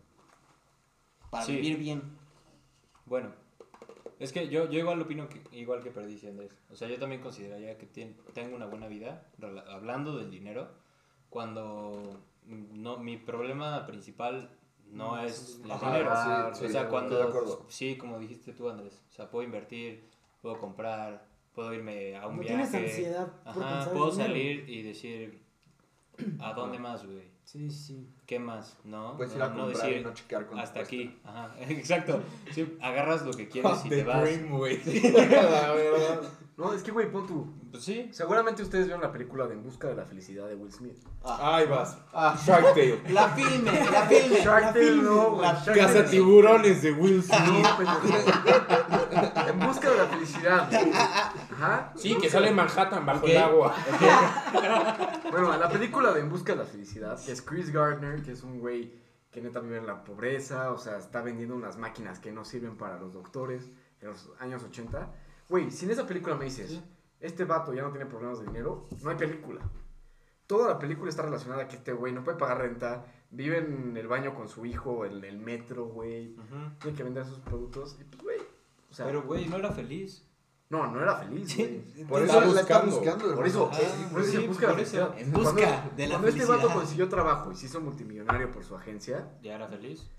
[1.30, 1.54] Para Sí.
[1.56, 2.18] vivir bien.
[3.06, 3.30] Bueno,
[4.20, 6.56] es que yo, yo igual opino que, igual que Perdiz y Andrés.
[6.72, 9.28] O sea, yo también consideraría que tengo una buena vida,
[9.70, 10.70] hablando del dinero,
[11.30, 14.50] cuando no, mi problema principal
[14.94, 16.16] no es el Ajá, dinero.
[16.16, 17.66] sí, o sí, sea, de cuando, acuerdo.
[17.68, 20.04] sí, como dijiste tú, Andrés, o sea, puedo invertir,
[20.42, 22.68] puedo comprar, puedo irme a un No viaje.
[22.70, 24.28] tienes ansiedad por Ajá, puedo dinero.
[24.28, 25.42] salir y decir,
[26.40, 27.34] ¿a dónde más, güey?
[27.44, 28.08] Sí, sí.
[28.26, 28.78] ¿Qué más?
[28.86, 29.18] ¿No?
[29.18, 31.20] Puedes ir no, a no comprar y decir, no checar con hasta aquí.
[31.26, 32.22] Ajá, exacto.
[32.52, 34.22] Sí, agarras lo que quieres y The te vas.
[34.24, 34.80] Dream, güey.
[35.14, 36.22] La verdad.
[36.56, 37.52] No, es que, güey, pon tú.
[37.72, 38.10] Pues sí.
[38.14, 41.00] Seguramente ustedes vieron la película de En busca de la felicidad de Will Smith.
[41.24, 41.98] Ahí vas.
[42.14, 43.02] Ah, Shark Tale.
[43.10, 44.38] la filme, la filme.
[44.40, 45.42] Shark Tale, no, güey.
[45.42, 47.40] La Shark Tale Caza es- tiburones de Will Smith.
[47.48, 47.82] No.
[49.48, 50.70] En busca de la felicidad.
[50.70, 50.92] güey.
[50.94, 51.92] Ajá.
[51.96, 53.74] Sí, que sale Manhattan bajo el agua.
[55.32, 58.44] Bueno, la película de En busca de la felicidad, que es Chris Gardner, que es
[58.44, 58.94] un güey
[59.32, 62.78] que neta vive en la pobreza, o sea, está vendiendo unas máquinas que no sirven
[62.78, 65.12] para los doctores en los años 80.
[65.54, 66.82] Güey, si en esa película me dices,
[67.20, 69.62] este vato ya no tiene problemas de dinero, no hay película.
[70.48, 73.96] Toda la película está relacionada a que este güey no puede pagar renta, vive en
[73.96, 76.36] el baño con su hijo, en el metro, güey,
[76.82, 78.40] tiene que vender sus productos, y pues, güey,
[78.90, 80.26] o sea, Pero, güey, no era feliz.
[80.70, 81.82] no, no era feliz, güey.
[82.08, 83.36] Por Por eso la está buscando.
[83.36, 84.92] Por eso, Ah, eh, por eso sí, se busca la por eso.
[84.98, 85.20] felicidad.
[85.20, 88.64] En busca Cuando- de la Cuando este vato consiguió trabajo y se hizo multimillonario por
[88.64, 90.10] su agencia, ¿Ya era feliz?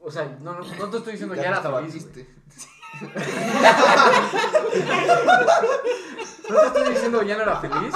[0.00, 2.08] o sea, no, no, no te estoy diciendo ya, Ya era feliz.
[6.50, 7.94] No te estoy diciendo ya no era feliz,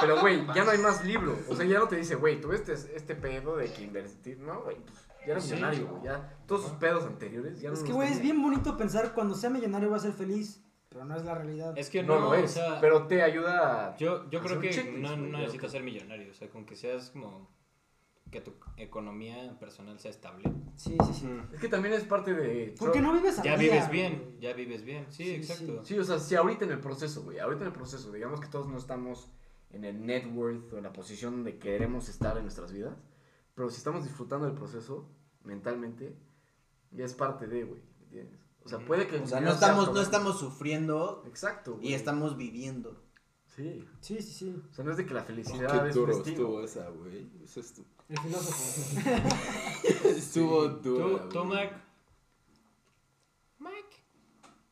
[0.00, 1.38] pero güey, ya no hay más libro.
[1.48, 4.60] O sea, ya no te dice, güey, tú este, este pedo de que invertir, no,
[4.62, 5.54] güey, pues, ya eres Sí.
[5.54, 8.76] millonario, güey, ya todos sus pedos anteriores ya no Es que, güey, es bien bonito
[8.76, 11.72] pensar cuando sea millonario va a ser feliz, pero no es la realidad.
[11.76, 13.96] Es que No, no, lo es, o sea, pero te ayuda a...
[13.96, 17.10] yo, yo creo que checklist, no, no necesitas ser millonario, o sea, con que seas
[17.10, 17.48] como
[18.34, 20.42] que tu economía personal sea estable.
[20.74, 21.28] Sí, sí, sí.
[21.52, 22.74] Es que también es parte de...
[22.76, 24.00] Porque no vives al Ya día, vives güey.
[24.00, 25.84] bien, ya vives bien, sí, Sí, exacto.
[25.84, 28.48] Sí, o sea, si ahorita en el proceso, güey, ahorita en el proceso, digamos que
[28.48, 29.30] todos no estamos
[29.70, 32.96] en el net worth o en la posición donde queremos estar en nuestras vidas,
[33.54, 35.08] pero si estamos disfrutando del proceso
[35.44, 36.16] mentalmente,
[36.90, 38.40] ya es parte de, güey, ¿entiendes?
[38.64, 39.18] O sea, puede que...
[39.18, 41.90] O sea, no estamos, no estamos sufriendo Exacto, güey.
[41.90, 43.00] y estamos viviendo.
[43.56, 44.62] Sí, Sí, sí, sí.
[44.70, 47.28] o sea, no es de que la Oh, felicidad qué es duro estuvo esa, güey.
[47.44, 49.00] Eso estuvo, El filósofo.
[50.08, 51.28] estuvo ¿Tú, duro.
[51.28, 51.80] tú, Mac?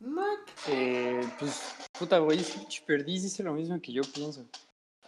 [0.01, 0.41] Mac.
[0.69, 1.63] Eh, pues,
[1.97, 4.45] puta, güey, es que Perdiz dice lo mismo que yo pienso.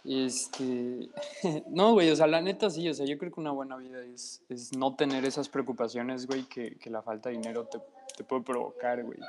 [0.05, 1.09] Este,
[1.69, 4.01] no, güey, o sea, la neta sí, o sea, yo creo que una buena vida
[4.03, 7.79] es, es no tener esas preocupaciones, güey, que, que la falta de dinero te,
[8.15, 9.19] te puede provocar, güey.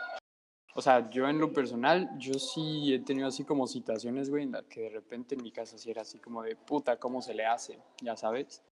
[0.77, 4.53] O sea, yo en lo personal, yo sí he tenido así como situaciones, güey, en
[4.53, 7.33] las que de repente en mi casa sí era así como de puta, ¿cómo se
[7.35, 7.79] le hace?
[8.03, 8.63] Ya sabes.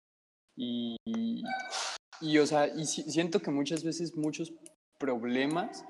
[0.56, 0.96] Y,
[2.20, 4.52] y o sea, y si- siento que muchas veces muchos
[4.98, 5.84] problemas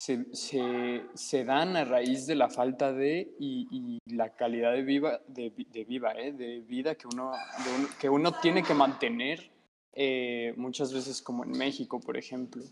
[0.00, 4.82] se, se, se dan a raíz de la falta de y, y la calidad de,
[4.82, 6.32] viva, de, de viva, ¿eh?
[6.32, 9.50] de vida que uno, de que uno tiene que mantener
[9.92, 12.62] eh, muchas veces como en México, por ejemplo.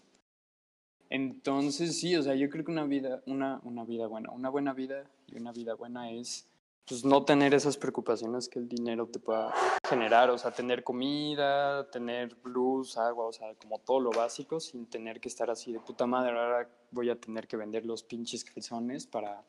[1.10, 4.72] Entonces, sí, o sea, yo creo que una vida, una, una vida buena, una buena
[4.72, 6.48] vida y una vida buena es
[6.86, 9.52] pues no tener esas preocupaciones que el dinero te pueda
[9.88, 14.86] generar, o sea, tener comida, tener luz, agua, o sea, como todo lo básico, sin
[14.86, 18.44] tener que estar así de puta madre, ahora voy a tener que vender los pinches
[18.44, 19.42] calzones para,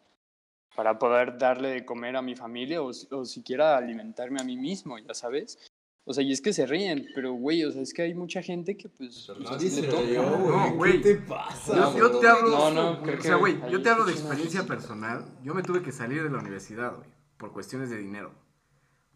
[0.75, 4.97] para poder darle de comer a mi familia o, o siquiera alimentarme a mí mismo,
[4.97, 5.66] ya sabes.
[6.09, 8.41] O sea, y es que se ríen, pero güey, o sea, es que hay mucha
[8.41, 9.25] gente que pues...
[9.27, 10.01] pues, Nadie le se toca.
[10.03, 10.71] rió, No, güey.
[10.77, 11.01] güey.
[11.01, 11.75] ¿Qué te pasa?
[11.75, 14.63] Yo, yo te hablo, No, no, creo o sea, güey, yo te hablo de experiencia
[14.65, 15.25] personal.
[15.43, 18.31] Yo me tuve que salir de la universidad, güey, por cuestiones de dinero.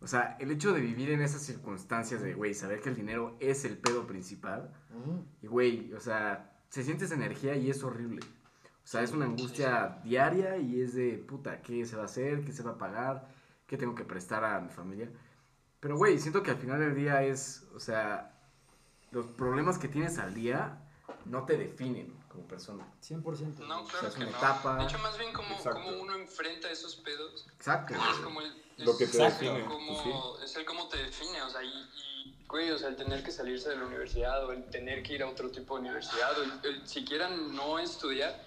[0.01, 3.37] O sea, el hecho de vivir en esas circunstancias de, güey, saber que el dinero
[3.39, 4.73] es el pedo principal.
[5.41, 8.19] Y, güey, o sea, se siente esa energía y es horrible.
[8.83, 12.43] O sea, es una angustia diaria y es de, puta, ¿qué se va a hacer?
[12.43, 13.29] ¿Qué se va a pagar?
[13.67, 15.09] ¿Qué tengo que prestar a mi familia?
[15.81, 18.33] Pero, güey, siento que al final del día es, o sea,
[19.11, 20.77] los problemas que tienes al día
[21.25, 22.85] no te definen como persona.
[23.03, 23.57] 100%.
[23.67, 24.37] No, O sea, claro es que una no.
[24.37, 24.77] etapa.
[24.77, 27.45] De hecho, más bien como, como uno enfrenta esos pedos.
[27.55, 27.93] Exacto.
[27.95, 30.03] Es como el, Lo es- que te exacto, define, como-
[30.37, 33.23] pues Es el cómo te define, o sea, y, y, güey, o sea, el tener
[33.23, 36.39] que salirse de la universidad o el tener que ir a otro tipo de universidad
[36.39, 38.39] o el, el siquiera no estudiar,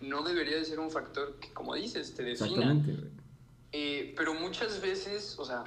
[0.00, 2.48] no debería de ser un factor que, como dices, te defina.
[2.50, 3.10] Exactamente, güey.
[3.72, 5.64] Eh, pero muchas veces, o sea,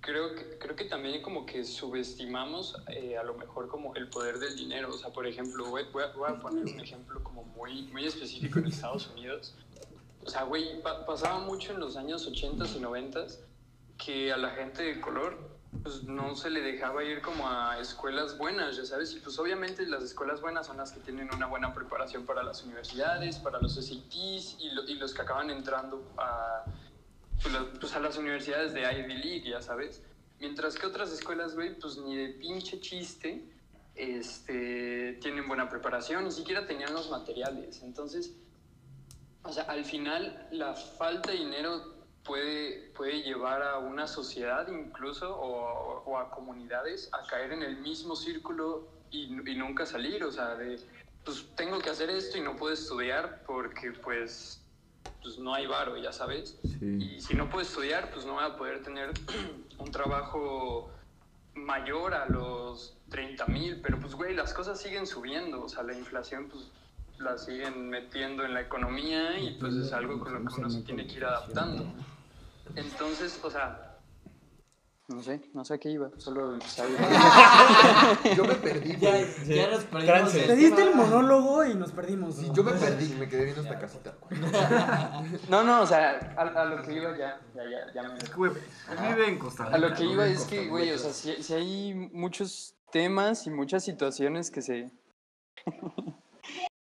[0.00, 4.38] creo que, creo que también como que subestimamos eh, a lo mejor como el poder
[4.38, 4.90] del dinero.
[4.94, 8.06] O sea, por ejemplo, voy, voy a, voy a poner un ejemplo como muy, muy
[8.06, 9.54] específico en Estados Unidos.
[10.24, 13.38] O sea, güey, pa- pasaba mucho en los años 80s y 90s
[13.96, 18.38] que a la gente de color pues no se le dejaba ir como a escuelas
[18.38, 21.74] buenas, ya sabes, y pues obviamente las escuelas buenas son las que tienen una buena
[21.74, 26.64] preparación para las universidades, para los SATs y, lo- y los que acaban entrando a,
[27.42, 30.02] pues, pues, a las universidades de Ivy League, ya sabes.
[30.40, 33.44] Mientras que otras escuelas, güey, pues ni de pinche chiste,
[33.94, 37.82] este, tienen buena preparación, ni siquiera tenían los materiales.
[37.82, 38.34] Entonces,
[39.42, 45.36] o sea, al final la falta de dinero puede, puede llevar a una sociedad incluso
[45.36, 50.22] o, o a comunidades a caer en el mismo círculo y nunca salir.
[50.22, 50.78] O sea, de,
[51.28, 54.64] pues tengo que hacer esto y no puedo estudiar porque pues,
[55.22, 56.58] pues no hay varo, ya sabes.
[56.80, 59.12] Y si no puedo estudiar, pues no voy a poder tener
[59.78, 60.90] un trabajo
[61.54, 65.94] mayor a los 30 mil, pero pues güey, las cosas siguen subiendo, o sea, la
[65.94, 66.70] inflación pues
[67.18, 70.82] la siguen metiendo en la economía y pues es algo con lo que uno se
[70.82, 71.84] tiene que ir adaptando.
[72.76, 73.87] Entonces, o sea,
[75.08, 78.36] no sé, no sé a qué iba, solo empecé a ir.
[78.36, 80.32] Yo me perdí, Ya, ya nos perdimos.
[80.32, 82.36] Te diste el monólogo y nos perdimos.
[82.52, 84.16] Yo me perdí, me quedé viendo esta casita.
[85.48, 88.18] No, no, o sea, a, a lo que iba ya, ya, ya, ya me...
[88.36, 89.76] Güey, él vive en Costa Rica.
[89.76, 93.50] A lo que iba es que, güey, o sea, si, si hay muchos temas y
[93.50, 94.92] muchas situaciones que se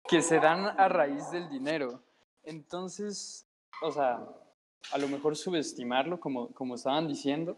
[0.09, 2.03] que se dan a raíz del dinero.
[2.43, 3.47] Entonces,
[3.83, 4.27] o sea,
[4.93, 7.57] a lo mejor subestimarlo, como, como estaban diciendo.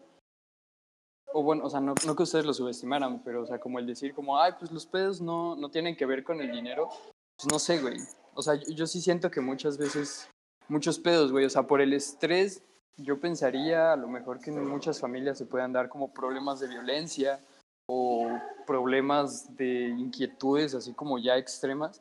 [1.35, 3.87] O bueno, o sea, no, no que ustedes lo subestimaran, pero, o sea, como el
[3.87, 6.89] decir, como, ay, pues los pedos no, no tienen que ver con el dinero.
[7.37, 7.97] Pues no sé, güey.
[8.35, 10.28] O sea, yo, yo sí siento que muchas veces,
[10.68, 11.45] muchos pedos, güey.
[11.45, 12.62] O sea, por el estrés,
[12.97, 16.68] yo pensaría a lo mejor que en muchas familias se puedan dar como problemas de
[16.68, 17.41] violencia
[17.87, 18.28] o
[18.66, 22.01] problemas de inquietudes así como ya extremas.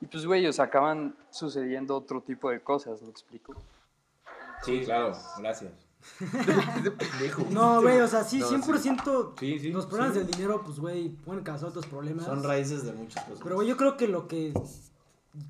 [0.00, 3.54] Y pues, güey, o sea, acaban sucediendo otro tipo de cosas, ¿me explico?
[4.62, 5.72] Sí, claro, gracias.
[6.98, 7.46] Pendejo.
[7.50, 8.56] No, güey, o sea, sí, No, sí.
[8.56, 9.70] 100% Sí, sí.
[9.70, 10.20] los problemas sí.
[10.20, 12.26] del dinero, pues, güey, pueden causar otros problemas.
[12.26, 13.40] Son raíces de muchas cosas.
[13.42, 14.52] Pero, güey, yo creo que lo que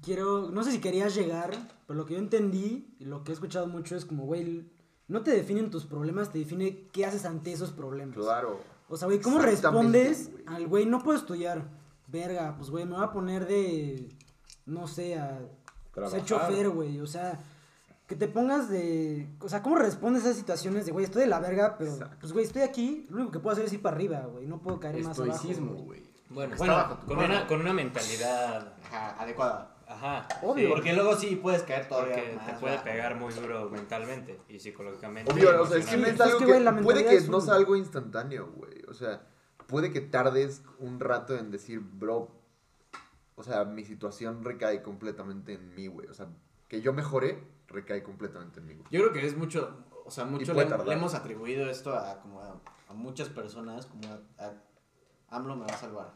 [0.02, 1.50] quiero, no sé si querías llegar,
[1.86, 4.64] pero lo que yo entendí y lo que he escuchado mucho es como, güey,
[5.08, 8.16] no te definen tus problemas, te define qué haces ante esos problemas.
[8.16, 8.60] Claro.
[8.88, 11.64] O sea, güey, ¿cómo respondes al güey, no puedo estudiar?
[12.06, 14.08] Verga, pues, güey, me voy a poner de,
[14.66, 15.40] no sé, a
[16.08, 17.00] ser chofer, güey.
[17.00, 17.42] O sea,
[18.14, 19.28] que te pongas de...
[19.40, 22.16] O sea, ¿cómo respondes a esas situaciones de, güey, estoy de la verga, pero, Exacto.
[22.20, 24.46] pues, güey, estoy aquí, lo único que puedo hacer es ir para arriba, güey.
[24.46, 25.32] No puedo caer más abajo.
[25.32, 25.84] Estoicismo, güey.
[26.30, 26.48] güey.
[26.56, 26.56] Bueno,
[27.06, 28.72] con, una, con una mentalidad.
[28.84, 29.76] Ajá, adecuada.
[29.88, 30.28] Ajá.
[30.42, 30.70] Obvio.
[30.70, 34.58] Porque luego sí puedes caer todavía Porque más te puede pegar muy duro mentalmente y
[34.58, 35.32] psicológicamente.
[35.32, 37.54] Obvio, o sea, es que es pues, algo que, que, puede que es no sea
[37.54, 38.82] algo instantáneo, güey.
[38.88, 39.26] O sea,
[39.66, 42.30] puede que tardes un rato en decir, bro,
[43.34, 46.08] o sea, mi situación recae completamente en mí, güey.
[46.08, 46.28] O sea,
[46.68, 48.74] que yo mejore recae completamente en mí.
[48.90, 52.54] Yo creo que es mucho, o sea, mucho le, hemos atribuido esto a como a,
[52.88, 56.12] a muchas personas, como a, a AMLO me va a salvar,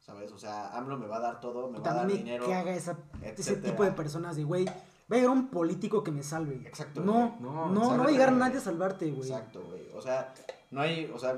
[0.00, 0.32] ¿sabes?
[0.32, 2.46] O sea, AMLO me va a dar todo, me va a dar me dinero.
[2.46, 4.72] caga esa, ese tipo de personas de, güey, va
[5.10, 6.56] a llegar un político que me salve.
[6.66, 7.40] Exacto, No, güey.
[7.40, 8.40] no, No, no, va a llegar güey.
[8.40, 9.30] nadie a salvarte, güey.
[9.30, 9.88] Exacto, güey.
[9.94, 10.34] O sea,
[10.70, 11.36] no hay, o sea,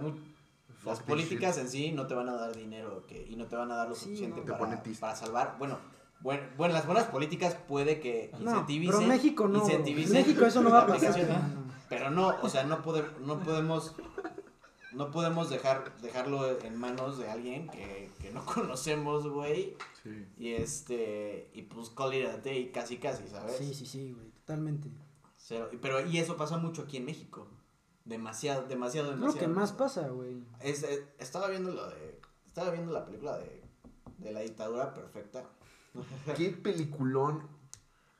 [0.86, 3.70] las políticas en sí no te van a dar dinero que, y no te van
[3.70, 4.56] a dar lo Sí, suficiente no.
[5.00, 5.56] Para salvar.
[5.58, 5.78] Bueno,
[6.20, 8.96] bueno, bueno, las buenas políticas puede que No, incentivicen.
[8.98, 9.64] pero México no.
[9.64, 11.14] México eso no va a pasar.
[11.88, 13.94] Pero no, o sea, no, pode- no podemos
[14.92, 19.76] no podemos dejar dejarlo en manos de alguien que, que no conocemos, güey.
[20.02, 20.26] Sí.
[20.38, 23.56] Y este y pues call it a day casi casi, ¿sabes?
[23.56, 24.88] Sí, sí, sí, güey, totalmente.
[25.36, 27.46] Cero- pero y eso pasa mucho aquí en México.
[28.04, 29.46] Demasiado, demasiado, Es demasiado.
[29.48, 30.38] lo que más pasa, güey.
[30.60, 33.62] Es, eh, estaba viendo lo de estaba viendo la película de,
[34.18, 35.44] de la dictadura perfecta.
[36.36, 37.57] Qué peliculón.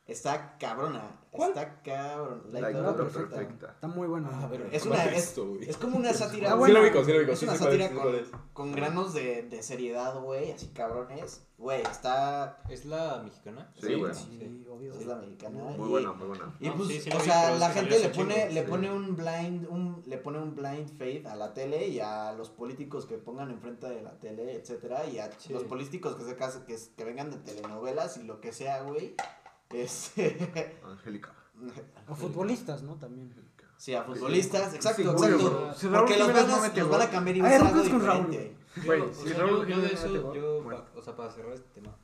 [0.08, 1.02] Está cabrona.
[1.30, 1.50] ¿Cuál?
[1.50, 2.42] Está cabrón.
[2.50, 3.36] La, La dictadura perfecta.
[3.36, 3.66] perfecta.
[3.72, 4.28] Está muy bueno.
[4.32, 5.68] Ah, pero es ¿Cuál una es es, esto, güey?
[5.68, 6.50] es como una sátira.
[6.64, 7.32] Sí lo ubico, sí lo ubico.
[7.32, 8.14] Es Sí, una sí, sátira con,
[8.54, 11.44] con granos de, de seriedad, güey, así cabrones.
[11.58, 13.70] Güey, está ¿Es la mexicana?
[13.80, 14.14] Sí, güey.
[14.14, 14.94] Sí, obvio.
[14.94, 15.58] es la mexicana.
[15.76, 16.54] Muy y- buena, muy buena.
[16.60, 18.70] Y No, pues, sí, sí lo o sea, la gente le pone, le sí.
[18.70, 22.48] pone un blind, un, le pone un blind faith a la tele y a los
[22.48, 25.52] políticos que pongan enfrente de la tele, etcétera, y a Sí.
[25.52, 29.14] los políticos que se casen, que, que vengan de telenovelas y lo que sea, güey.
[29.70, 31.32] Este, Angélica.
[32.08, 32.94] O futbolistas, ¿no?
[32.96, 33.32] También.
[33.76, 35.38] sí, a futbolistas, exacto, Sí, exacto.
[35.38, 35.74] seguro.
[35.74, 37.58] Si Raúl Porque los van, no a, mete los van a cambiar y A a
[37.60, 38.30] ¿cuántos con Raúl?
[38.32, 40.84] Yo, Güey, o si Raúl yo, yo de eso, gol, yo, bueno.
[40.84, 41.96] pa- o sea, para cerrar este tema,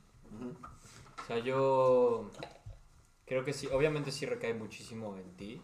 [1.23, 2.29] o sea, yo
[3.25, 5.61] creo que sí, obviamente sí recae muchísimo en ti,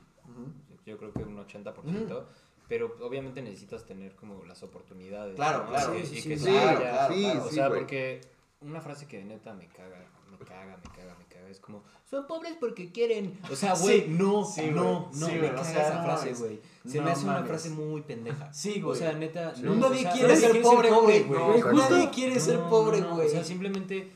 [0.85, 2.23] yo creo que un 80%,
[2.69, 5.35] pero obviamente necesitas tener como las oportunidades.
[5.35, 5.69] Claro, ¿no?
[5.71, 5.97] claro.
[5.97, 6.45] Y- Sí, y sí, que sí.
[6.45, 6.91] se Claro, vaya.
[6.91, 7.45] claro, sí, claro.
[7.45, 8.21] O sea, porque
[8.61, 9.97] una frase que neta me caga,
[10.41, 13.39] me caga, me caga, me caga, es como, son pobres porque quieren.
[13.49, 16.03] O sea, güey, Sí, no, sí, no, no, sí, me o caga sea, esa no
[16.03, 16.59] frase, güey.
[16.87, 18.51] Se No me hace una frase muy pendeja.
[18.53, 18.99] Sí, O güey.
[18.99, 21.25] sea, neta, no, Nadie o sea, quiere ser pobre, güey.
[21.73, 23.27] Nadie quiere ser pobre, güey.
[23.27, 24.11] O sea, simplemente,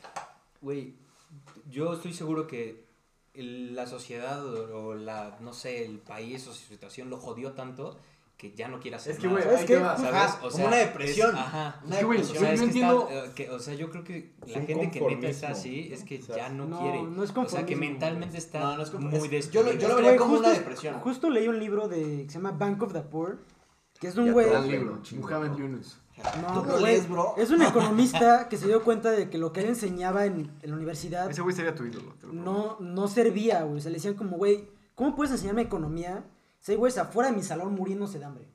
[0.61, 0.95] güey,
[1.69, 2.85] yo estoy seguro que
[3.35, 7.99] la sociedad o, o la, no sé, el país o su situación lo jodió tanto
[8.37, 9.39] que ya no quiere hacer Es que, nada.
[9.65, 9.89] te va.
[9.97, 10.13] Justo- ¿Sabes?
[10.13, 11.29] Ajá, como una depresión.
[11.31, 11.81] es- ajá.
[11.85, 12.43] Una Es que, güey, depresión.
[12.43, 14.47] O sea, yo es que está- entiendo- eh, que- o sea, yo creo que Es
[14.55, 17.01] la gente que neta está así es que O sea, ya no, no, quiere.
[17.03, 19.69] no es o sea, que mentalmente está No, no es como- muy es- yo lo-
[19.69, 19.73] destruido.
[19.73, 20.99] yo lo Es que, vería como una depresión.
[20.99, 23.39] Justo leí un libro de, que se llama Bank of the Poor,
[23.99, 24.47] que es de un güey...
[24.47, 25.57] Muhammad ¿no?
[25.57, 25.97] Yunus.
[26.41, 27.35] No, ¿Tú lo lees, bro?
[27.37, 30.69] Es un economista que se dio cuenta de que lo que él enseñaba en, en
[30.69, 32.13] la universidad Ese güey sería tu ídolo.
[32.19, 32.51] te lo prometo.
[32.51, 33.77] no, no servía, güey.
[33.77, 36.23] O sea, le decían como, güey, ¿cómo puedes enseñarme economía
[36.71, 38.47] hay güeyes afuera de mi salón muriéndose de hambre?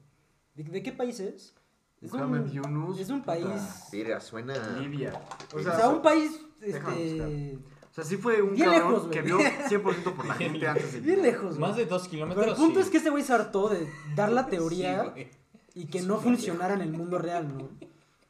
[0.54, 1.54] ¿De, de qué país es?
[2.00, 2.98] Es un, Yunus.
[2.98, 3.46] es un país...
[3.92, 4.54] Mira, suena.
[4.78, 5.12] Libia.
[5.54, 6.40] O sea, un país...
[6.62, 7.58] Este,
[7.90, 9.12] O sea, sí fue un Bien cabrón lejos, güey.
[9.12, 11.84] que vio 100% por la gente antes de bien lejos, Más güey.
[11.84, 12.42] de dos kilómetros.
[12.44, 12.86] Pero el punto sí.
[12.86, 15.28] es que ese güey se hartó de dar la teoría Sí,
[15.74, 17.68] y que no funcionara en el mundo real, ¿no?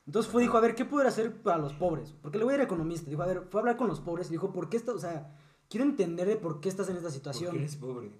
[0.07, 2.12] Entonces fue, dijo, a ver, ¿qué poder hacer para los pobres?
[2.20, 3.09] Porque el güey era economista.
[3.09, 4.98] Dijo, a ver, fue a hablar con los pobres y dijo, ¿por qué estás, o
[4.98, 5.32] sea,
[5.70, 7.56] quiero entender de por qué estás en esta Porque situación?
[7.56, 8.10] eres pobre.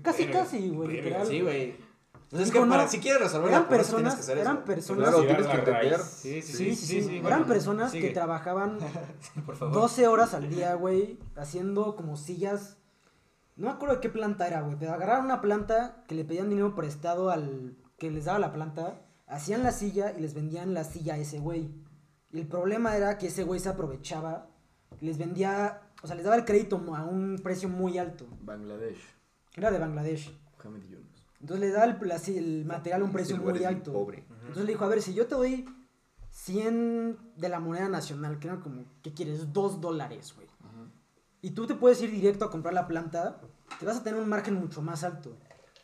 [0.00, 1.26] Casi, casi, güey, literal.
[1.26, 1.76] Sí, güey.
[2.30, 4.64] Entonces, que para, no, si quieres resolver Eran la pobreza, tienes personas, que eran eso.
[4.64, 6.00] personas, Claro, tienes que entender.
[6.00, 7.26] Sí, sí, sí, sí, sí, güey.
[7.26, 8.08] eran personas Sigue.
[8.08, 8.78] que trabajaban
[9.46, 9.74] Por favor.
[9.74, 12.78] 12 horas al día, güey, haciendo como sillas.
[13.56, 16.48] No me acuerdo de qué planta era, güey, pero agarraron una planta que le pedían
[16.48, 20.82] dinero prestado al que les daba la planta, hacían la silla y les vendían la
[20.82, 21.70] silla a ese güey.
[22.32, 24.48] Y el problema era que ese güey se aprovechaba,
[25.00, 28.26] les vendía, o sea, les daba el crédito a un precio muy alto.
[28.42, 29.00] Bangladesh.
[29.56, 30.38] Era de Bangladesh.
[30.58, 31.26] Muhammad Yunus.
[31.40, 33.90] Entonces le daba el, material a un precio muy alto.
[33.90, 34.26] Pobre.
[34.28, 35.64] Entonces le dijo, a ver, si yo te doy
[36.28, 39.50] 100 de la moneda nacional, que eran como, ¿qué quieres?
[39.54, 40.46] 2 dólares, güey.
[41.40, 43.40] Y tú te puedes ir directo a comprar la planta,
[43.80, 45.38] te vas a tener un margen mucho más alto.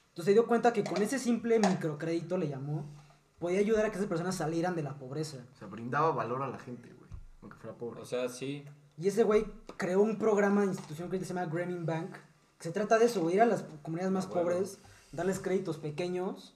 [0.08, 2.94] Entonces se dio cuenta que con ese simple microcrédito, le llamó,
[3.38, 5.38] podía ayudar a que esas personas salieran de la pobreza.
[5.50, 7.08] O sea, brindaba valor a la gente, güey.
[7.40, 8.02] Aunque fuera pobre.
[8.02, 8.66] O sea, sí.
[9.00, 9.46] Y ese güey
[9.76, 12.12] creó un programa de institución que se llama Grameen Bank,
[12.58, 14.42] que se trata de eso, güey, ir a las comunidades más bueno.
[14.42, 14.78] pobres,
[15.12, 16.54] darles créditos pequeños,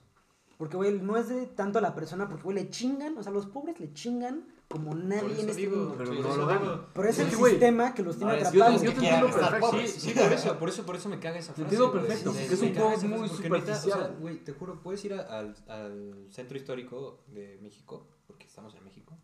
[0.58, 3.32] porque, güey, no es de tanto a la persona, porque, güey, le chingan, o sea,
[3.32, 5.94] los pobres le chingan como nadie en este digo, mundo.
[5.98, 6.86] Pero sí, no lo.
[6.92, 8.82] Pero es Es el güey, sistema que los tiene atrapados.
[8.82, 9.70] yo que te entiendo perfecto.
[9.72, 11.74] Sí, sí, por eso, por eso, por eso me caga esa Te frase.
[11.74, 12.06] entiendo güey.
[12.06, 14.16] perfecto, Sí, porque es un juego muy porque neta, o sea, superficial.
[14.20, 18.84] güey, te juro, puedes ir a- al, al centro histórico de México, porque estamos en
[18.84, 19.16] México,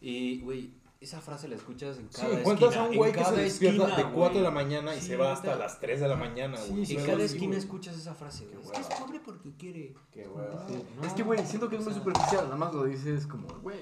[0.00, 2.84] y, güey, esa frase la escuchas en Sí, cada encuentras esquina.
[2.86, 5.16] a un güey que se despierta esquina, de 4 de la mañana y Sí, se
[5.16, 5.58] va hasta neta.
[5.58, 6.86] las 3 de la mañana, Sí, güey.
[6.86, 8.62] sí, En cada sí, esquina escuchas esa frase, güey.
[8.62, 9.94] Es que es pobre porque quiere.
[10.12, 10.66] Qué hueva.
[11.04, 12.44] Es que, güey, siento que es muy superficial.
[12.44, 13.78] Nada más lo dices como, güey.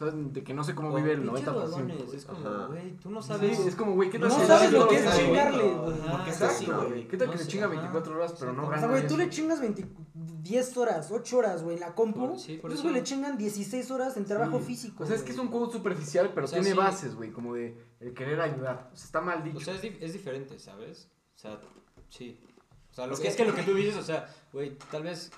[0.00, 1.56] O sea, de que no sé cómo vive el Pinches 90%.
[1.56, 2.16] huevones, güey.
[2.18, 3.58] Es como, güey, tú no Sí, sabes.
[3.58, 5.98] es como, güey, ¿qué tal No si sabes lo que es chingarle, güey?
[6.28, 7.08] Exacto, güey.
[7.08, 7.74] ¿Qué tal No que le sé, chinga ajá.
[7.74, 11.38] 24 horas, pero no O gana sea, güey, tú le chingas 20 10 horas, 8
[11.38, 12.28] horas, güey, en la compu.
[12.28, 12.82] Por- sí, por eso.
[12.82, 14.66] güey le chingan 16 horas en trabajo Sí.
[14.66, 15.02] físico.
[15.02, 16.78] O sea, es que es un juego superficial, pero O sea, tiene sí.
[16.78, 18.90] bases, güey, como de el querer ayudar.
[18.92, 19.58] O sea, está mal dicho.
[19.58, 21.08] O sea, es, dif- es diferente, ¿sabes?
[21.34, 21.60] O sea,
[22.08, 22.40] sí.
[22.90, 24.78] O sea, lo Es que, que- es que lo que tú dices, o sea, güey,
[24.90, 25.30] tal vez,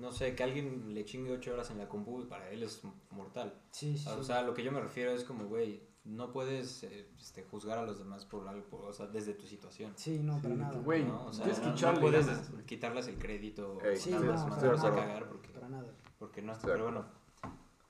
[0.00, 2.82] no sé, que alguien le chingue ocho horas en la compu y para él es
[3.10, 3.54] mortal.
[3.70, 4.24] Sí, sí, O sí.
[4.24, 7.82] sea, lo que yo me refiero es como, güey, no puedes eh, este, juzgar a
[7.82, 9.92] los demás por algo, por- o sea, desde tu situación.
[9.96, 10.78] Sí, no, para nada.
[10.78, 11.26] Güey, ¿no?
[11.26, 13.78] O sea, no, puedes ganas, quitarles el crédito.
[13.84, 15.06] Ey, Sí, nada no, más, no, más estoy de vas a acuerdo.
[15.08, 15.86] cagar porque, Para nada.
[16.18, 16.66] porque no está.
[16.66, 17.04] Pero bueno,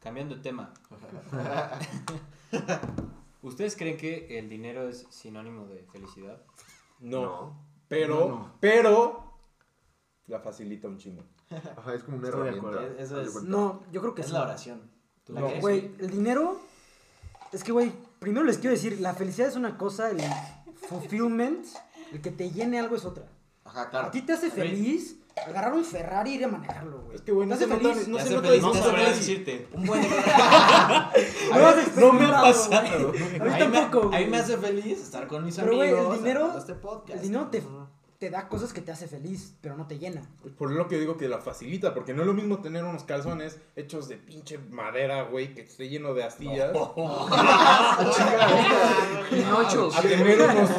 [0.01, 0.75] cambiando de tema.
[3.43, 6.43] ¿Ustedes creen que el dinero es sinónimo de felicidad?
[7.01, 7.59] No.
[7.89, 8.53] Pero, No, no.
[8.61, 9.33] pero,
[10.27, 11.23] la facilita un chingo.
[11.77, 12.79] Ajá, es como una Estoy de herramienta.
[12.79, 12.99] acuerdo.
[12.99, 13.43] Eso de es-.
[13.43, 14.33] No, yo creo que Es sí.
[14.33, 14.81] la oración.
[15.25, 15.51] ¿Tú la No.
[15.61, 16.61] Güey, el dinero.
[17.53, 20.21] Es que, güey, primero les quiero decir, la felicidad es una cosa, el
[20.89, 21.67] fulfillment,
[22.13, 23.25] el que te llene algo es otra.
[23.65, 24.11] Ajá, A claro.
[24.11, 25.17] ti te hace feliz
[25.47, 27.17] agarrar un Ferrari y ir a manejarlo, güey.
[27.17, 28.09] Es que, güey, no ¿Te se nota, feliz?
[28.09, 29.05] no se sé, nota no güey.
[29.07, 29.69] decirte.
[29.75, 30.01] Un buen
[31.97, 33.09] No No me ha pasado.
[33.11, 33.13] A
[33.45, 36.19] mí A tampoco, a mí me hace feliz estar con mis Pero, güey, el amigos.
[36.19, 37.17] dinero- este podcast.
[37.17, 37.63] El dinero te,
[38.21, 40.21] te da cosas que te hace feliz, pero no te llena.
[40.59, 43.59] Por lo que digo que la facilita, porque no es lo mismo tener unos calzones
[43.77, 46.71] hechos de pinche madera, güey, que esté lleno de astillas,
[49.31, 49.97] Pinochos.
[49.99, 50.71] a tener unos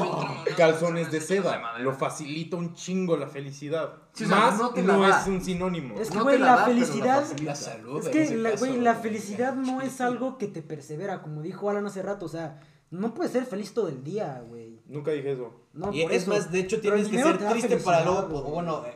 [0.56, 1.80] calzones de seda.
[1.80, 3.92] Lo facilita un chingo la felicidad.
[4.14, 5.22] Sí, o sea, Más no no, te la da.
[5.22, 6.00] es un sinónimo.
[6.00, 7.22] Es que, No güey, te la, da, pero la felicidad.
[7.22, 7.52] facilita.
[7.52, 8.00] La salud.
[8.02, 11.24] Es en que, ese la, caso, güey, la felicidad no es algo que te persevera,
[11.24, 12.28] como dijo Alan hace rato.
[12.28, 12.60] O sea,
[12.92, 14.80] no puedes ser feliz todo el día, güey.
[14.86, 15.52] Nunca dije eso.
[15.74, 16.32] No, Y por es eso.
[16.32, 18.94] más, de hecho, tienes que ser triste para luego, o bueno, eh,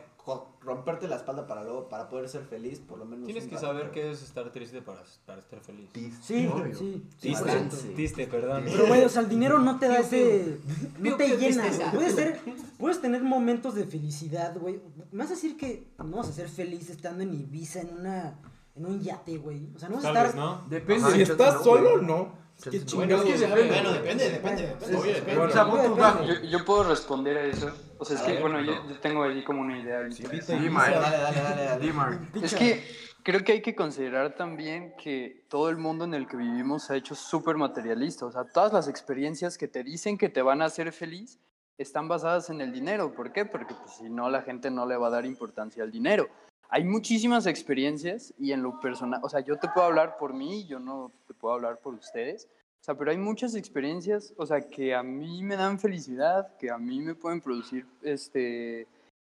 [0.60, 3.24] romperte la espalda para luego, para poder ser feliz, por lo menos.
[3.26, 5.88] Tienes que saber qué es estar triste para, para estar feliz.
[6.20, 6.74] Sí, Obvio.
[6.74, 7.06] sí.
[7.20, 7.44] Triste.
[7.44, 7.46] 100%.
[7.46, 7.88] Balance.
[7.94, 8.64] Triste, perdón.
[8.66, 10.58] Pero, güey, o sea, el dinero no te da ese.
[10.98, 11.64] No te llena.
[11.94, 12.40] Puedes, ser,
[12.78, 14.80] puedes tener momentos de felicidad, güey.
[15.12, 18.38] Me vas a decir que no vas a ser feliz estando en Ibiza, en una.
[18.74, 19.70] En un yate, güey.
[19.74, 20.26] O sea, no vas a estar.
[20.26, 20.62] vez, ¿no?
[20.68, 21.04] Depende.
[21.06, 22.04] Ajá, si estás solo, güey.
[22.06, 22.45] no.
[22.94, 23.68] Bueno, es que depende.
[23.68, 24.96] Bueno, depende, depende, depende.
[24.96, 25.40] Oye, depende.
[25.42, 26.24] O sea, pon tu bajo.
[26.24, 27.70] Yo, yo puedo responder a eso.
[27.98, 28.88] O sea, es A que, ver, bueno, yo, no.
[28.88, 30.10] yo tengo ahí como una idea.
[30.10, 30.22] Sí.
[30.22, 32.18] Dale, dale, dale, dale.
[32.42, 32.82] Es que
[33.22, 36.94] creo que hay que considerar también que todo el mundo en el que vivimos se
[36.94, 38.24] ha hecho súper materialista.
[38.26, 41.38] O sea, todas las experiencias que te dicen que te van a hacer feliz
[41.78, 43.14] están basadas en el dinero.
[43.14, 43.44] ¿Por qué?
[43.44, 46.28] Porque pues, si no, la gente no le va a dar importancia al dinero.
[46.68, 50.66] Hay muchísimas experiencias y en lo personal, o sea, yo te puedo hablar por mí,
[50.66, 52.48] yo no te puedo hablar por ustedes.
[52.80, 56.70] O sea, pero hay muchas experiencias, o sea, que a mí me dan felicidad, que
[56.70, 58.86] a mí me pueden producir este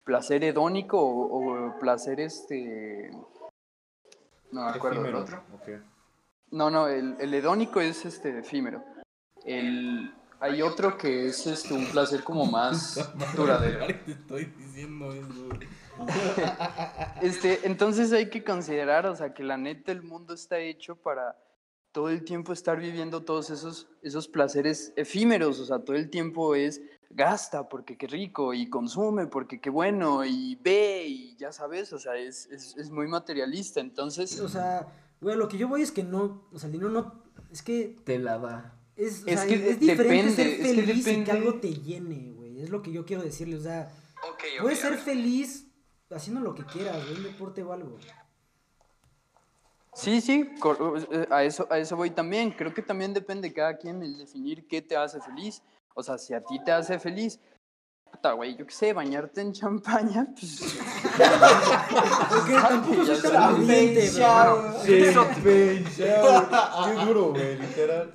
[0.05, 3.11] placer hedónico o, o placer este
[4.53, 5.21] no me acuerdo Efímero.
[5.21, 5.43] otro.
[6.51, 8.85] No, no, el, el hedónico es este efímero.
[9.45, 13.87] El, hay otro que es este un placer como más duradero.
[14.05, 15.49] Te estoy diciendo eso.
[17.23, 21.37] Este, entonces hay que considerar, o sea, que la neta el mundo está hecho para
[21.93, 26.55] todo el tiempo estar viviendo todos esos, esos placeres efímeros, o sea, todo el tiempo
[26.55, 31.93] es gasta porque qué rico y consume porque qué bueno y ve y ya sabes,
[31.93, 34.41] o sea, es, es, es muy materialista, entonces...
[34.41, 34.89] O sea,
[35.21, 37.97] güey, lo que yo voy es que no, o sea, el dinero no, es que
[38.05, 38.81] Te la da.
[38.97, 41.31] es, o Es sea, que es diferente ser depende, es que feliz y que depende.
[41.31, 43.93] algo te llene, güey, es lo que yo quiero decirle, o sea,
[44.61, 45.69] puedes ser feliz
[46.15, 47.99] haciendo lo que quieras, un deporte o algo.
[49.95, 52.51] Sí, sí, cor- eh, a eso, a eso voy también.
[52.53, 55.63] Creo que también depende de cada quien el definir qué te hace feliz.
[55.95, 57.39] O sea, si a ti te hace feliz,
[58.13, 60.79] puta, güey, yo qué sé, bañarte en champaña, pues...
[62.29, 65.27] Porque tampoco soy tan Bueno,
[66.95, 68.15] Qué duro, güey, literal.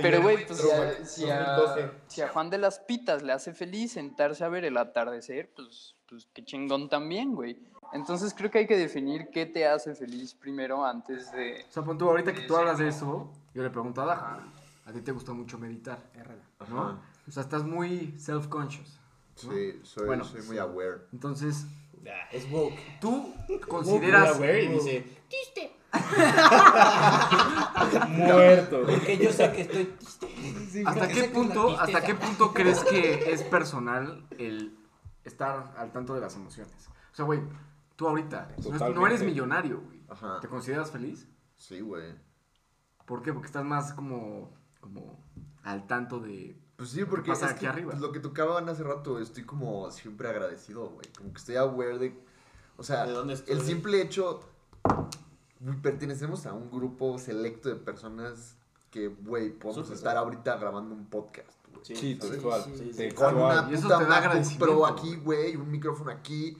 [0.00, 1.90] Pero, güey, pues si a, si, a, 2012.
[2.08, 5.94] si a Juan de las Pitas le hace feliz sentarse a ver el atardecer, pues,
[6.08, 7.58] pues qué chingón también, güey.
[7.92, 11.64] Entonces creo que hay que definir qué te hace feliz primero antes de...
[11.68, 14.40] O sea, pon tú, ahorita que tú hablas de eso, yo le pregunto a Daja,
[14.84, 15.98] a ti te gusta mucho meditar,
[16.68, 17.00] ¿no?
[17.26, 19.03] O sea, estás muy self-conscious.
[19.42, 19.52] ¿No?
[19.52, 21.02] Sí, soy, Bueno, soy muy aware.
[21.12, 21.66] Entonces,
[22.32, 22.74] Es woke.
[23.00, 23.34] tú
[23.68, 24.32] Consideras.
[24.32, 24.64] consideras...
[24.64, 25.06] y dice.
[28.08, 28.82] Muerto.
[28.86, 29.94] Porque yo sé que estoy.
[30.86, 34.76] ¿Hasta qué punto, hasta qué punto crees que es personal el
[35.24, 36.88] estar al tanto de las emociones?
[37.12, 37.40] O sea, güey,
[37.96, 38.48] tú ahorita
[38.94, 40.02] no eres millonario, güey.
[40.08, 40.38] Ajá.
[40.40, 41.28] ¿Te consideras feliz?
[41.56, 42.14] Sí, güey.
[43.06, 43.32] ¿Por qué?
[43.32, 45.22] Porque estás más como, como
[45.62, 46.58] al tanto de...
[46.76, 47.90] Pues sí, porque pasa es aquí que, arriba?
[47.92, 51.06] pues, lo que tocaban hace rato, estoy como siempre agradecido, güey.
[51.16, 52.18] Como que estoy aware de...
[52.76, 53.54] O sea, ¿De dónde estoy?
[53.54, 54.40] el simple hecho...
[55.60, 58.56] güey, Pertenecemos a un grupo selecto de personas
[58.90, 61.84] que, güey, podemos Súper, estar ahorita grabando un podcast, güey.
[61.84, 63.08] Sí, sí, sí.
[63.12, 65.54] Con una puta MacBook Pro aquí, güey.
[65.54, 66.56] güey, un micrófono aquí,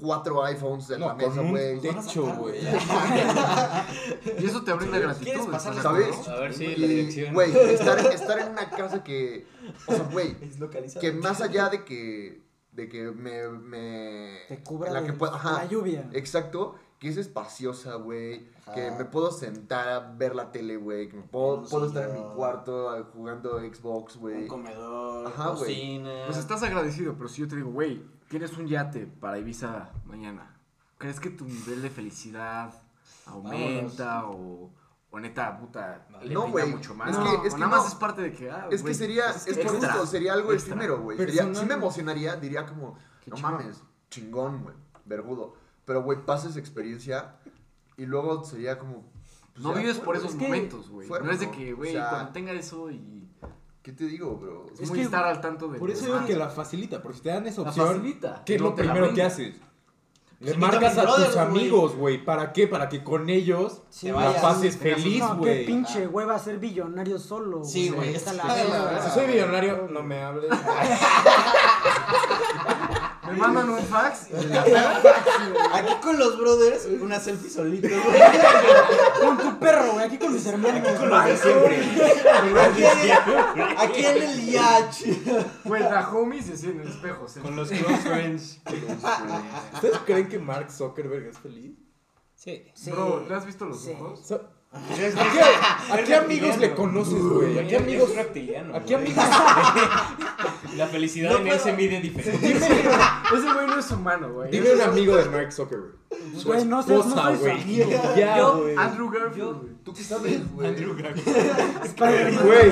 [0.00, 1.80] cuatro iPhones en la mesa, un güey.
[1.80, 2.60] techo, güey.
[4.40, 5.24] Y eso te brinda gratitud.
[5.24, 6.28] ¿Quieres ¿estás pasar de ¿Sabes?
[6.28, 7.34] A ver si la Y, dirección.
[7.34, 9.46] güey, estar, estar en una casa que,
[9.86, 10.36] o sea, güey,
[11.00, 15.32] que más allá de que, de que me, me Te cubra la de- que pueda-
[15.32, 16.08] de ajá, la lluvia.
[16.12, 21.16] Exacto, que es espaciosa, güey, que me puedo sentar a ver la tele, güey, que
[21.16, 24.46] me puedo, Un puedo estar en mi cuarto jugando Xbox, Un güey.
[24.46, 25.58] comedor, Ajá, güey.
[25.60, 26.22] cocina.
[26.26, 30.56] Pues estás agradecido, pero si yo te digo, güey, tienes un yate para Ibiza mañana,
[30.98, 32.72] ¿crees que tu nivel de felicidad
[33.26, 34.70] aumenta o,
[35.10, 37.10] o neta, puta, le No, güey, mucho más?
[37.10, 37.82] es que- o es que nada no.
[37.82, 40.32] más es parte de que, ah, Es que güey, sería, es que extra, justo, sería
[40.32, 40.74] algo extra.
[40.74, 41.18] efímero, güey.
[41.18, 43.52] Sería- Sí me emocionaría, diría como, Qué no chingón.
[43.52, 45.56] mames, chingón, güey, vergudo.
[45.84, 47.34] Pero, güey, pasas experiencia
[47.96, 49.02] y luego sería como...
[49.52, 51.08] pues, No ya vives por esos momentos, güey.
[51.08, 53.19] No es de que, O güey, sea, cuando tenga eso y...
[53.82, 54.66] ¿Qué te digo, bro?
[54.74, 55.78] Es, Es muy que- estar al tanto de...
[55.78, 58.42] Por eso digo que la facilita, porque si te dan esa La opción, facilita.
[58.44, 59.54] ¿qué es lo te la primero que haces?
[60.40, 61.38] Le a marcas a tus güey.
[61.38, 62.24] amigos, güey.
[62.24, 62.66] ¿Para qué?
[62.66, 65.66] Para que con ellos Sí, la vaya, pases tengas feliz, no, qué güey.
[65.66, 67.62] pinche hueva ser billonario solo.
[67.62, 69.02] Sí, güey, la la.
[69.02, 70.50] Si soy millonario, no me hables.
[73.30, 74.26] Me mandan un fax
[75.72, 78.20] Aquí con los brothers, una selfie solito, güey.
[79.20, 80.98] Con tu perro, güey, aquí con mis hermanos.
[80.98, 81.76] Con los de siempre.
[82.60, 82.84] Aquí,
[83.76, 84.94] aquí en el yacht.
[85.64, 87.26] Güey, la homie se en el espejo.
[87.42, 88.60] Con los close friends.
[89.74, 91.72] ¿Ustedes creen que Mark Zuckerberg es feliz?
[92.34, 92.64] Sí.
[92.74, 92.90] Sí.
[92.90, 93.92] Bro, ¿le has visto los Sí.
[93.92, 94.20] ojos?
[94.26, 94.40] So-
[94.72, 95.12] ¿A qué,
[95.92, 97.58] a qué amigos le conoces, güey?
[97.58, 98.10] ¿A qué amigos?
[98.10, 98.76] Es reptiliano.
[98.76, 99.24] ¿A qué amigos?
[100.76, 102.52] La felicidad No en él puedo- se mide diferente.
[102.52, 104.50] Ese güey no es humano, güey.
[104.50, 105.94] Dime un amigo de Mark Zuckerberg.
[106.36, 107.90] Su Güey, no sé, no soy su amigo.
[108.16, 108.76] Ya, Yo- güey.
[108.76, 109.72] Andrew Garfield, güey.
[109.84, 110.68] ¿Tú qué sabes, güey?
[110.68, 111.36] Andrew Garfield.
[112.44, 112.70] Güey,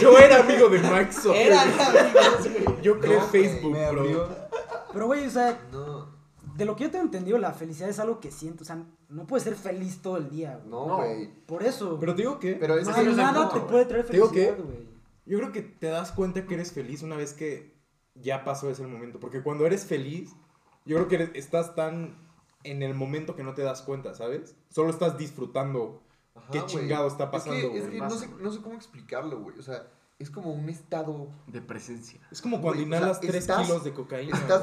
[0.00, 1.46] yo era amigo de Mark Zuckerberg.
[1.46, 2.82] Eran amigos, güey.
[2.82, 3.86] Yo creé No, Facebook, bro.
[4.00, 4.28] abrió.
[4.92, 6.08] Pero, güey, o sea, No.
[6.56, 8.62] de lo que yo tengo entendido, la felicidad es algo que siento.
[8.62, 8.78] O sea,
[9.08, 10.70] no puedes ser feliz todo el día, güey.
[10.70, 11.30] No, güey.
[11.46, 11.96] Por eso.
[12.00, 14.93] Pero te digo que Pero es que nada te puede traer Te felicidad, güey.
[15.26, 17.74] Yo creo que te das cuenta que eres feliz una vez que
[18.14, 19.20] ya pasó ese momento.
[19.20, 20.30] Porque cuando eres feliz,
[20.84, 22.16] yo creo que eres- estás tan
[22.62, 24.56] en el momento que no te das cuenta, ¿sabes?
[24.70, 26.02] Solo estás disfrutando
[26.34, 27.92] Ajá, qué chingado está Es pasando, que, es güey.
[27.98, 29.58] que no, sé, no sé cómo explicarlo, güey.
[29.58, 29.86] O sea,
[30.18, 31.28] es como un estado.
[31.48, 32.20] De presencia.
[32.30, 34.36] Es como cuando Güey, o sea, inhalas 3 estás- kilos de cocaína.
[34.36, 34.62] estás-.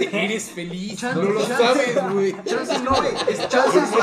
[0.00, 0.98] Eres feliz.
[0.98, 1.56] Chance- no lo chance-
[1.94, 2.44] sabes, güey.
[2.44, 3.14] Chance no, güey.
[3.28, 3.96] Es chance sí,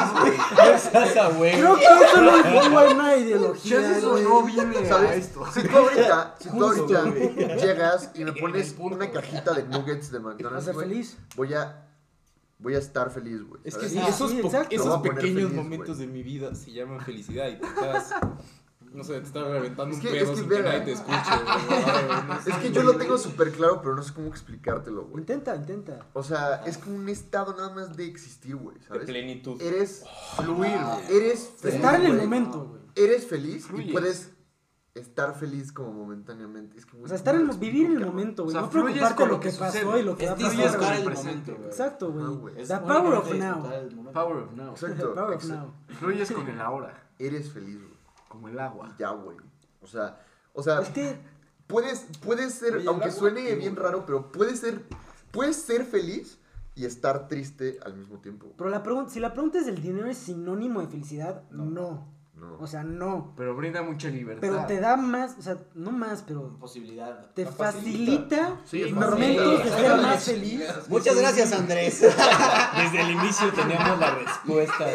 [1.37, 1.51] güey.
[1.53, 5.25] Creo que eso no es buena ideología, Chance eso no viene a ¿Sabes?
[5.25, 5.45] esto.
[5.51, 7.03] Si tú ahorita, si tú ahorita
[7.55, 11.17] llegas y me pones una cajita de nuggets de Vas a McDonald's, ser feliz.
[11.35, 11.79] voy a
[12.59, 13.61] voy a estar feliz, güey.
[13.65, 14.39] Es que sí, esos, sí,
[14.93, 18.11] a pequeños feliz, momentos de mi vida se llaman felicidad y te estás,
[18.93, 20.71] no sé, te estás reventando Es un que- pedo es que sin que verga.
[20.71, 21.15] nadie te escuche.
[22.49, 25.21] Es que yo lo tengo súper claro, pero no sé cómo explicártelo, güey.
[25.21, 26.05] Intenta, intenta.
[26.13, 29.05] O sea, es como un estado nada más de existir, güey, De ¿sabes?
[29.05, 29.61] plenitud.
[29.61, 30.03] Eres
[30.35, 31.17] fluir, güey.
[31.17, 32.81] Eres feliz, Estar en el momento, güey.
[32.95, 34.31] Eres feliz y puedes
[34.93, 36.77] estar feliz como momentáneamente.
[36.77, 38.55] Es que, güey, O sea, estar ¿cómo en lo vivir en el momento, güey.
[38.55, 39.99] O sea, no fluyes preocuparte con de lo que que pasó sucede.
[39.99, 40.95] y lo que va a pasar.
[40.97, 41.67] el presente, momento, güey.
[41.69, 42.55] Exacto, güey.
[42.67, 44.11] The power of now.
[44.13, 44.69] Power of now.
[44.71, 45.09] Exacto.
[45.09, 45.73] The power of exa- now.
[45.99, 47.92] Fluyes con el ahora, Eres feliz, güey.
[48.33, 48.95] Como el agua.
[48.97, 49.37] Ya, güey.
[49.79, 50.19] O sea,
[50.53, 51.17] o sea, Es que
[51.67, 54.83] puedes, puedes ser, Oye, aunque suene bien raro, pero puedes ser,
[55.31, 56.39] puedes ser feliz
[56.75, 58.51] y estar triste al mismo tiempo.
[58.57, 61.65] Pero la pregunta, si la pregunta es el dinero es sinónimo de felicidad, no.
[61.65, 62.12] No.
[62.59, 63.33] O sea, no.
[63.35, 64.41] Pero brinda mucha libertad.
[64.41, 67.31] Pero te da más, o sea, no más, pero Posibilidad.
[67.33, 69.71] te facilita Sí, es momentos fácil.
[69.71, 70.61] de ser más feliz.
[70.89, 72.01] Muchas gracias, Andrés.
[72.77, 74.85] Desde el inicio teníamos la respuesta.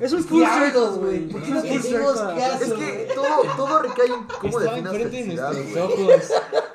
[0.00, 1.30] Es un full circle, güey.
[1.64, 6.32] Es que todo, todo recae en cómo Estaba definas enfrente de felicidad, nuestros.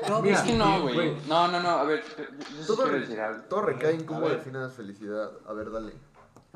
[0.10, 1.18] No, Mira, Es que no, güey.
[1.28, 1.70] No, no, no.
[1.70, 2.24] A ver, yo-
[2.62, 3.44] sí Todo, re- decir algo.
[3.50, 5.32] todo recae en cómo definas felicidad.
[5.48, 5.94] A ver, dale.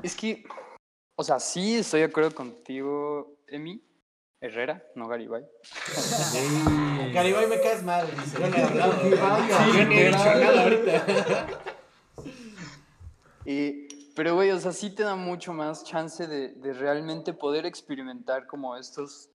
[0.02, 0.44] Es que,
[1.16, 3.86] o sea, sí estoy de acuerdo contigo, Emi.
[4.40, 5.44] Herrera, no Garibay.
[7.12, 8.40] Garibay me caes mal, dice.
[8.40, 8.92] Yo no he hablado.
[9.00, 9.16] Sí, yo
[9.84, 11.62] no he dicho nada ahorita.
[14.14, 18.46] Pero, güey, o sea, sí te da mucho más chance de, de realmente poder experimentar
[18.46, 19.30] como estos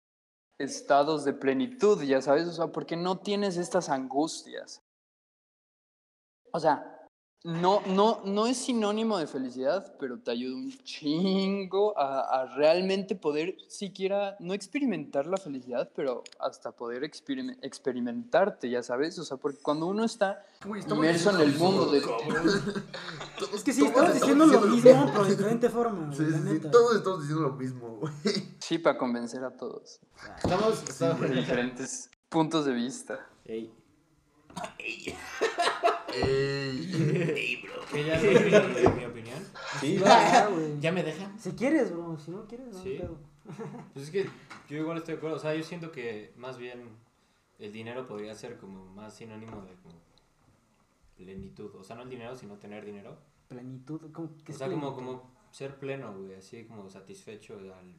[0.60, 4.84] estados de plenitud, ya sabes, o sea, porque no tienes estas angustias.
[6.52, 6.97] O sea,
[7.48, 13.16] no, no, no es sinónimo de felicidad, pero te ayuda un chingo a, a realmente
[13.16, 19.38] poder siquiera, no experimentar la felicidad, pero hasta poder experime- experimentarte, ya sabes, o sea,
[19.38, 22.00] porque cuando uno está estamos inmerso en el mundo de...
[23.54, 26.14] Es que sí, Todos estamos diciendo lo diciendo lo mismo, pero de diferente forma.
[26.14, 26.60] Sí, sí, sí.
[26.70, 28.14] Todos estamos diciendo lo mismo, güey.
[28.60, 30.00] Sí, para convencer a todos,
[30.44, 30.84] Estamos.
[30.84, 33.26] estamos- de diferentes puntos de vista.
[33.46, 33.72] Ey.
[34.80, 35.16] Ey.
[37.92, 38.20] Que ya
[38.98, 39.40] mi opinión.
[39.80, 40.80] Sí, Ya, ya, güey.
[40.80, 41.40] ¿Ya me dejan?
[41.40, 42.18] Si quieres, bro.
[42.18, 42.82] Si no quieres, no.
[42.84, 42.98] Sí.
[43.00, 43.18] pedo.
[43.94, 44.30] Pues es que
[44.70, 45.38] yo igual estoy de acuerdo.
[45.38, 46.90] O sea, yo siento que más bien
[47.60, 49.96] el dinero podría ser como más sinónimo de como
[51.16, 51.74] plenitud.
[51.76, 53.18] O sea, no el dinero, sino tener dinero.
[53.48, 54.12] Plenitud.
[54.12, 55.18] ¿cómo, qué O sea, como, plenitud?
[55.18, 56.36] como ser pleno, güey.
[56.36, 57.96] Así como satisfecho al,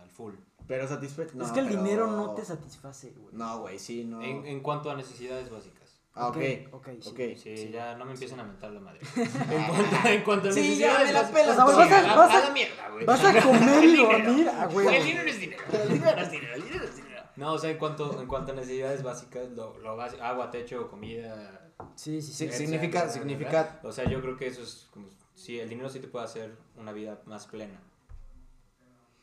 [0.00, 0.34] al full.
[0.68, 1.40] Pero satisfecho.
[1.42, 3.34] es que el dinero no te satisface, güey.
[3.34, 4.22] No, güey, sí, no.
[4.22, 5.85] En, en cuanto a necesidades básicas.
[6.18, 6.36] Ah, ok.
[6.72, 7.08] Ok, sí.
[7.10, 7.20] Ok.
[7.36, 9.00] Sí, ya no me empiezan a mentar la madre.
[9.16, 11.50] en, cuanto, en cuanto a Sí, ya me la pelas.
[11.50, 13.04] O sea, vas a- Sí, vas a- la mierda, güey.
[13.04, 14.96] Vas a comer y dormir, ah, güey.
[14.96, 15.62] El dinero es dinero.
[15.72, 16.54] El dinero es dinero.
[16.54, 17.22] El dinero es dinero.
[17.36, 20.88] No, o sea, en cuanto, en cuanto a necesidades básicas, lo, lo básico, agua, techo,
[20.88, 21.70] comida.
[21.96, 22.50] Sí, sí, sí.
[22.50, 23.12] Significa- ¿verdad?
[23.12, 25.08] significa- O sea, yo creo que eso es como.
[25.34, 27.78] Sí, el dinero sí te puede hacer una vida más plena.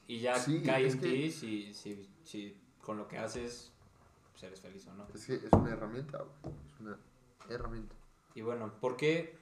[0.08, 3.72] Y ya Sí, cae en que- ti si, si, si con lo que haces
[4.34, 5.08] pues eres feliz o no.
[5.14, 6.56] Es que es una herramienta, güey.
[6.74, 7.00] Es una
[7.50, 7.96] herramienta.
[8.36, 9.38] Y bueno, ¿por qué?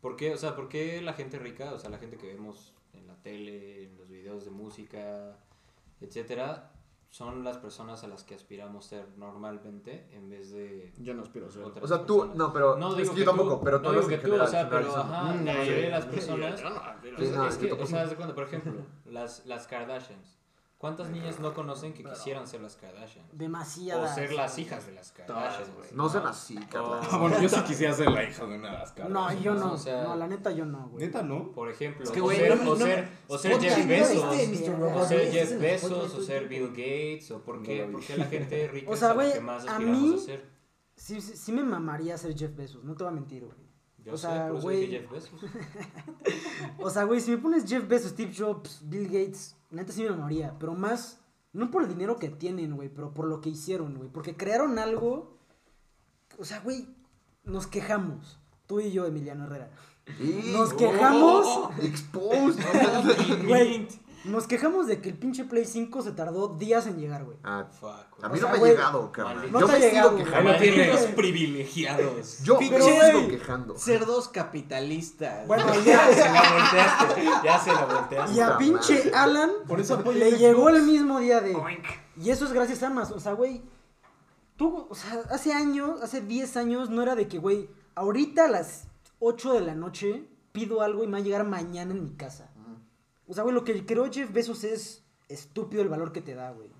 [0.00, 0.34] ¿Por qué?
[0.34, 3.14] O sea, ¿por qué la gente rica, o sea, la gente que vemos en la
[3.22, 5.38] tele, en los videos de música,
[6.00, 6.70] etcétera,
[7.10, 11.46] son las personas a las que aspiramos ser normalmente en vez de Yo no aspiro
[11.46, 11.62] a ser.
[11.62, 12.36] otras O sea, tú, personas?
[12.36, 14.22] no, pero No es digo que que yo tú, tampoco, pero no digo que tú,
[14.26, 14.46] general.
[14.46, 17.28] o sea, pero ajá, Mm, la mayoría de las personas Yo no aspiro a Pues
[17.30, 18.72] Sí, no, es que, o sea, de cuenta, por ejemplo,
[19.06, 20.38] las, las Kardashians.
[20.78, 23.32] ¿Cuántas niñas no conocen que quisieran ser las Kardashians?
[23.32, 24.14] O Demasiadas.
[24.14, 25.88] ser las hijas de las Kardashians, güey.
[25.94, 27.00] No sean así, Carla.
[27.10, 29.10] Ah, bueno, yo sí quisiera ser la hija de una de las caras.
[29.10, 29.72] No, yo no.
[29.72, 31.06] O sea- no, la neta yo no, güey.
[31.06, 31.52] Neta, ¿no?
[31.52, 34.22] Por ejemplo, Es que, o, ser, no- o no- ser, o ser Jeff ¿no Bezos,
[34.24, 38.24] o ser ¿Viste Jeff Bezos, o ser Bill Gates, o por No qué, por la
[38.26, 40.50] gente rica O sea, es a la güey, que más a aspiramos mí- a ser.
[40.96, 43.58] Sí, sí, sí me mamaría ser Jeff Bezos, no te voy a mentir, güey.
[44.04, 44.80] Yo o sé, sea, güey.
[44.86, 45.40] dije Jeff Bezos.
[46.78, 50.10] O sea, güey, si me pones Jeff Bezos, Steve Jobs, Bill Gates, neta sí me
[50.10, 51.20] mamaría, pero más,
[51.52, 54.78] no por el dinero que tienen, güey, pero por lo que hicieron, güey, porque crearon
[54.78, 55.36] algo,
[56.38, 56.88] o sea, güey,
[57.44, 59.70] nos quejamos, tú y yo, Emiliano Herrera,
[60.52, 62.62] Nos quejamos, Oh, Exposed.
[63.46, 63.88] güey.
[64.24, 67.36] Nos quejamos de que el pinche Play 5 se tardó días en llegar, güey.
[67.44, 69.52] Ah, Fuck, a mí O no me ha llegado, carnal.
[69.52, 70.52] no Yo me llegado, sigo quejando.
[70.92, 72.38] Los privilegiados.
[72.42, 73.78] Yo Pinche me sigo quejando.
[73.78, 75.46] Cerdos capitalistas.
[75.46, 77.24] Bueno, Ya se la volteaste.
[77.44, 78.36] Ya se la volteaste.
[78.36, 79.10] Y a pinche.
[79.14, 81.56] Alan Por eso apoyo le llegó el mismo día de.
[82.16, 83.18] Y eso es gracias a Amazon.
[83.18, 83.62] O sea, güey.
[84.56, 88.48] Tú, o sea, hace años, hace 10 años, no era de que, güey, ahorita a
[88.48, 88.86] las
[89.18, 92.52] 8 de la noche pido algo y me va a llegar mañana en mi casa.
[93.26, 96.50] O sea, güey, lo que creo Jeff Bezos es estúpido el valor que te da,
[96.52, 96.70] güey.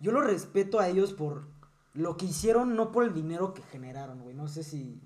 [0.00, 1.46] Yo lo respeto a ellos por
[1.94, 4.34] lo que hicieron, no por el dinero que generaron, güey.
[4.34, 5.00] No sé si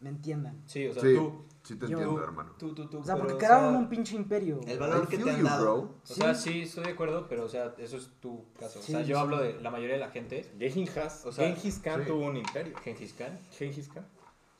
[0.00, 0.62] me entiendan.
[0.66, 1.44] Sí, o sea, Sí, tú.
[1.64, 2.52] sí te Yo- entiendo, hermano.
[2.56, 2.98] Tú, tú, tú.
[2.98, 4.60] O sea, pero, porque o crearon sea, un pinche imperio.
[4.64, 5.62] El I valor que te han dado.
[5.64, 5.94] bro.
[6.02, 8.78] O sea, sí, estoy de acuerdo, pero, o sea, eso es tu caso.
[8.78, 9.20] O sea, Sí, yo sí.
[9.20, 10.44] hablo de la mayoría de la gente.
[10.58, 12.06] Gengis Has- O sea, Gengis Khan sí.
[12.06, 12.76] tuvo un imperio.
[12.78, 13.40] Gengis Khan.
[13.50, 14.06] Gengis Khan.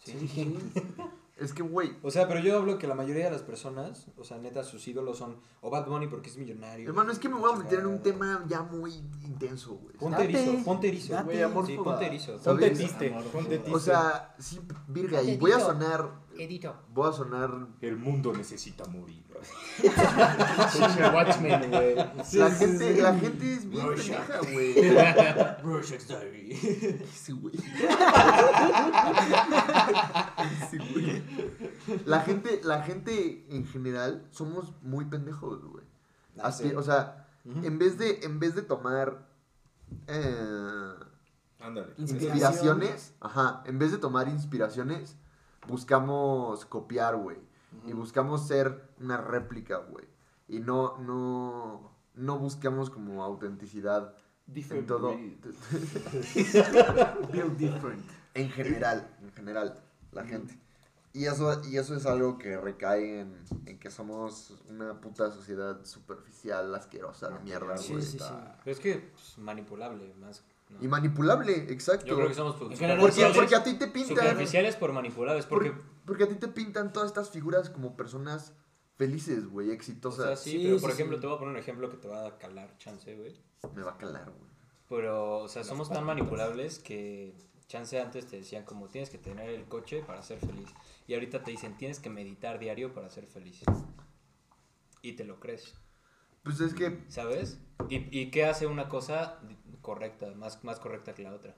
[0.03, 0.59] Sí.
[1.39, 4.25] Es que, güey, O sea, pero yo hablo que la mayoría de las personas, o
[4.25, 6.89] sea, neta, sus ídolos son o Bad Bunny porque es millonario.
[6.89, 8.93] hermano, es que me voy a meter en un tema ya muy
[9.25, 9.97] intenso, güey.
[9.97, 10.43] Ponte Date.
[10.43, 11.13] erizo, ponte erizo.
[11.13, 11.25] Date.
[11.25, 12.33] Güey, amor, sí, ponte erizo.
[12.39, 12.79] Ponte ¿Sabes?
[12.79, 13.11] tiste.
[13.33, 13.75] Ponte tiste.
[13.75, 16.75] O sea, sí, virga, y voy a sonar, Edito.
[16.93, 17.51] voy a sonar
[17.81, 19.25] el mundo necesita morir.
[21.15, 21.95] Watchmen, güey.
[22.33, 24.75] la gente, la gente es bien pendeja, güey.
[25.63, 26.55] Rorschach's Diary.
[27.13, 27.55] Sí, güey.
[30.71, 31.23] Sí, güey.
[32.07, 35.85] La gente, la gente en general somos muy pendejos, güey.
[36.39, 36.75] Ah, Así, sí.
[36.75, 39.27] O sea, en vez de, en vez de tomar
[40.07, 40.95] eh,
[41.61, 41.95] Ándale.
[41.97, 45.17] inspiraciones, ajá, en vez de tomar inspiraciones,
[45.67, 47.39] buscamos copiar, güey.
[47.87, 50.07] Y buscamos ser una réplica, güey.
[50.49, 54.15] Y no, no, no buscamos como autenticidad
[54.55, 55.11] en todo.
[57.33, 58.05] Build different.
[58.35, 59.83] En general, en general,
[60.13, 60.59] la gente.
[61.13, 63.35] Y eso, y eso es algo que recae en,
[63.67, 68.05] en que somos una puta sociedad superficial, asquerosa, de mierda, Sí, güey.
[68.05, 68.35] sí, sí.
[68.63, 70.45] Pero es que pues, manipulable, más.
[70.69, 70.77] ¿no?
[70.83, 72.07] Y manipulable, exacto.
[72.07, 74.17] Yo creo que somos porque, porque a ti te pintan...
[74.17, 75.71] superficiales por manipulables, porque...
[75.71, 78.53] Porque, porque a ti te pintan todas estas figuras como personas
[78.97, 80.27] felices, güey, O exitosas.
[80.27, 80.95] sea, sí, Sí, pero sí, por sí.
[80.97, 83.37] ejemplo, te voy a poner un ejemplo que te va a calar chance, güey.
[83.77, 84.51] Me va a calar, güey.
[84.89, 87.37] Pero, o sea, somos tan manipulables que
[87.69, 90.71] chance antes te decían como tienes que tener el coche para ser feliz.
[91.07, 93.61] Y ahorita te dicen tienes que meditar diario para ser feliz.
[95.03, 95.75] Y te lo crees,
[96.43, 97.59] Pues es que, ¿sabes?
[97.89, 99.39] ¿Y, y qué hace una cosa
[99.83, 101.55] correcta, más, más correcta que la otra?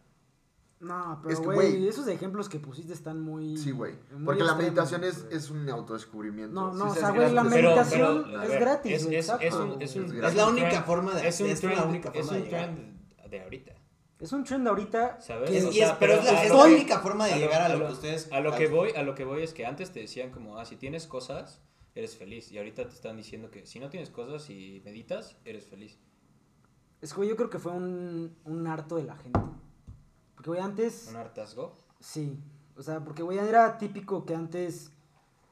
[0.80, 3.56] No, pero güey, esos ejemplos que pusiste están muy.
[3.58, 3.92] sí, güey.
[4.12, 6.54] muy Porque la meditación es, es un autodescubrimiento.
[6.54, 7.42] No, no, Sí, o sea, es güey, la.
[7.44, 9.46] Pero- meditación pero, a es gratis, es- exacto.
[9.46, 11.70] es un- es un- Es Es la única trend- forma de es un es la
[11.70, 13.30] trend, única es forma un de llegar.
[13.30, 13.72] de ahorita.
[14.20, 15.20] Es un trend ahorita.
[15.20, 15.50] ¿Sabes?
[15.50, 16.74] que- Es- O y sea, es- pero es la, pero es a la lo que-
[16.74, 18.32] única forma de llegar a lo, que ustedes.
[18.32, 20.64] A lo que voy, a lo que voy es que antes te decían como, ah,
[20.64, 21.60] si tienes cosas,
[21.94, 22.50] eres feliz.
[22.52, 25.98] Y ahorita te están diciendo que si no tienes cosas y meditas, eres feliz.
[27.02, 29.40] Es que, güey, yo creo que fue un, un harto de la gente.
[30.40, 31.08] Porque, güey, antes.
[31.10, 31.74] Un hartazgo.
[32.00, 32.42] Sí.
[32.74, 34.90] O sea, porque, güey, era típico que antes.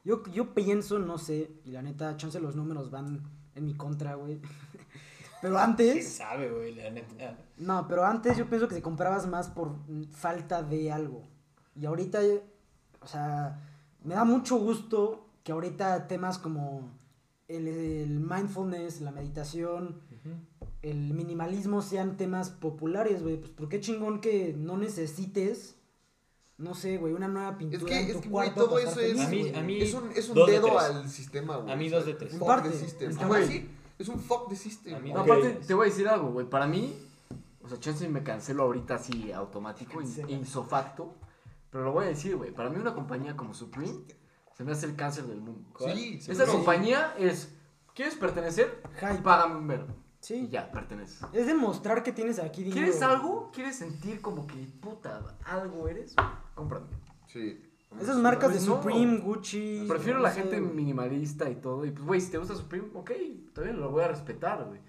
[0.03, 3.21] Yo, yo pienso, no sé, y la neta, chance los números van
[3.53, 4.41] en mi contra, güey.
[5.43, 6.11] Pero ¿Quién antes.
[6.11, 6.73] sabe, güey?
[6.73, 7.37] La neta.
[7.57, 9.75] No, pero antes yo pienso que te comprabas más por
[10.11, 11.21] falta de algo.
[11.75, 12.19] Y ahorita,
[12.99, 13.61] o sea,
[14.03, 16.89] me da mucho gusto que ahorita temas como
[17.47, 20.01] el, el mindfulness, la meditación,
[20.81, 23.37] el minimalismo sean temas populares, güey.
[23.37, 25.75] Pues, ¿por qué chingón que no necesites,
[26.57, 28.79] no sé, güey, una nueva Es pintura que, en es tu que, güey, cuarto todo
[28.79, 29.17] eso es.
[29.17, 29.55] feliz, A mí- güey?
[29.55, 30.81] a mí- es un, es un de dedo tres.
[30.81, 31.73] al sistema, güey.
[31.73, 32.33] A mí dos de tres.
[32.37, 33.11] Fuck parte, the system.
[33.47, 34.95] sí, es un fuck the system.
[34.95, 35.25] A mí No, Ok.
[35.25, 36.49] aparte, te voy a decir algo, güey.
[36.49, 36.95] Para mí,
[37.61, 41.13] o sea, chance me cancelo ahorita así automático, in- insofacto.
[41.71, 42.51] Pero lo voy a decir, güey.
[42.51, 43.93] Para mí, una compañía como Supreme
[44.57, 45.69] se me hace el cáncer del mundo.
[45.93, 46.51] Sí, Esa sí.
[46.51, 47.53] compañía es,
[47.93, 48.81] ¿quieres pertenecer?
[48.99, 49.21] Hype.
[49.21, 49.93] Págame un verbo.
[50.19, 50.35] Sí.
[50.35, 51.21] Y ya, perteneces.
[51.33, 52.81] Es demostrar que tienes aquí dinero.
[52.81, 53.51] ¿Quieres algo?
[53.53, 56.15] ¿Quieres sentir como que, puta, algo eres?
[56.55, 56.87] Cómprame.
[57.27, 57.61] Sí.
[57.99, 58.75] Esas marcas de Pues no.
[58.75, 59.85] Supreme, Gucci.
[59.87, 61.85] Prefiero no la sé, gente minimalista y todo.
[61.85, 63.11] Y pues, güey, si te gusta Supreme, ok,
[63.53, 64.79] también lo voy a respetar, güey.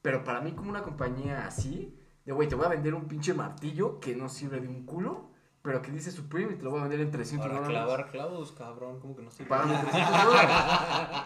[0.00, 1.94] Pero para mí, como una compañía así,
[2.24, 5.30] de güey, te voy a vender un pinche martillo que no sirve de un culo,
[5.62, 7.84] pero que dice Supreme y te lo voy a vender en 300 Para dólares.
[7.84, 9.00] clavar clavos, cabrón.
[9.00, 9.44] ¿Cómo que no sé?
[9.44, 10.50] Págame 300 dólares.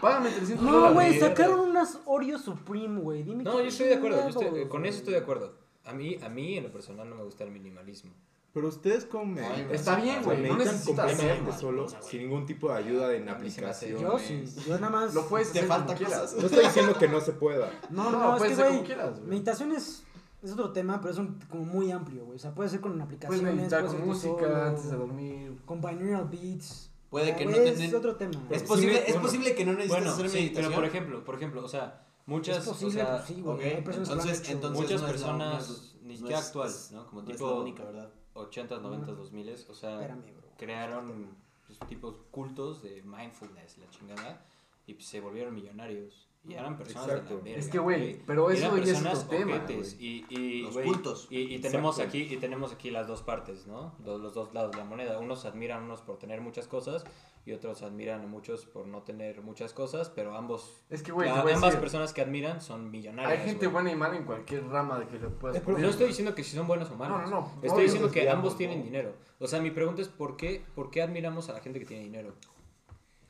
[0.01, 0.93] Págame 300 No, dólares.
[0.95, 1.27] güey, verga.
[1.27, 3.23] sacaron unas Oreo Supreme, güey.
[3.23, 4.21] Dime No, yo estoy de acuerdo.
[4.23, 4.89] yo estoy- con güey.
[4.89, 5.53] eso estoy de acuerdo.
[5.85, 8.11] A mí, a mí, en lo personal, no me gusta el minimalismo.
[8.53, 9.39] Pero ustedes como
[9.71, 11.87] Está bien, güey, no necesitas completamente hacerlo.
[11.87, 14.11] solo, sin ningún tipo de ayuda en A mí se me hace- aplicación.
[14.11, 15.13] Yo sí, yo nada más.
[15.15, 16.19] Lo puedes Te hacer falta como quieras.
[16.21, 16.39] cosas.
[16.39, 17.71] No estoy diciendo que no se pueda.
[17.89, 18.75] No, No, no, es puedes que, hacer güey.
[18.77, 19.29] como quieras, güey.
[19.31, 20.03] Meditación es,
[20.43, 22.35] es otro tema, pero es un, como muy amplio, güey.
[22.35, 25.61] O sea, puede ser con Puedes aplicaciones, meditar puede con música solo, antes de dormir.
[25.65, 26.89] con binaural beats.
[27.09, 28.41] Puede que no Güey, Es otro tema.
[28.49, 29.21] Es Sí, posible, es bueno.
[29.21, 30.65] posible que no necesites Bueno, hacer sí, meditación.
[30.71, 33.55] pero por ejemplo, por ejemplo, o sea, muchas, Es posible, o sea, pues sí, güey.
[33.55, 35.69] ok, Hay personas que lo han entonces- hecho, entonces- muchas no es la- no personas,
[35.69, 37.07] es- ni no siquiera es- actuales, ¿no?
[37.07, 38.09] Como no es tipo la única, ¿verdad?
[38.33, 40.47] 80s, 90s, 2000s, o sea, Espérame, bro.
[40.57, 41.27] crearon
[41.67, 44.45] pues, tipos cultos de mindfulness, la chingada,
[44.87, 46.27] y pues, se volvieron millonarios.
[46.45, 47.37] Y eran personas de Exacto.
[47.37, 47.59] la verga.
[47.59, 49.65] Es que, güey, pero Y eso eran ya es personas otro tema,
[49.99, 51.27] Y, y, Los cultos.
[51.29, 52.09] Y, y tenemos Exacto.
[52.17, 53.95] aquí y tenemos aquí las dos partes, ¿no?
[54.03, 55.19] Los, los dos lados de la moneda.
[55.19, 57.05] Unos admiran a unos por tener muchas cosas
[57.45, 61.29] y otros admiran a muchos por no tener muchas cosas, pero ambos Es que, güey,
[61.29, 63.39] la- ambas decir, personas que admiran son millonarias.
[63.39, 65.81] hay gente buena y mala en cualquier rama de que le puedas Eh, poner.
[65.81, 67.21] No estoy diciendo que si son buenos o malos.
[67.21, 67.47] No, no, no.
[67.55, 68.57] Estoy Obvio, diciendo que ambos ¿no?
[68.57, 69.13] tienen dinero.
[69.39, 72.03] O sea, mi pregunta es ¿por qué, por qué admiramos a la gente que tiene
[72.03, 72.33] dinero?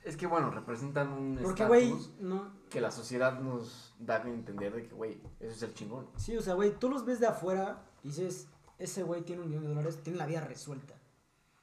[0.04, 2.52] Es que, bueno, representan un Porque, güey, no.
[2.70, 6.08] que la sociedad nos da a entender de que, güey, eso es el chingón.
[6.18, 8.48] Sí, o sea, güey, tú los ves de afuera y dices,
[8.78, 10.96] ese güey tiene un millón de dólares, tiene la vida resuelta.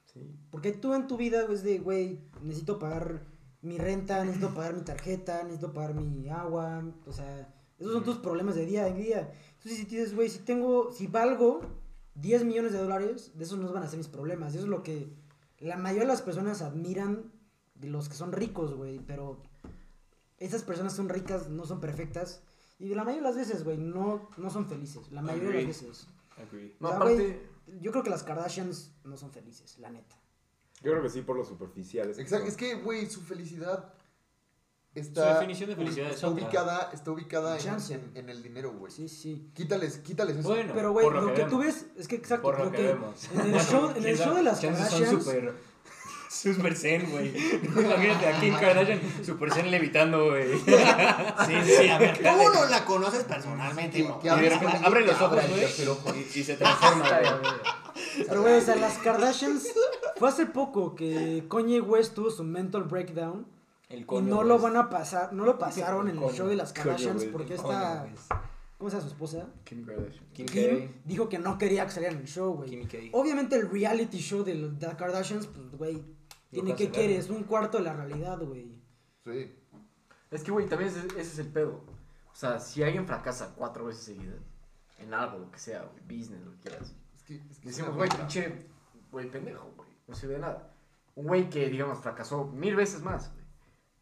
[0.05, 0.35] Sí.
[0.49, 3.21] Porque tú en tu vida es de, güey, necesito pagar
[3.61, 8.17] mi renta, necesito pagar mi tarjeta, necesito pagar mi agua, o sea, esos son tus
[8.17, 9.33] problemas de día a día.
[9.57, 11.61] Entonces, si dices, güey, si tengo, si valgo
[12.15, 14.53] 10 millones de dólares, de esos no van a ser mis problemas.
[14.53, 15.13] Eso es lo que
[15.59, 17.30] la mayoría de las personas admiran
[17.81, 19.41] de los que son ricos, güey, pero
[20.37, 22.41] esas personas son ricas, no son perfectas.
[22.79, 25.11] Y la mayoría de las veces, güey, no, no son felices.
[25.11, 25.67] La mayoría de Agree.
[25.67, 26.07] las veces.
[26.79, 27.15] No, O sea, aparte,
[27.67, 30.15] güey, yo creo que las Kardashians no son felices, la neta.
[30.83, 32.15] Yo creo que sí por lo superficiales.
[32.17, 33.93] que Exacto, es que, güey, su felicidad
[34.93, 36.43] Su está, definición de felicidad es está otra.
[36.43, 38.91] ubicada, está ubicada en, en- en el dinero, güey.
[38.91, 39.51] Sí, sí.
[39.53, 40.49] Quítales, quítales eso.
[40.49, 41.65] Bueno, Pero, güey, lo, lo que, que tú vemos.
[41.75, 43.29] ves es que, exacto, Por lo creo que que vemos.
[43.31, 45.09] en el show, en el show de las Kardashians...
[45.11, 45.53] son súper...
[46.31, 47.33] Super zen, güey.
[47.63, 50.57] Imagínate a Kim Kardashian super zen levitando, güey.
[50.59, 52.21] Sí, sí, a ver.
[52.23, 56.55] ¿Cómo no la conoces personalmente, Y de repente abre los ojos, güey, y, y se
[56.55, 58.25] transforma, güey.
[58.27, 59.67] Pero, güey, o sea, las Kardashians...
[60.15, 63.45] Fue hace poco que Kanye West tuvo su mental breakdown
[63.89, 66.71] El y no lo van a pasar, no lo pasaron en el show de las
[66.71, 67.75] Kardashians porque güey.
[68.77, 69.47] ¿Cómo se llama su esposa?
[69.65, 70.25] Kim Kardashian.
[70.33, 70.93] Kim Kim K.
[71.05, 72.69] dijo que no quería que saliera en el show, güey.
[72.69, 72.97] Kimmy K.
[73.11, 76.03] Obviamente el reality show de las Kardashians, pues, güey,
[76.51, 76.93] tiene que cancelaron.
[76.93, 78.79] quiere, es un cuarto de la realidad, güey.
[79.23, 79.55] Sí.
[80.29, 81.83] Es que, güey, también ese, ese es el pedo.
[82.31, 84.39] O sea, si alguien fracasa cuatro veces seguidas,
[84.99, 86.95] en algo, lo que sea, güey, business, lo que quieras.
[87.15, 88.67] Es que, es que Decimos, güey, pinche,
[89.11, 90.73] güey, pendejo, güey, no sirve de nada.
[91.15, 93.40] Un güey que, digamos, fracasó mil veces más, güey,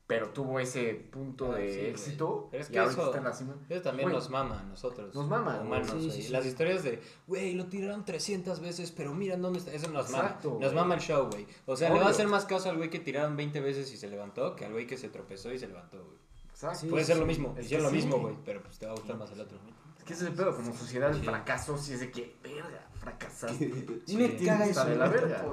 [0.09, 3.17] pero tuvo ese punto Ah, de sí, éxito Pero es y que ahorita eso- está
[3.19, 3.55] en la cima.
[3.69, 5.13] Eso también nos mama a nosotros.
[5.13, 5.87] Nos mama, Humanos.
[5.91, 6.09] Sí, güey.
[6.11, 6.29] sí, sí.
[6.31, 9.71] Las historias de, güey, lo tiraron 300 veces, pero mira dónde está.
[9.71, 10.65] Eso nos Exacto, mama.
[10.65, 11.45] Nos mama el show, güey.
[11.67, 13.97] O sea, le va a hacer más caso al güey que tiraron 20 veces y
[13.97, 16.17] se levantó que al güey que se tropezó y se levantó, güey.
[16.49, 16.79] Exacto.
[16.79, 17.53] Sí, Puede ser lo mismo.
[17.55, 17.95] Es Hicieron lo sí.
[17.97, 18.35] mismo, güey.
[18.43, 19.59] Pero pues te va a gustar más el otro.
[19.99, 22.89] Es que ese es el pedo, como sociedad, el fracaso, si es de que, verga,
[22.95, 24.01] fracasaste.
[24.07, 24.85] Y me caga eso.
[24.85, 25.45] de la verga.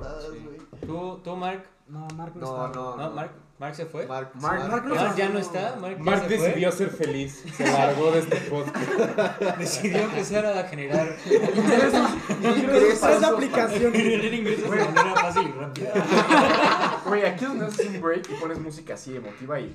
[0.87, 1.62] ¿Tú, tú, Mark?
[1.89, 2.78] No, Mark no, No, está.
[2.81, 3.11] no, ¿No?
[3.11, 3.33] ¿Mark?
[3.59, 4.07] ¿Mark se fue?
[4.07, 5.16] Mark, Mark- Mark no ¿Mark está.
[5.16, 5.77] ya no está?
[5.81, 6.47] ¿Mark, ya se fue?
[6.49, 7.43] decidió ser feliz.
[7.57, 9.41] Se largó de este podcast.
[9.59, 13.93] Decidió empezar a generar Ingresos de aplicación.
[13.95, 17.01] generar ingresos de manera fácil y rápida.
[17.07, 19.74] Güey, aquí es donde haces un break y pones música así emotiva y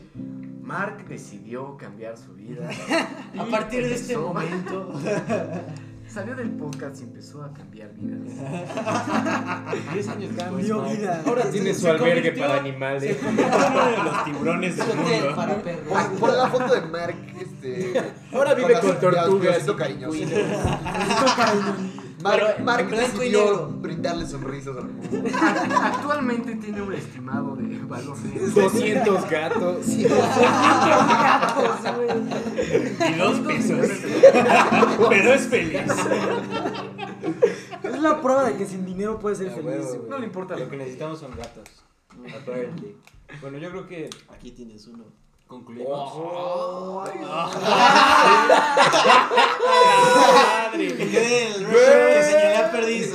[0.61, 2.69] Mark decidió cambiar su vida.
[3.39, 4.93] A partir de este momento.
[6.13, 8.19] Salió del podcast y empezó a cambiar vidas.
[9.93, 11.23] 10 años después, Cambió vida.
[11.25, 13.17] Ahora Se- tiene se su albergue para Se animales.
[13.17, 15.35] convirtió en uno de los tiburones del mundo.
[15.35, 15.87] para perros.
[15.87, 18.01] Pon, pon la foto de Mark, este...
[18.33, 20.17] Ahora vive las- con tortugas Diosito y cariñoso.
[22.21, 23.67] Mark, Pero Mark blanco y decidió negro.
[23.81, 25.29] brindarle sonrisas al mundo.
[25.81, 29.85] Actualmente tiene un estimado de valor de 200 gatos.
[29.87, 33.11] Gatos, güey.
[33.11, 33.87] Y dos pesos.
[35.09, 35.81] Pero es feliz.
[37.83, 40.09] Es la prueba de que sin dinero puedes ser feliz, huevo, güey.
[40.09, 41.63] No le importa Lo que necesitamos son gatos.
[42.41, 42.95] Apparently.
[43.41, 45.03] Bueno, yo creo que Aquí tienes uno.
[45.51, 46.13] Concluimos.
[50.71, 53.13] Que quede el que señalé a Perdiz.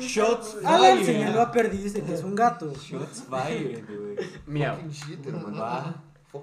[0.00, 1.06] Shots Alan fired.
[1.06, 2.72] señaló a Perdiz de que es un gato.
[2.74, 4.16] Shots fired, güey.
[4.46, 4.76] Miau.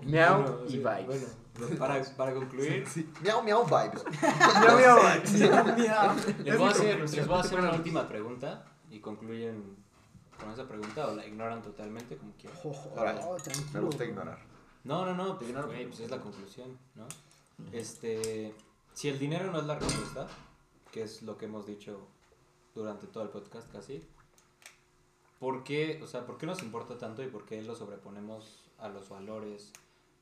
[0.04, 1.36] Miau y vibes.
[1.58, 3.08] Bueno, para, para concluir, Sí.
[3.22, 4.04] Miau, miau vibes.
[4.62, 4.78] Miau,
[5.78, 6.16] miau.
[6.44, 9.76] les voy a hacer, les voy a hacer una última pregunta y concluyen
[10.40, 12.58] con esa pregunta o la ignoran totalmente como quieran.
[12.64, 13.20] Ojo, Órale.
[13.24, 13.38] oh,
[13.74, 14.53] Me gusta ignorar.
[14.84, 17.08] No, no, no, pues, pues es la conclusión, ¿no?
[17.72, 18.54] Este,
[18.94, 20.28] si el dinero no es la respuesta,
[20.92, 22.08] que es lo que hemos dicho
[22.76, 24.04] durante todo el podcast casi,
[25.40, 28.90] ¿por qué, o sea, por qué nos importa tanto y por qué lo sobreponemos a
[28.90, 29.72] los valores,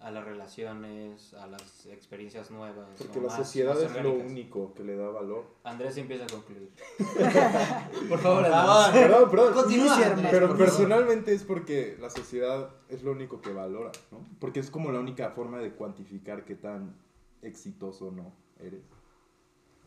[0.01, 2.89] a las relaciones, a las experiencias nuevas.
[2.97, 5.45] Porque la Más- sociedad más es lo único que le da valor.
[5.63, 6.71] Andrés empieza a concluir.
[8.09, 9.03] Por favor, Por Andrés.
[9.07, 9.53] Perdón, perdón.
[9.53, 14.25] Continúa, Andrés, Pero por personalmente es porque la sociedad es lo único que valora, ¿no?
[14.39, 16.95] Porque es como la única forma de cuantificar qué tan
[17.43, 18.81] exitoso o no eres.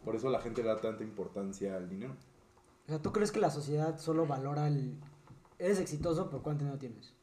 [0.04, 2.14] Por eso la gente le da tanta importancia al dinero.
[2.86, 4.96] O sea, ¿tú crees que la sociedad solo valora el...
[5.58, 7.14] Eres exitoso, pero ¿cuánto dinero tienes?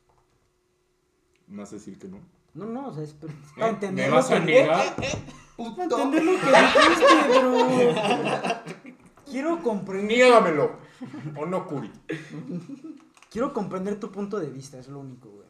[1.48, 2.20] Más decir que no.
[2.54, 3.30] No, no, o sea, es, es ¿Eh?
[3.58, 4.96] para entender ¿Me vas a negar?
[5.58, 5.82] Para Puto.
[6.02, 8.86] entender lo que dijiste, pero...
[9.26, 10.08] Quiero comprender...
[10.18, 10.72] Niégamelo.
[11.38, 11.92] O no, Curi.
[13.30, 15.48] Quiero comprender tu punto de vista, es lo único, güey.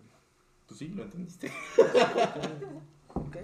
[0.67, 1.51] Pues sí, lo entendiste.
[3.13, 3.37] ¿Ok?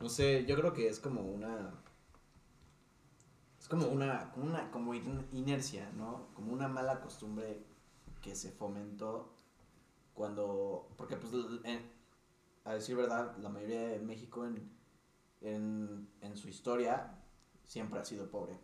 [0.00, 1.70] No sé, yo creo que es como una.
[3.60, 4.30] Es como una.
[4.32, 4.70] Como una.
[4.70, 6.26] Como in- inercia, ¿no?
[6.34, 7.62] Como una mala costumbre
[8.22, 9.32] que se fomentó
[10.16, 10.88] cuando.
[10.96, 11.32] Porque, pues,
[11.64, 11.92] en-
[12.64, 14.68] a decir verdad, la mayoría de México en,
[15.40, 17.14] en, en su historia
[17.64, 18.58] siempre ha sido pobre,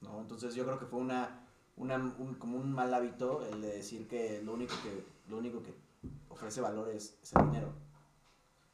[0.00, 0.20] ¿no?
[0.22, 1.46] Entonces, yo creo que fue una.
[1.76, 5.62] una un- como un mal hábito el de decir que lo único que, lo único
[5.62, 5.74] que
[6.30, 7.72] ofrece valor es, es el dinero.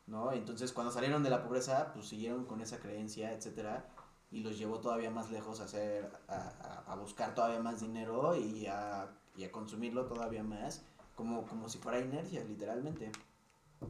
[0.07, 0.33] ¿no?
[0.33, 3.89] Entonces, cuando salieron de la pobreza, pues siguieron con esa creencia, etcétera,
[4.33, 8.35] y los llevó todavía más lejos a hacer, a, a- a buscar todavía más dinero
[8.37, 10.85] y a, y a consumirlo todavía más,
[11.21, 13.13] como, como si fuera inercia, literalmente.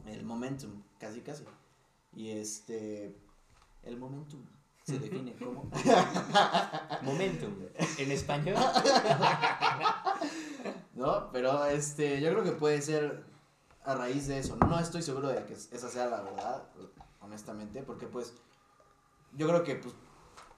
[0.05, 1.45] El momentum, casi casi.
[2.13, 3.15] Y este,
[3.83, 4.41] el momentum
[4.83, 5.71] se define como...
[7.03, 7.55] Momentum.
[7.97, 8.57] En español.
[10.93, 11.31] ¿no?
[11.31, 13.23] Pero este, yo creo que puede ser
[13.85, 14.57] a raíz de eso.
[14.57, 16.67] No estoy seguro de que esa sea la verdad,
[17.21, 18.33] honestamente, porque pues
[19.37, 19.95] yo creo que pues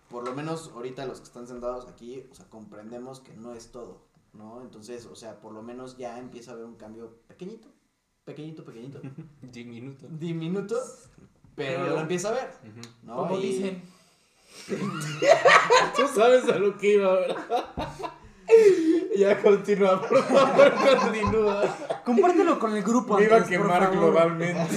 [0.10, 3.72] por lo menos ahorita los que están sentados aquí, o sea, comprendemos que no es
[3.72, 4.02] todo,
[4.34, 4.62] ¿no?
[4.62, 7.68] Entonces, o sea, por lo menos ya empieza a haber un cambio pequeñito,
[8.26, 9.00] pequeñito, pequeñito,
[9.42, 10.08] Diminuto.
[10.10, 10.76] diminuto,
[11.56, 12.52] pero, Pero- lo empieza a ver.
[13.04, 13.16] ¿no?
[13.18, 13.84] Como Y- dicen.
[15.96, 17.66] Tú sabes a lo que iba, ¿verdad?
[19.18, 21.78] ya continúa, por favor, continúa.
[22.06, 24.76] Compártelo con el grupo, Me iba a quemar globalmente.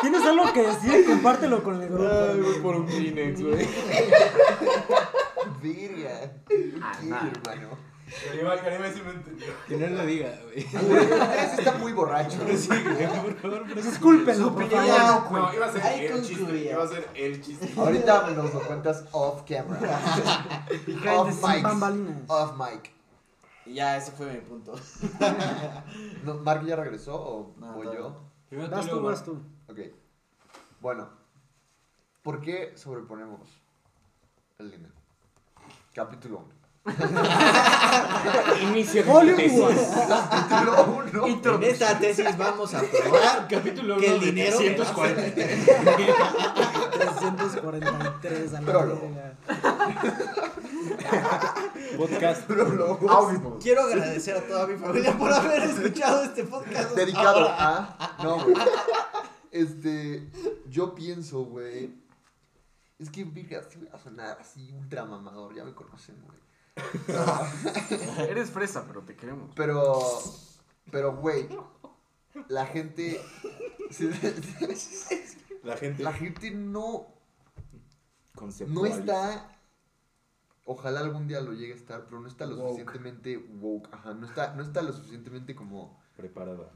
[0.00, 1.04] ¿Tienes algo que decir?
[1.06, 2.08] Compártelo con el grupo.
[2.10, 3.66] Ay, voy por un Kleenex, güey.
[5.62, 6.32] Virga.
[6.82, 8.94] Ah, ¿Qué, hermano?
[8.94, 9.46] Sí me entendió.
[9.66, 10.66] Que no lo diga, güey.
[10.74, 12.38] Andrés está muy borracho.
[12.56, 15.32] Sí, güey, por favor, pero Discúlpenlo, por favor.
[15.32, 16.36] No, iba a ser Ahí el chiste.
[16.38, 16.72] concluía.
[16.72, 17.72] Iba a ser el chiste.
[17.76, 20.00] Ahorita nos lo cuentas off camera.
[21.12, 22.30] Off mic.
[22.30, 22.90] Off mic.
[23.66, 24.74] Y ya, ese fue mi punto.
[26.24, 28.16] No, ¿Mark ya regresó o No, voy yo?
[28.48, 29.42] Primero Vas tú, vas tú.
[29.68, 29.78] Ok.
[30.80, 31.10] Bueno.
[32.22, 33.40] ¿Por qué sobreponemos
[34.58, 34.94] el dinero?
[35.98, 36.44] Capítulo
[36.84, 36.94] 1.
[38.70, 39.74] Inicio Hollywood.
[40.06, 41.56] Capítulo 1.
[41.56, 45.66] En esta tesis vamos a probar Capítulo que el de dinero 343.
[46.92, 49.10] 343 a la Prólogo.
[51.96, 52.48] Podcast.
[52.48, 53.50] Audible.
[53.60, 56.94] Quiero agradecer a toda mi familia por haber escuchado este podcast.
[56.94, 57.96] Dedicado ahora.
[57.98, 58.22] a.
[58.22, 58.54] No, güey.
[59.50, 60.30] Este.
[60.68, 62.07] Yo pienso, güey.
[62.98, 65.54] Es que, virga, sí voy a sonar así ultra mamador.
[65.54, 66.38] Ya me conocen, güey.
[68.28, 69.50] Eres fresa, pero te queremos.
[69.54, 70.00] Pero.
[70.90, 71.48] Pero, güey.
[72.48, 73.20] La gente.
[75.64, 77.08] La gente La gente no.
[78.68, 79.54] No está.
[80.64, 82.68] Ojalá algún día lo llegue a estar, pero no está lo Woke.
[82.80, 83.88] suficientemente woke.
[83.92, 86.70] Ajá, no está, no está lo suficientemente como preparada.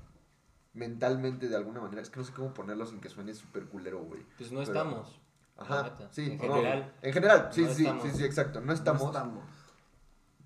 [0.73, 2.01] mentalmente de alguna manera.
[2.01, 4.23] Es que no sé cómo ponerlo sin que suene súper culero, güey.
[4.39, 5.21] Pues no Pero- estamos.
[5.63, 6.33] Ajá, sí.
[6.33, 6.95] En general.
[7.03, 8.05] en general, sí, no sí, estamos.
[8.05, 8.61] sí, sí, exacto.
[8.61, 9.03] No estamos.
[9.03, 9.45] No estamos.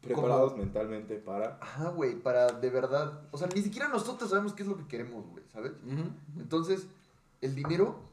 [0.01, 1.59] Preparados mentalmente para.
[1.60, 3.22] Ajá, güey, para de verdad.
[3.32, 5.72] O sea, ni siquiera nosotros sabemos qué es lo que queremos, güey, ¿sabes?
[6.38, 6.86] Entonces,
[7.40, 8.06] el dinero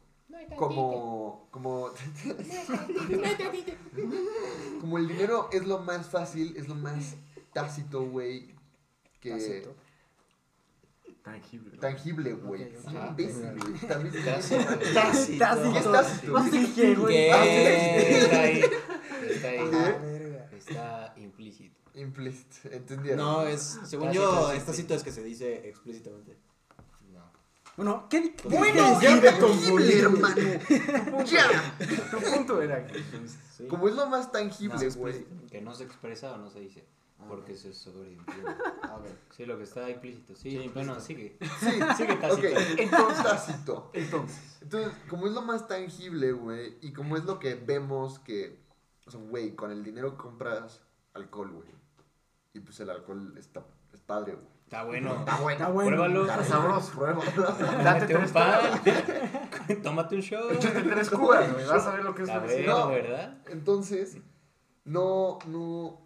[0.58, 1.90] como como
[4.82, 7.16] como el dinero es lo más fácil, es lo más
[7.54, 8.54] tácito, güey,
[9.20, 9.76] que Tácito.
[11.24, 11.78] Tangible.
[11.78, 12.74] tangible, güey.
[13.10, 13.80] Imbécil, güey.
[14.94, 15.42] Tácito.
[15.72, 16.34] ¿Qué es tácito?
[16.34, 16.92] No sé qué.
[16.92, 18.64] Está ahí.
[19.30, 19.60] Está ahí.
[20.58, 21.80] Está implícito.
[21.96, 23.18] Implícito, ¿entendieron?
[23.20, 23.80] No, es.
[23.86, 26.38] Según yo, esta cita es que se dice explícitamente.
[27.12, 27.32] No.
[27.78, 30.36] Bueno, ¿qué, qué Bueno, ya confundí, hermano.
[31.26, 31.78] Ya.
[32.12, 33.02] Tu punto era que.
[33.70, 35.14] Como es lo más tangible, güey.
[35.16, 35.48] explícito.
[35.52, 36.86] Que no se expresa o no se dice.
[37.24, 38.52] Ah, Porque se sobreentiende.
[38.84, 39.18] A ver.
[39.32, 40.36] Sí, lo que está implícito.
[40.36, 41.02] Sí, Sí, bueno, implícito.
[41.02, 41.38] sigue.
[41.60, 42.34] Sí, Sigue tácito.
[42.34, 43.92] ok, entonces tácito.
[43.94, 44.58] entonces.
[44.62, 48.60] Entonces, como es lo más tangible, güey, y como es lo que vemos que,
[49.06, 50.82] o sea, güey, con el dinero compras
[51.14, 51.68] alcohol, güey.
[52.54, 54.48] Y pues el alcohol está, es padre, güey.
[54.66, 55.14] Está bueno.
[55.20, 55.52] Está bueno.
[55.60, 55.90] Está bueno.
[55.90, 56.22] Pruébalo.
[56.26, 57.24] Está sabroso, prueba.
[57.24, 59.82] Date Date un tres pan.
[59.84, 60.52] Tómate un shot.
[60.52, 61.66] Échate tres cubas, güey.
[61.68, 62.86] Vas a ver lo que es felicidad.
[62.86, 63.38] bueno, ¿verdad?
[63.50, 64.18] Entonces,
[64.86, 66.03] no, no.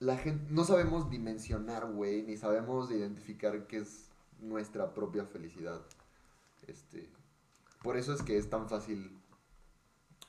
[0.00, 0.46] La gente.
[0.50, 4.10] No sabemos dimensionar, güey, ni sabemos identificar qué es
[4.40, 5.80] nuestra propia felicidad.
[6.66, 7.08] Este.
[7.82, 9.10] Por eso es que es tan fácil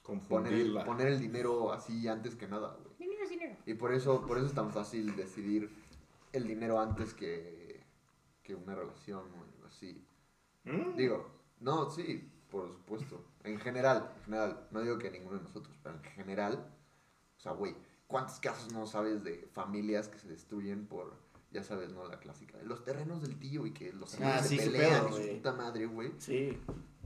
[0.03, 0.85] poner, Confundirla.
[0.85, 2.95] poner el dinero así antes que nada, güey.
[2.99, 3.55] Dinero es dinero.
[3.65, 5.69] Y por eso, por eso es tan fácil decidir
[6.33, 7.81] el dinero antes que,
[8.43, 10.05] que una relación o algo así.
[10.65, 10.95] ¿Mm?
[10.95, 11.29] Digo,
[11.59, 13.23] no, sí, por supuesto.
[13.43, 14.67] En general, en general.
[14.71, 16.73] No digo que ninguno de nosotros, pero en general.
[17.37, 17.75] O sea, güey,
[18.11, 21.15] ¿cuántos casos no sabes de familias que se destruyen por,
[21.51, 22.05] ya sabes, ¿no?
[22.07, 22.57] La clásica.
[22.63, 25.53] Los terrenos del tío y que los Ah, sí, se pelean pedo, y su puta
[25.53, 26.11] madre, güey.
[26.19, 26.59] Sí.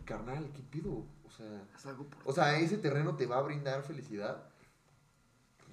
[0.04, 1.06] Carnal, ¿qué pido?
[1.24, 4.50] O sea, Haz algo por- o sea, ese terreno te va a brindar felicidad.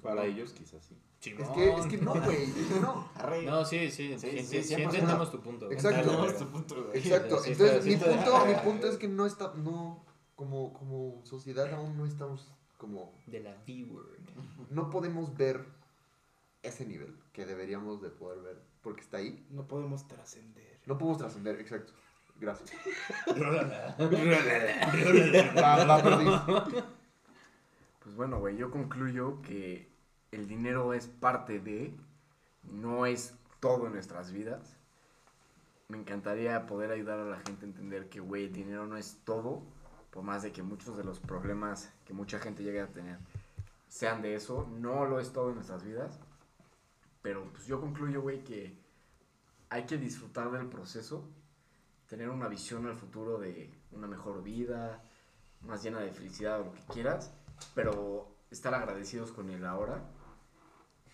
[0.02, 0.96] Para ellos quizás sí.
[1.20, 2.48] Es que, es que no, güey.
[3.46, 3.64] no.
[3.64, 4.18] Sí, sí.
[4.18, 4.84] Sí, sí, sí, sí, 100%.
[4.84, 5.70] entendemos tu punto.
[5.70, 6.00] Exacto.
[6.00, 6.38] Está Entendemos verga.
[6.38, 6.98] tu punto, güey.
[6.98, 7.44] Exacto.
[7.44, 10.04] Entonces, sí, mi punto, mi punto es que no está, no,
[10.34, 12.52] como, como sociedad aún no estamos,
[12.82, 14.18] como, De la V-word.
[14.70, 15.64] no podemos ver
[16.64, 19.46] ese nivel que deberíamos de poder ver, porque está ahí.
[19.50, 20.80] No podemos trascender.
[20.86, 21.92] No podemos trascender, exacto.
[22.40, 22.72] Gracias.
[28.02, 29.88] Pues bueno, güey, yo concluyo que
[30.32, 31.94] el dinero es parte de,
[32.64, 34.76] no es todo en nuestras vidas.
[35.86, 39.20] Me encantaría poder ayudar a la gente a entender que, güey, el dinero no es
[39.24, 39.62] todo,
[40.12, 43.18] por más de que muchos de los problemas que mucha gente llegue a tener
[43.88, 46.20] sean de eso, no lo es todo en nuestras vidas.
[47.22, 48.78] Pero pues yo concluyo, güey, que
[49.70, 51.28] hay que disfrutar del proceso,
[52.08, 55.02] tener una visión al futuro de una mejor vida,
[55.62, 57.32] más llena de felicidad o lo que quieras,
[57.74, 60.02] pero estar agradecidos con el ahora.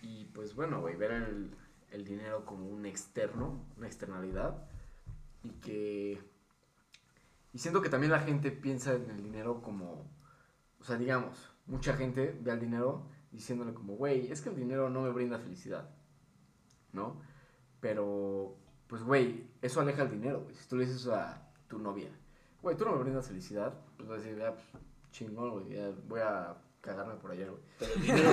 [0.01, 1.55] Y pues bueno, güey, ver el,
[1.91, 4.67] el dinero como un externo, una externalidad.
[5.43, 6.28] Y que...
[7.53, 10.11] Y siento que también la gente piensa en el dinero como...
[10.79, 11.35] O sea, digamos,
[11.65, 15.39] mucha gente ve al dinero diciéndole como, güey, es que el dinero no me brinda
[15.39, 15.89] felicidad.
[16.93, 17.21] ¿No?
[17.79, 18.55] Pero,
[18.87, 20.55] pues, güey, eso aleja el dinero, güey.
[20.55, 22.09] Si tú le dices a tu novia,
[22.61, 26.21] güey, tú no me brindas felicidad, pues vas a decir, ah, pues, chingón, güey, voy
[26.21, 26.55] a
[26.89, 27.61] cagarme por allá, güey.
[27.77, 28.31] Pero el dinero,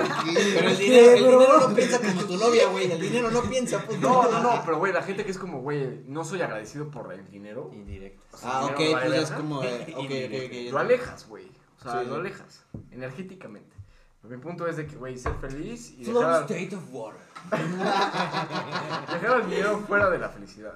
[0.55, 2.91] pero el dinero, el dinero no piensa como tu novia, güey.
[2.91, 3.99] El dinero no piensa, puto.
[3.99, 7.13] No, no, no, pero güey, la gente que es como, güey, no soy agradecido por
[7.13, 7.69] el dinero.
[7.73, 8.37] Indirecto.
[8.43, 9.37] Ah, ok, dinero vale pues es verga.
[9.43, 9.63] como.
[9.63, 10.71] eh, ok, ok, ok.
[10.73, 11.51] Lo alejas, güey.
[11.79, 12.07] O sea, Sí.
[12.07, 13.75] lo alejas energéticamente.
[14.21, 17.21] Pero mi punto es de que, güey, ser feliz y Flow dejar, state of water.
[17.51, 20.73] dejar el dinero fuera de la felicidad.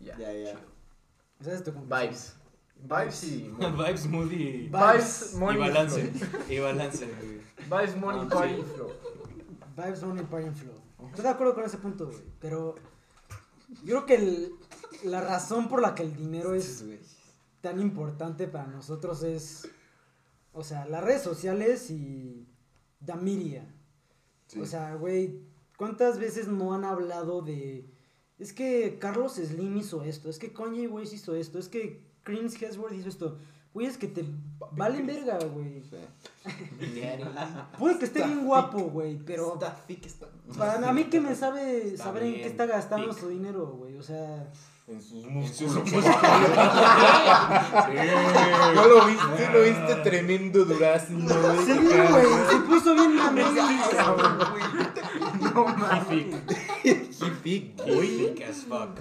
[0.00, 0.50] Ya, Ya, ya.
[0.50, 0.60] chido.
[1.40, 2.00] Esa es tu conclusión.
[2.02, 2.36] Vibes.
[2.82, 3.48] Vibes y...
[3.58, 4.68] Vibes, mood y...
[4.68, 6.12] Vibes, Y money, balance.
[6.48, 7.40] Y balance, güey.
[7.68, 8.62] Vibes, money, Ah, party, sí.
[8.74, 8.90] flow.
[9.76, 10.80] Vibes only, party and flow.
[11.08, 12.22] Estoy de acuerdo con ese punto, güey.
[12.40, 12.76] Pero
[13.84, 14.52] yo creo que el-
[15.04, 16.84] la razón por la que el dinero es
[17.60, 19.68] tan importante para nosotros es,
[20.52, 22.46] o sea, las redes sociales y
[23.04, 23.66] the media.
[24.46, 24.60] Sí.
[24.60, 25.42] O sea, güey,
[25.76, 27.90] ¿cuántas veces no han hablado de...
[28.38, 32.60] Es que Carlos Slim hizo esto, es que Kanye West hizo esto, es que Chris
[32.60, 33.38] Hemsworth hizo esto.
[33.72, 34.24] Güey, es que te
[34.72, 35.82] valen verga, güey.
[37.78, 40.26] Puede que esté bien guapo, güey, pero Está thick, está.
[40.58, 43.18] para a mí que me sabe Está saber en qué está gastando thick.
[43.20, 43.96] su dinero, güey.
[43.98, 44.50] O sea,
[44.88, 45.74] En sus músculos.
[45.76, 46.04] músculos.
[48.74, 49.52] ¿No lo viste?
[49.52, 49.94] ¿Lo viste?
[50.02, 51.66] Tremendo durazno, güey.
[51.66, 54.16] sí, güey, se puso bien mameyita,
[57.42, 58.98] Thick, muy thick as fuck.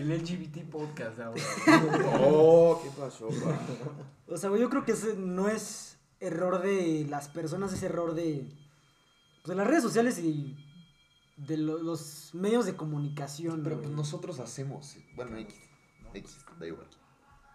[0.00, 1.42] El LGBT podcast ahora.
[2.22, 3.58] Oh, ¿qué pasó, pa?
[4.28, 8.14] O sea, güey, yo creo que ese no es error de las personas, es error
[8.14, 8.46] de,
[9.42, 10.56] pues, de las redes sociales y
[11.36, 13.62] de lo- los medios de comunicación.
[13.62, 14.96] Pero pues nosotros hacemos.
[15.16, 15.56] Bueno, X.
[16.14, 16.86] X, da igual.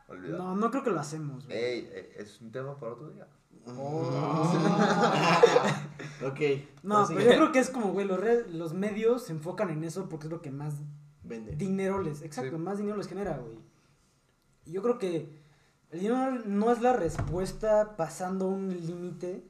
[0.08, 0.44] Olvídalo.
[0.44, 1.58] No, no creo que lo hacemos, güey.
[1.58, 3.28] Ey, ey, es un tema para otro día.
[6.26, 6.40] Ok.
[6.84, 7.20] No, prosigue.
[7.20, 10.32] pero yo creo que es como, güey, los medios se enfocan en eso porque es
[10.32, 10.76] lo que más
[11.26, 11.56] Vende.
[11.56, 12.62] dinero les, exacto, Sí.
[12.62, 13.58] más dinero les genera, güey.
[14.66, 15.30] Y yo creo que
[15.92, 19.48] el dinero no es la respuesta pasando un límite.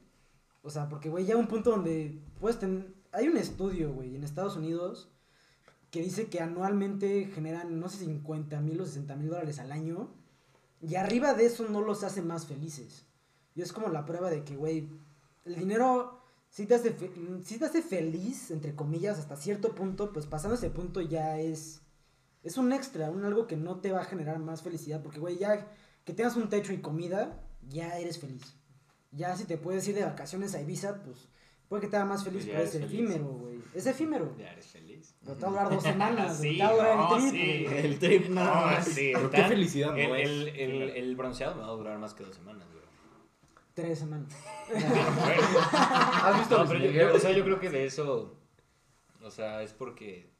[0.62, 2.94] O sea, porque, güey, ya un punto donde puedes tener...
[3.12, 5.10] Hay un estudio, güey, en Estados Unidos
[5.90, 10.10] que dice que anualmente generan, no sé, 50 mil o 60 mil dólares al año.
[10.82, 13.06] Y arriba de eso no los hace más felices.
[13.54, 14.90] Y es como la prueba de que, güey,
[15.44, 16.15] el dinero
[16.56, 17.10] sí te, hace fe-
[17.44, 21.82] sí te hace feliz, entre comillas, hasta cierto punto, pues pasando ese punto ya es...
[22.42, 25.02] Es un extra, un algo que no te va a generar más felicidad.
[25.02, 25.66] Porque, güey, ya
[26.04, 28.54] que tengas un techo y comida, ya eres feliz.
[29.10, 31.28] Ya si te puedes ir de vacaciones a Ibiza, pues
[31.68, 33.58] Puede que te haga más feliz, Pues pero es efímero, güey.
[33.74, 34.32] Es efímero.
[34.38, 35.16] Ya eres feliz.
[35.24, 36.50] Pero te va a durar dos semanas, güey.
[36.52, 37.30] Sí, Te va a durar no, el sí.
[37.30, 37.68] trip.
[37.68, 37.86] güey.
[37.86, 38.44] El trip no.
[38.70, 40.28] No, sí, Pero qué felicidad no el, es.
[40.28, 42.84] el, el, el bronceado me va a durar más que dos semanas, güey.
[43.76, 44.32] Tres semanas.
[44.74, 48.34] ¿Has visto No, pero yo, o sea, yo creo que de eso,
[49.22, 50.30] o sea, es porque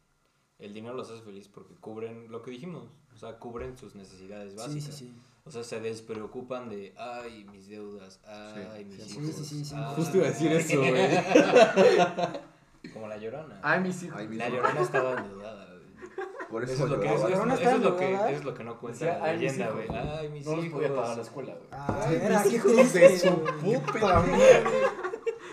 [0.58, 4.56] el dinero los hace feliz porque cubren lo que dijimos, o sea, cubren sus necesidades
[4.56, 4.96] básicas.
[4.96, 5.14] sí, sí.
[5.44, 9.34] O sea, se despreocupan de, ay, mis deudas, ay, mis Sí, hijos.
[9.36, 9.74] sí, sí, sí.
[9.76, 9.92] ay".
[9.96, 10.92] Justo iba a decir eso, güey.
[12.94, 13.60] Como la llorona.
[13.62, 14.18] Ay, mis hijos.
[14.18, 15.65] Ay, mis la llorona estaba endeudada.
[16.50, 18.26] Por eso, Eso es lo que, eso es- ¿Llorona eso estaba es lo que, eso
[18.28, 19.74] es lo que no cuenta la "Ay, mis leyenda, hijos".
[19.86, 19.98] güey.
[19.98, 20.68] Ay, mis No hijos.
[20.72, 21.66] podía pagar la escuela, güey.
[21.72, 24.62] Ay, era, mis qué hijos de su puta madre.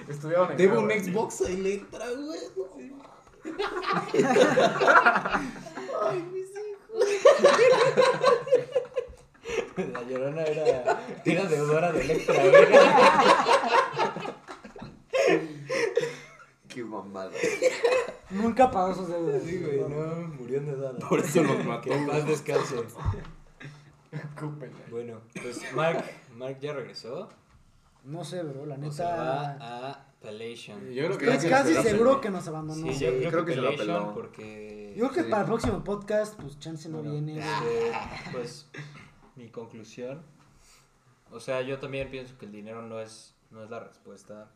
[0.07, 0.91] Estudiaban en Debo un.
[0.91, 2.40] Xbox a Electra, güey.
[9.78, 12.53] La llorona era, era deudora de Electra, güey.
[16.74, 17.32] Qué mamada.
[18.32, 19.44] Nunca pagó sus deudas.
[19.44, 20.98] Sí, güey, no, murió endeudada.
[21.08, 21.82] Por eso los mató.
[21.90, 22.76] Que paz descanse.
[24.91, 26.04] Bueno, pues Mark,
[26.36, 27.30] Mark ya regresó.
[28.04, 29.90] No sé, bro, la O sea, va neta.
[29.90, 30.91] a Palation.
[30.91, 32.88] Yo creo que se casi la seguro que nos abandonó.
[32.88, 34.14] Sí, Sí, yo creo, creo que, que se la Palation peló.
[34.14, 34.94] porque...
[34.98, 35.30] Yo creo que Sí.
[35.30, 37.40] para el próximo podcast, pues chance no Bueno, viene.
[37.40, 37.91] este,
[38.32, 38.68] pues
[39.36, 40.22] mi conclusión.
[41.32, 44.50] O sea, yo también pienso que el dinero no es, no es la respuesta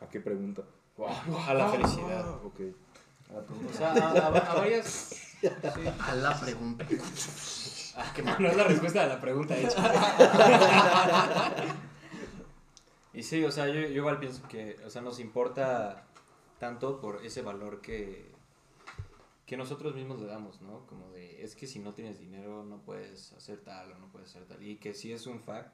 [0.00, 0.62] ¿A qué pregunta?
[0.98, 2.28] A la felicidad.
[2.44, 2.60] Ok.
[3.70, 4.86] O sea, a, a- a varias...
[4.86, 5.46] sí.
[6.00, 6.86] A la pregunta.
[7.96, 9.82] Ah, que no es la respuesta a la pregunta hecha.
[13.12, 16.04] y sí, o sea, yo, yo igual pienso que, o sea, nos importa
[16.58, 18.32] tanto por ese valor que,
[19.46, 20.86] que nosotros mismos le damos, ¿no?
[20.86, 24.30] Como de, es que si no tienes dinero no puedes hacer tal o no puedes
[24.30, 24.62] hacer tal.
[24.62, 25.72] Y que sí es un fact,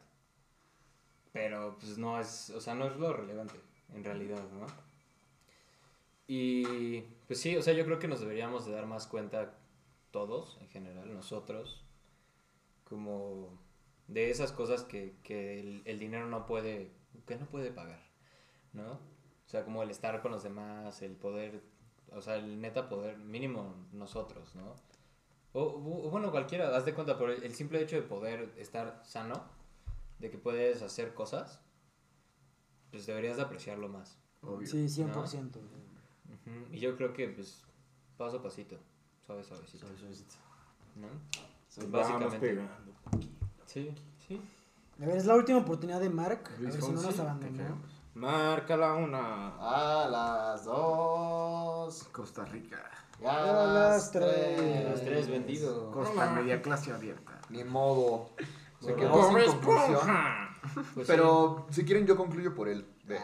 [1.32, 3.54] pero pues no es, o sea, no es lo relevante
[3.94, 4.66] en realidad, ¿no?
[6.32, 9.58] Y pues sí, o sea, yo creo que nos deberíamos de dar más cuenta
[10.12, 11.84] todos, en general, nosotros,
[12.84, 13.58] como
[14.08, 16.92] de esas cosas que, que el, el dinero no puede,
[17.26, 18.00] que no puede pagar,
[18.72, 18.92] ¿no?
[18.92, 21.62] O sea, como el estar con los demás, el poder,
[22.12, 24.76] o sea, el neta poder, mínimo nosotros, ¿no?
[25.52, 29.02] O, o- bueno, cualquiera, haz de cuenta, por el, el simple hecho de poder estar
[29.04, 29.42] sano,
[30.20, 31.60] de que puedes hacer cosas,
[32.92, 34.18] pues deberías de apreciarlo más.
[34.42, 34.66] Obvio.
[34.66, 35.60] Sí, 100%.
[35.60, 35.89] No.
[36.72, 37.62] Y yo creo que, pues,
[38.16, 38.76] paso a pasito,
[39.26, 39.86] suave, suavecito,
[40.96, 41.08] ¿no?
[41.76, 42.38] Vamos Básicamente.
[42.38, 42.92] pegando.
[43.66, 43.94] Sí,
[44.26, 44.40] sí.
[45.00, 46.50] A ver, es la última oportunidad de Mark.
[46.56, 47.56] A ver si no nos te abandonó.
[47.56, 47.90] queremos.
[48.14, 49.54] Márcala una.
[49.58, 52.04] A las dos.
[52.12, 52.90] Costa Rica.
[53.24, 54.56] A A las las tres.
[54.56, 54.90] tres.
[54.90, 55.94] Los tres vendidos.
[55.94, 57.40] Costa media clase abierta.
[57.50, 58.30] Ni modo.
[58.80, 60.49] Se quedó sin conclusión.
[60.94, 62.86] Pues Pero si quieren yo concluyo por él.
[63.04, 63.18] Ve.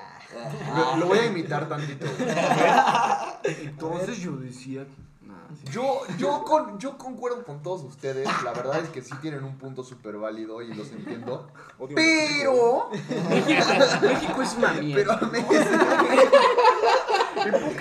[0.75, 2.07] Lo, lo voy a imitar tantito.
[3.45, 5.27] Entonces yo decía que...
[5.27, 5.73] Nah, sí.
[5.73, 8.29] Yo, yo, con, yo concuerdo con todos ustedes.
[8.45, 11.49] La verdad es que sí tienen un punto súper válido y los entiendo.
[11.79, 12.91] Odio Pero.
[14.03, 15.19] México es una mierda.
[15.21, 15.67] Pero En pocas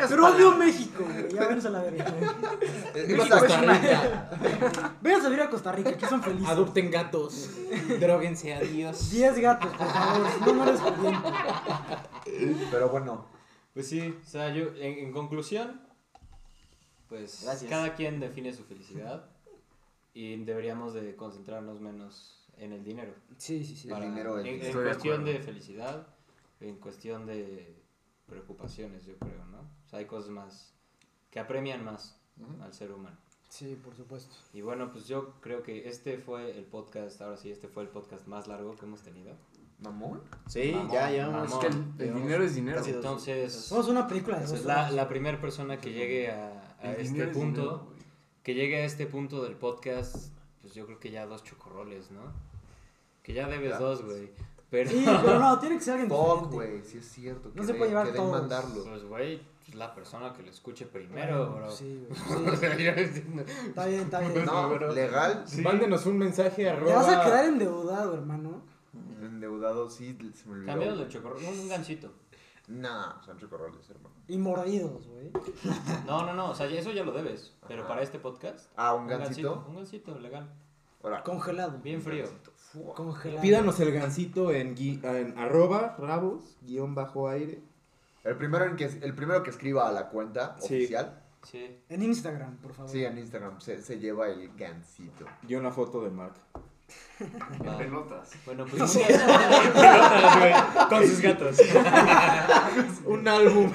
[0.10, 0.56] Pero odio.
[0.58, 1.30] México, güey.
[1.34, 2.06] Ya váyanse a la verga.
[2.96, 3.54] Exacto.
[5.02, 6.48] Váyanse a vivir a Costa Rica, aquí son felices.
[6.50, 7.50] Adopten gatos.
[8.00, 9.10] Dróguense, adiós.
[9.12, 10.56] 10 gatos, por favor.
[10.56, 11.30] No, eres pudiente.
[12.72, 13.26] Pero bueno.
[13.74, 15.82] Pues sí, o sea, yo, en, en conclusión,
[17.10, 17.70] pues Gracias.
[17.70, 19.26] cada quien define su felicidad
[20.14, 23.14] y deberíamos de concentrarnos menos en el dinero.
[23.38, 23.90] Sí, sí, sí.
[23.92, 26.08] El dinero, el- en, en Estoy de cuestión de felicidad,
[26.62, 27.76] en cuestión de
[28.26, 29.60] preocupaciones, yo creo, ¿no?
[29.60, 30.74] O sea, hay cosas más
[31.32, 32.20] que apremian más
[32.62, 33.18] al ser humano.
[33.50, 34.36] Sí, por supuesto.
[34.54, 37.90] Y bueno, pues yo creo que este fue el podcast, ahora sí, este fue el
[37.90, 39.36] podcast más largo que hemos tenido.
[39.80, 40.22] ¿Mamón?
[40.48, 41.50] Sí, Mamón, ya llevamos.
[41.50, 41.66] mamón.
[41.66, 42.78] Es que el, dinero es dinero.
[42.80, 47.62] casi Entonces, Somos una película entonces la, la primera persona que llegue a, este punto,
[47.62, 47.88] dinero,
[48.44, 52.22] que llegue a este punto del podcast, pues yo creo que ya dos chocorroles, ¿no?
[53.24, 53.80] Que ya debes Ya.
[53.80, 54.32] dos, güey.
[54.76, 56.84] Pero, Sí, pero no, tiene que ser alguien Fuck, güey.
[56.84, 57.50] Sí es cierto.
[57.50, 58.32] No que se de- puede llevar todos.
[58.32, 58.84] mandarlo.
[58.84, 61.72] pues, güey, es la persona que lo escuche primero, bro.
[61.72, 62.56] Sí, güey.
[62.58, 63.24] Sí.
[63.68, 64.46] Está bien, está bien.
[64.46, 65.44] No, pero- legal.
[65.46, 65.62] Sí.
[65.62, 66.96] Mándenos un mensaje Te arroba.
[66.96, 68.62] vas a quedar endeudado, hermano.
[69.22, 70.68] Endeudado, sí, se me olvidó.
[70.68, 72.12] Cambiamos el chocorrol, un, un gancito.
[72.68, 74.16] Nah, son chocorroles, hermano.
[74.28, 75.32] Y mordidos, güey.
[76.08, 77.54] No, no, no, o sea, eso ya lo debes.
[77.68, 79.66] Pero para este podcast, Ah, un gancito.
[79.70, 80.50] Un gancito, legal.
[81.04, 81.22] Ahora.
[81.24, 81.78] Congelado.
[81.84, 82.26] Bien frío.
[82.96, 83.42] Congelado.
[83.42, 87.60] Pídanos el gancito en, gui- en arroba rabos guion bajo aire.
[88.24, 90.76] El primero, en que, el primero que escriba a la cuenta Sí.
[90.76, 91.80] oficial, Sí.
[91.90, 92.92] En Instagram, por favor.
[92.92, 95.26] sí, en Instagram, se, se lleva el gancito.
[95.48, 96.34] Y una foto de Mark.
[97.20, 97.78] En Va.
[97.78, 98.32] pelotas.
[98.48, 100.54] Bueno, pues muchas Pelotas, güey,
[100.90, 101.58] con sus gatos.
[103.06, 103.72] Un álbum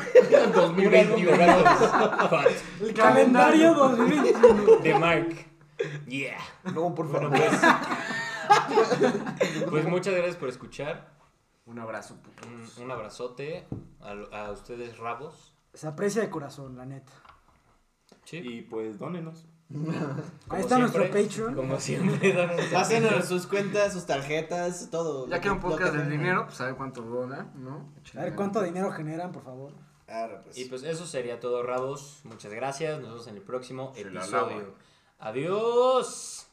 [0.55, 1.37] 2021.
[1.37, 2.47] Fat.
[2.81, 4.77] El calendario 2021.
[4.83, 5.47] De Mark.
[6.07, 6.37] Yeah.
[6.75, 7.31] No, por favor.
[7.31, 7.61] Bueno, pues,
[9.71, 11.11] pues muchas gracias por escuchar.
[11.67, 12.47] Un abrazo, puto.
[12.49, 13.67] Un, un abrazote
[14.01, 15.55] a, a ustedes, rabos.
[15.75, 17.13] Se aprecia de corazón, la neta.
[18.25, 18.39] Sí.
[18.39, 19.47] Y pues dónenos.
[20.49, 21.55] Ahí está nuestro Patreon.
[21.55, 22.35] Como siempre,
[22.73, 25.29] Pásenos sus cuentas, sus tarjetas, todo.
[25.29, 26.11] Ya que un del tengan.
[26.11, 27.93] dinero, pues sabe cuánto dona, ¿no?
[28.17, 29.73] A ver cuánto dinero generan, por favor.
[30.09, 30.59] Arre, pues.
[30.59, 32.21] Y pues eso sería todo, rabos.
[32.25, 32.99] Muchas gracias.
[33.01, 34.75] Nos vemos en el próximo Se episodio.
[35.21, 36.49] Adiós.